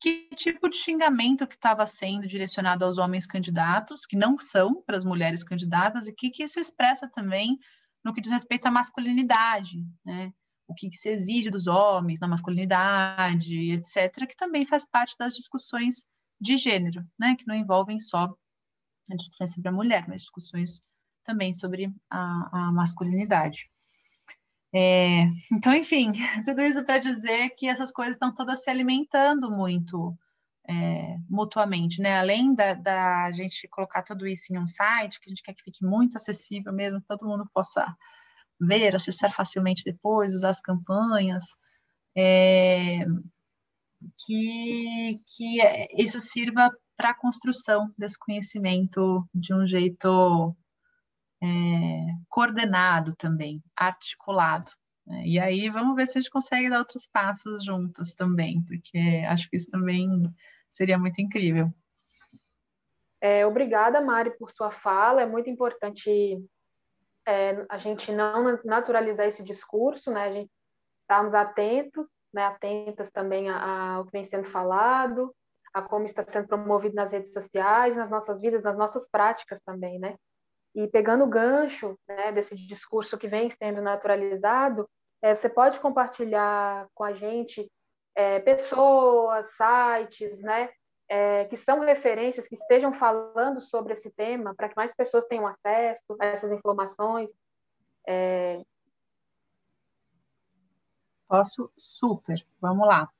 que 0.00 0.28
tipo 0.34 0.68
de 0.68 0.76
xingamento 0.76 1.46
que 1.46 1.54
estava 1.54 1.86
sendo 1.86 2.26
direcionado 2.26 2.84
aos 2.84 2.98
homens 2.98 3.28
candidatos, 3.28 4.04
que 4.06 4.16
não 4.16 4.40
são 4.40 4.82
para 4.82 4.96
as 4.96 5.04
mulheres 5.04 5.44
candidatas, 5.44 6.08
e 6.08 6.12
que, 6.12 6.30
que 6.30 6.42
isso 6.42 6.58
expressa 6.58 7.08
também 7.08 7.56
no 8.04 8.12
que 8.12 8.20
diz 8.20 8.32
respeito 8.32 8.66
à 8.66 8.72
masculinidade, 8.72 9.86
né? 10.04 10.32
o 10.66 10.74
que, 10.74 10.88
que 10.88 10.96
se 10.96 11.10
exige 11.10 11.48
dos 11.48 11.68
homens 11.68 12.18
na 12.18 12.26
masculinidade, 12.26 13.72
etc., 13.72 14.26
que 14.26 14.36
também 14.36 14.64
faz 14.64 14.84
parte 14.84 15.16
das 15.16 15.34
discussões 15.34 16.04
de 16.40 16.56
gênero, 16.56 17.06
né? 17.16 17.36
que 17.36 17.46
não 17.46 17.54
envolvem 17.54 18.00
só 18.00 18.34
discussões 19.16 19.52
sobre 19.52 19.68
a 19.68 19.72
mulher, 19.72 20.08
mas 20.08 20.22
discussões 20.22 20.82
também 21.22 21.52
sobre 21.52 21.92
a, 22.10 22.68
a 22.68 22.72
masculinidade. 22.72 23.70
É, 24.72 25.24
então, 25.52 25.74
enfim, 25.74 26.12
tudo 26.46 26.62
isso 26.62 26.84
para 26.84 26.98
dizer 26.98 27.50
que 27.50 27.66
essas 27.66 27.92
coisas 27.92 28.14
estão 28.14 28.32
todas 28.32 28.62
se 28.62 28.70
alimentando 28.70 29.50
muito 29.50 30.16
é, 30.68 31.16
mutuamente, 31.28 32.00
né? 32.00 32.18
Além 32.18 32.54
da, 32.54 32.74
da, 32.74 33.32
gente 33.32 33.66
colocar 33.68 34.02
tudo 34.02 34.26
isso 34.26 34.52
em 34.52 34.58
um 34.58 34.66
site, 34.66 35.20
que 35.20 35.28
a 35.28 35.30
gente 35.30 35.42
quer 35.42 35.54
que 35.54 35.62
fique 35.62 35.84
muito 35.84 36.16
acessível 36.16 36.72
mesmo, 36.72 37.00
que 37.00 37.06
todo 37.08 37.26
mundo 37.26 37.48
possa 37.52 37.84
ver, 38.60 38.94
acessar 38.94 39.32
facilmente 39.32 39.82
depois, 39.84 40.34
usar 40.34 40.50
as 40.50 40.60
campanhas, 40.60 41.44
é, 42.16 43.04
que, 44.24 45.18
que 45.26 45.58
isso 45.98 46.20
sirva 46.20 46.70
para 46.96 47.10
a 47.10 47.14
construção 47.14 47.92
desse 47.98 48.18
conhecimento 48.18 49.26
de 49.34 49.54
um 49.54 49.66
jeito 49.66 50.54
é, 51.42 51.46
coordenado 52.28 53.14
também, 53.16 53.62
articulado. 53.76 54.70
Né? 55.06 55.22
E 55.26 55.38
aí 55.38 55.68
vamos 55.70 55.96
ver 55.96 56.06
se 56.06 56.18
a 56.18 56.20
gente 56.20 56.30
consegue 56.30 56.68
dar 56.68 56.78
outros 56.78 57.06
passos 57.06 57.64
juntos 57.64 58.14
também, 58.14 58.62
porque 58.64 59.24
acho 59.28 59.48
que 59.48 59.56
isso 59.56 59.70
também 59.70 60.08
seria 60.70 60.98
muito 60.98 61.20
incrível. 61.20 61.72
É, 63.20 63.46
obrigada, 63.46 64.00
Mari, 64.00 64.30
por 64.38 64.50
sua 64.50 64.70
fala. 64.70 65.22
É 65.22 65.26
muito 65.26 65.50
importante 65.50 66.42
é, 67.26 67.66
a 67.68 67.76
gente 67.76 68.10
não 68.12 68.58
naturalizar 68.64 69.26
esse 69.26 69.42
discurso, 69.42 70.10
né? 70.10 70.24
A 70.24 70.32
gente 70.32 70.50
estarmos 71.02 71.34
atentos, 71.34 72.06
né? 72.32 72.46
Atentas 72.46 73.10
também 73.10 73.50
ao 73.50 74.04
que 74.04 74.12
vem 74.12 74.24
sendo 74.24 74.48
falado, 74.48 75.34
a 75.74 75.82
como 75.82 76.04
está 76.04 76.22
sendo 76.22 76.46
promovido 76.46 76.94
nas 76.94 77.12
redes 77.12 77.32
sociais, 77.32 77.96
nas 77.96 78.08
nossas 78.08 78.40
vidas, 78.40 78.62
nas 78.62 78.76
nossas 78.78 79.08
práticas 79.10 79.60
também, 79.64 79.98
né? 79.98 80.16
E 80.74 80.86
pegando 80.88 81.24
o 81.24 81.28
gancho 81.28 81.98
né, 82.08 82.32
desse 82.32 82.54
discurso 82.54 83.18
que 83.18 83.28
vem 83.28 83.50
sendo 83.50 83.82
naturalizado, 83.82 84.88
é, 85.22 85.34
você 85.34 85.48
pode 85.48 85.80
compartilhar 85.80 86.88
com 86.94 87.04
a 87.04 87.12
gente 87.12 87.70
é, 88.14 88.38
pessoas, 88.40 89.48
sites, 89.56 90.40
né, 90.40 90.70
é, 91.08 91.44
que 91.46 91.56
são 91.56 91.80
referências, 91.80 92.46
que 92.46 92.54
estejam 92.54 92.92
falando 92.92 93.60
sobre 93.60 93.94
esse 93.94 94.10
tema, 94.10 94.54
para 94.54 94.68
que 94.68 94.76
mais 94.76 94.94
pessoas 94.94 95.24
tenham 95.24 95.46
acesso 95.46 96.16
a 96.20 96.26
essas 96.26 96.52
informações. 96.52 97.32
É... 98.06 98.62
Posso? 101.26 101.70
Super, 101.76 102.44
vamos 102.60 102.86
lá. 102.86 103.10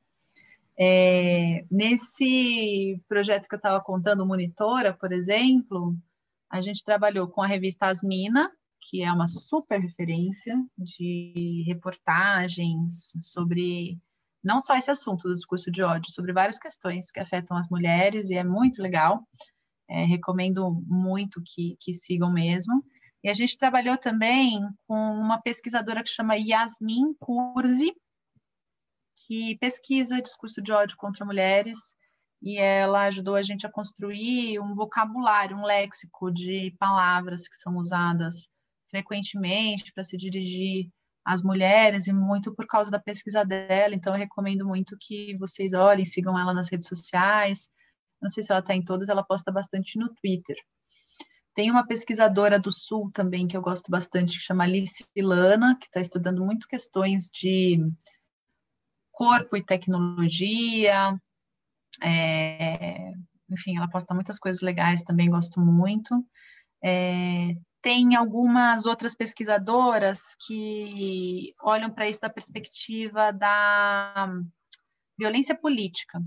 É, 0.78 1.64
nesse 1.70 3.02
projeto 3.08 3.48
que 3.48 3.54
eu 3.54 3.58
estava 3.58 3.80
contando, 3.82 4.24
Monitora, 4.24 4.94
por 4.94 5.12
exemplo, 5.12 5.94
a 6.50 6.60
gente 6.60 6.84
trabalhou 6.84 7.28
com 7.28 7.40
a 7.42 7.46
revista 7.46 7.86
Asmina, 7.86 8.50
que 8.82 9.02
é 9.02 9.12
uma 9.12 9.28
super 9.28 9.80
referência 9.80 10.56
de 10.76 11.64
reportagens 11.66 13.12
sobre 13.20 13.98
não 14.42 14.58
só 14.58 14.74
esse 14.74 14.90
assunto 14.90 15.28
do 15.28 15.34
discurso 15.34 15.70
de 15.70 15.82
ódio, 15.82 16.10
sobre 16.10 16.32
várias 16.32 16.58
questões 16.58 17.10
que 17.10 17.20
afetam 17.20 17.56
as 17.56 17.68
mulheres, 17.68 18.30
e 18.30 18.34
é 18.34 18.42
muito 18.42 18.82
legal. 18.82 19.22
É, 19.88 20.04
recomendo 20.04 20.82
muito 20.86 21.42
que, 21.44 21.76
que 21.80 21.92
sigam 21.92 22.32
mesmo. 22.32 22.84
E 23.22 23.28
a 23.28 23.32
gente 23.32 23.58
trabalhou 23.58 23.98
também 23.98 24.60
com 24.86 24.94
uma 24.94 25.40
pesquisadora 25.40 26.02
que 26.02 26.08
chama 26.08 26.36
Yasmin 26.36 27.12
Kurzi, 27.18 27.94
que 29.26 29.58
pesquisa 29.58 30.22
discurso 30.22 30.62
de 30.62 30.72
ódio 30.72 30.96
contra 30.96 31.26
mulheres 31.26 31.94
e 32.42 32.58
ela 32.58 33.04
ajudou 33.04 33.34
a 33.34 33.42
gente 33.42 33.66
a 33.66 33.70
construir 33.70 34.58
um 34.60 34.74
vocabulário, 34.74 35.56
um 35.56 35.64
léxico 35.64 36.30
de 36.30 36.74
palavras 36.78 37.46
que 37.46 37.56
são 37.56 37.76
usadas 37.76 38.48
frequentemente 38.88 39.92
para 39.92 40.04
se 40.04 40.16
dirigir 40.16 40.90
às 41.24 41.42
mulheres 41.42 42.06
e 42.06 42.12
muito 42.12 42.54
por 42.54 42.66
causa 42.66 42.90
da 42.90 42.98
pesquisa 42.98 43.44
dela. 43.44 43.94
Então, 43.94 44.14
eu 44.14 44.18
recomendo 44.18 44.66
muito 44.66 44.96
que 44.98 45.36
vocês 45.38 45.72
olhem, 45.72 46.04
sigam 46.04 46.38
ela 46.38 46.54
nas 46.54 46.70
redes 46.70 46.88
sociais. 46.88 47.68
Não 48.20 48.28
sei 48.28 48.42
se 48.42 48.50
ela 48.50 48.60
está 48.60 48.74
em 48.74 48.84
todas, 48.84 49.08
ela 49.08 49.22
posta 49.22 49.52
bastante 49.52 49.98
no 49.98 50.12
Twitter. 50.14 50.56
Tem 51.54 51.70
uma 51.70 51.86
pesquisadora 51.86 52.58
do 52.58 52.72
Sul 52.72 53.10
também 53.12 53.46
que 53.46 53.56
eu 53.56 53.62
gosto 53.62 53.90
bastante, 53.90 54.38
que 54.38 54.44
chama 54.44 54.64
Alice 54.64 55.04
Lana, 55.16 55.76
que 55.78 55.86
está 55.86 56.00
estudando 56.00 56.44
muito 56.44 56.68
questões 56.68 57.30
de 57.30 57.78
corpo 59.12 59.56
e 59.56 59.62
tecnologia, 59.62 61.20
é, 62.02 63.12
enfim, 63.50 63.76
ela 63.76 63.88
posta 63.88 64.14
muitas 64.14 64.38
coisas 64.38 64.62
legais, 64.62 65.02
também 65.02 65.30
gosto 65.30 65.60
muito. 65.60 66.24
É, 66.82 67.54
tem 67.82 68.14
algumas 68.14 68.86
outras 68.86 69.14
pesquisadoras 69.14 70.34
que 70.46 71.54
olham 71.62 71.90
para 71.90 72.08
isso 72.08 72.20
da 72.20 72.30
perspectiva 72.30 73.32
da 73.32 74.28
violência 75.18 75.54
política. 75.54 76.22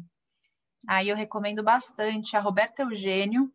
Aí 0.88 1.10
eu 1.10 1.16
recomendo 1.16 1.64
bastante 1.64 2.36
a 2.36 2.42
Roberta 2.42 2.84
Eugênio, 2.84 3.52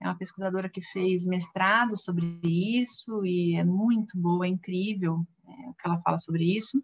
é 0.00 0.06
uma 0.06 0.18
pesquisadora 0.18 0.68
que 0.68 0.82
fez 0.82 1.24
mestrado 1.24 1.96
sobre 1.96 2.40
isso 2.42 3.24
e 3.24 3.56
é 3.56 3.64
muito 3.64 4.18
boa, 4.18 4.44
é 4.44 4.48
incrível 4.48 5.24
é, 5.46 5.70
o 5.70 5.74
que 5.74 5.86
ela 5.86 5.98
fala 5.98 6.18
sobre 6.18 6.44
isso. 6.44 6.82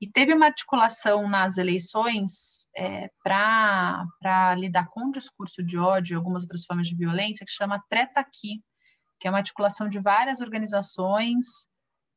E 0.00 0.10
teve 0.10 0.32
uma 0.32 0.46
articulação 0.46 1.28
nas 1.28 1.58
eleições 1.58 2.66
é, 2.74 3.10
para 3.22 4.54
lidar 4.56 4.88
com 4.88 5.08
o 5.08 5.12
discurso 5.12 5.62
de 5.62 5.76
ódio 5.76 6.14
e 6.14 6.16
algumas 6.16 6.42
outras 6.42 6.64
formas 6.64 6.88
de 6.88 6.96
violência, 6.96 7.44
que 7.44 7.52
chama 7.52 7.84
Treta 7.90 8.18
Aqui, 8.20 8.62
que 9.18 9.28
é 9.28 9.30
uma 9.30 9.38
articulação 9.38 9.90
de 9.90 9.98
várias 9.98 10.40
organizações. 10.40 11.46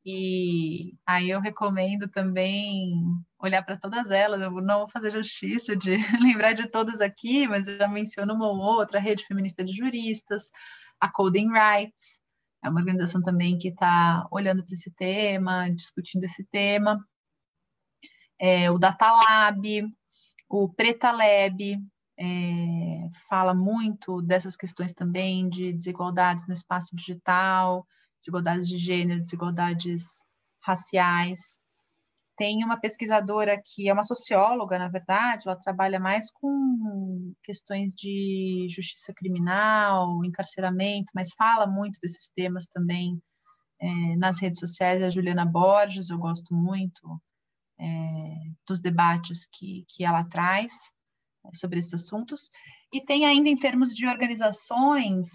E 0.06 0.94
aí 1.06 1.28
eu 1.28 1.40
recomendo 1.40 2.08
também 2.08 2.90
olhar 3.38 3.62
para 3.62 3.76
todas 3.76 4.10
elas. 4.10 4.40
Eu 4.40 4.50
não 4.62 4.80
vou 4.80 4.88
fazer 4.88 5.10
justiça 5.10 5.76
de 5.76 5.96
lembrar 6.22 6.54
de 6.54 6.66
todas 6.70 7.02
aqui, 7.02 7.46
mas 7.46 7.68
eu 7.68 7.76
já 7.76 7.88
menciono 7.88 8.32
uma 8.32 8.48
ou 8.48 8.56
outra, 8.56 8.98
a 8.98 9.02
Rede 9.02 9.26
Feminista 9.26 9.62
de 9.62 9.74
Juristas, 9.74 10.50
a 10.98 11.10
Coding 11.10 11.50
Rights, 11.52 12.18
é 12.64 12.70
uma 12.70 12.80
organização 12.80 13.20
também 13.20 13.58
que 13.58 13.68
está 13.68 14.26
olhando 14.30 14.64
para 14.64 14.72
esse 14.72 14.90
tema, 14.92 15.68
discutindo 15.68 16.24
esse 16.24 16.42
tema 16.44 16.98
é, 18.38 18.70
o 18.70 18.78
Datalab, 18.78 19.62
o 20.48 20.68
Pretalab, 20.68 21.78
é, 22.18 23.08
fala 23.28 23.54
muito 23.54 24.22
dessas 24.22 24.56
questões 24.56 24.92
também 24.92 25.48
de 25.48 25.72
desigualdades 25.72 26.46
no 26.46 26.52
espaço 26.52 26.94
digital, 26.94 27.86
desigualdades 28.20 28.68
de 28.68 28.76
gênero, 28.78 29.20
desigualdades 29.20 30.22
raciais. 30.62 31.58
Tem 32.36 32.64
uma 32.64 32.80
pesquisadora 32.80 33.60
que 33.64 33.88
é 33.88 33.92
uma 33.92 34.02
socióloga, 34.02 34.78
na 34.78 34.88
verdade, 34.88 35.44
ela 35.46 35.56
trabalha 35.56 36.00
mais 36.00 36.30
com 36.32 37.32
questões 37.42 37.94
de 37.94 38.66
justiça 38.68 39.12
criminal, 39.14 40.24
encarceramento, 40.24 41.12
mas 41.14 41.32
fala 41.36 41.66
muito 41.66 42.00
desses 42.00 42.30
temas 42.30 42.66
também 42.66 43.20
é, 43.80 44.16
nas 44.16 44.40
redes 44.40 44.58
sociais. 44.58 45.02
A 45.02 45.10
Juliana 45.10 45.44
Borges, 45.44 46.10
eu 46.10 46.18
gosto 46.18 46.52
muito 46.54 47.20
é, 47.84 48.34
dos 48.66 48.80
debates 48.80 49.46
que, 49.52 49.84
que 49.88 50.04
ela 50.04 50.24
traz 50.24 50.72
é, 51.44 51.54
sobre 51.54 51.78
esses 51.78 51.94
assuntos. 51.94 52.50
E 52.92 53.00
tem 53.00 53.26
ainda, 53.26 53.48
em 53.48 53.56
termos 53.56 53.94
de 53.94 54.06
organizações, 54.06 55.28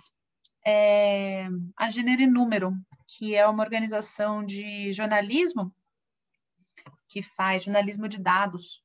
é, 0.65 1.47
a 1.77 1.89
Gênero 1.89 2.21
e 2.21 2.27
Número, 2.27 2.73
que 3.07 3.35
é 3.35 3.47
uma 3.47 3.63
organização 3.63 4.45
de 4.45 4.91
jornalismo 4.93 5.73
que 7.07 7.23
faz 7.23 7.63
jornalismo 7.63 8.07
de 8.07 8.19
dados 8.19 8.83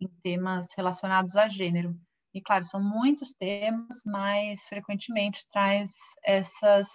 em 0.00 0.08
temas 0.22 0.72
relacionados 0.74 1.36
a 1.36 1.48
gênero. 1.48 1.94
E, 2.34 2.40
claro, 2.40 2.64
são 2.64 2.82
muitos 2.82 3.32
temas, 3.32 4.02
mas 4.04 4.62
frequentemente 4.68 5.46
traz 5.50 5.90
essas 6.24 6.88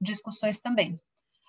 discussões 0.00 0.60
também. 0.60 0.96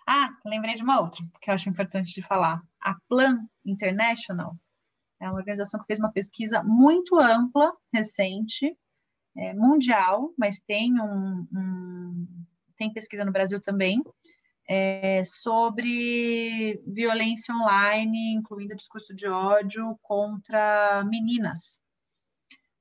Ah, 0.08 0.30
lembrei 0.46 0.76
de 0.76 0.84
uma 0.84 1.00
outra, 1.00 1.24
que 1.42 1.50
eu 1.50 1.54
acho 1.54 1.70
importante 1.70 2.14
de 2.14 2.22
falar. 2.22 2.62
A 2.82 2.96
Plan 3.08 3.46
International 3.66 4.56
É 5.20 5.28
uma 5.30 5.38
organização 5.38 5.80
que 5.80 5.86
fez 5.86 6.00
uma 6.00 6.12
pesquisa 6.12 6.64
muito 6.64 7.18
ampla, 7.20 7.72
recente, 7.94 8.76
é, 9.38 9.54
mundial, 9.54 10.34
mas 10.38 10.60
tem 10.60 11.00
um, 11.00 11.48
um, 11.54 12.28
tem 12.76 12.92
pesquisa 12.92 13.24
no 13.24 13.32
Brasil 13.32 13.62
também, 13.62 14.02
é, 14.68 15.24
sobre 15.24 16.82
violência 16.86 17.54
online, 17.54 18.34
incluindo 18.34 18.76
discurso 18.76 19.14
de 19.14 19.28
ódio 19.28 19.98
contra 20.02 21.04
meninas. 21.06 21.80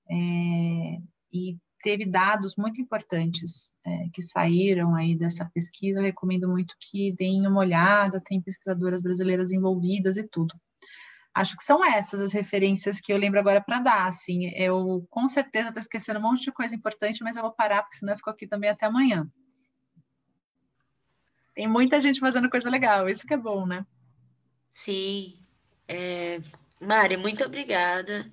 É, 0.08 1.00
e 1.32 1.56
teve 1.82 2.04
dados 2.04 2.56
muito 2.56 2.80
importantes 2.80 3.72
é, 3.84 4.08
que 4.12 4.22
saíram 4.22 4.94
aí 4.94 5.16
dessa 5.16 5.44
pesquisa. 5.52 6.00
Eu 6.00 6.04
recomendo 6.04 6.48
muito 6.48 6.74
que 6.78 7.12
deem 7.12 7.46
uma 7.46 7.60
olhada, 7.60 8.20
tem 8.20 8.40
pesquisadoras 8.40 9.02
brasileiras 9.02 9.50
envolvidas 9.50 10.16
e 10.16 10.26
tudo. 10.26 10.54
Acho 11.34 11.56
que 11.56 11.62
são 11.62 11.84
essas 11.84 12.20
as 12.20 12.32
referências 12.32 13.00
que 13.00 13.12
eu 13.12 13.16
lembro 13.16 13.38
agora 13.38 13.60
para 13.60 13.80
dar. 13.80 14.06
Assim, 14.06 14.48
eu 14.54 15.06
com 15.10 15.28
certeza 15.28 15.68
estou 15.68 15.80
esquecendo 15.80 16.18
um 16.18 16.22
monte 16.22 16.42
de 16.42 16.52
coisa 16.52 16.74
importante, 16.74 17.22
mas 17.22 17.36
eu 17.36 17.42
vou 17.42 17.52
parar, 17.52 17.82
porque 17.82 17.96
senão 17.96 18.12
eu 18.12 18.16
fico 18.16 18.30
aqui 18.30 18.46
também 18.46 18.70
até 18.70 18.86
amanhã. 18.86 19.28
Tem 21.54 21.68
muita 21.68 22.00
gente 22.00 22.20
fazendo 22.20 22.50
coisa 22.50 22.70
legal, 22.70 23.08
isso 23.08 23.26
que 23.26 23.34
é 23.34 23.36
bom, 23.36 23.66
né? 23.66 23.86
Sim. 24.72 25.38
É... 25.86 26.40
Mari, 26.80 27.16
muito 27.16 27.44
obrigada 27.44 28.30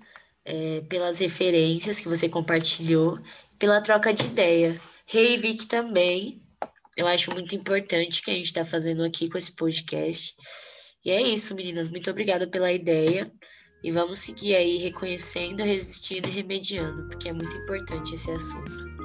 é, 0.47 0.81
pelas 0.87 1.19
referências 1.19 1.99
que 1.99 2.07
você 2.07 2.29
compartilhou, 2.29 3.19
pela 3.59 3.81
troca 3.81 4.13
de 4.13 4.25
ideia. 4.25 4.79
Hey, 5.13 5.37
Vic, 5.37 5.67
também. 5.67 6.41
Eu 6.95 7.05
acho 7.05 7.31
muito 7.31 7.53
importante 7.53 8.23
que 8.23 8.31
a 8.31 8.33
gente 8.33 8.45
está 8.45 8.63
fazendo 8.63 9.03
aqui 9.03 9.29
com 9.29 9.37
esse 9.37 9.51
podcast. 9.51 10.35
E 11.03 11.11
é 11.11 11.21
isso, 11.21 11.53
meninas. 11.53 11.89
Muito 11.89 12.09
obrigada 12.09 12.47
pela 12.47 12.71
ideia. 12.71 13.31
E 13.83 13.91
vamos 13.91 14.19
seguir 14.19 14.55
aí 14.55 14.77
reconhecendo, 14.77 15.63
resistindo 15.63 16.27
e 16.27 16.31
remediando, 16.31 17.07
porque 17.09 17.29
é 17.29 17.33
muito 17.33 17.55
importante 17.57 18.15
esse 18.15 18.31
assunto. 18.31 18.96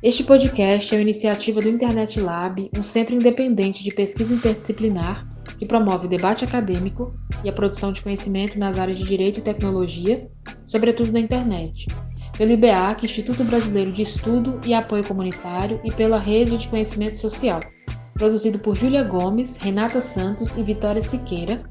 Este 0.00 0.22
podcast 0.22 0.94
é 0.94 0.96
uma 0.96 1.02
iniciativa 1.02 1.60
do 1.60 1.68
Internet 1.68 2.20
Lab, 2.20 2.70
um 2.78 2.84
centro 2.84 3.16
independente 3.16 3.82
de 3.82 3.90
pesquisa 3.90 4.32
interdisciplinar 4.32 5.26
que 5.58 5.66
promove 5.66 6.06
o 6.06 6.08
debate 6.08 6.44
acadêmico 6.44 7.12
e 7.42 7.48
a 7.48 7.52
produção 7.52 7.92
de 7.92 8.00
conhecimento 8.00 8.60
nas 8.60 8.78
áreas 8.78 8.96
de 8.96 9.02
direito 9.02 9.40
e 9.40 9.42
tecnologia, 9.42 10.30
sobretudo 10.64 11.10
na 11.10 11.18
internet, 11.18 11.88
pelo 12.36 12.52
IBEAC, 12.52 13.06
Instituto 13.06 13.42
Brasileiro 13.42 13.90
de 13.90 14.02
Estudo 14.02 14.60
e 14.64 14.72
Apoio 14.72 15.02
Comunitário, 15.02 15.80
e 15.82 15.92
pela 15.92 16.20
Rede 16.20 16.56
de 16.56 16.68
Conhecimento 16.68 17.16
Social, 17.16 17.58
produzido 18.14 18.60
por 18.60 18.76
Júlia 18.76 19.02
Gomes, 19.02 19.56
Renata 19.56 20.00
Santos 20.00 20.56
e 20.56 20.62
Vitória 20.62 21.02
Siqueira, 21.02 21.68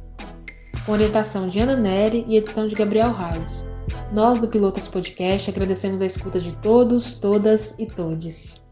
com 0.86 0.92
orientação 0.92 1.48
de 1.48 1.62
Ana 1.62 1.78
Neri 1.78 2.26
e 2.28 2.36
edição 2.36 2.68
de 2.68 2.76
Gabriel 2.76 3.12
Raso. 3.12 3.77
Nós 4.12 4.40
do 4.40 4.48
Pilotos 4.48 4.88
Podcast 4.88 5.50
agradecemos 5.50 6.02
a 6.02 6.06
escuta 6.06 6.40
de 6.40 6.54
todos, 6.58 7.20
todas 7.20 7.78
e 7.78 7.86
todes. 7.86 8.67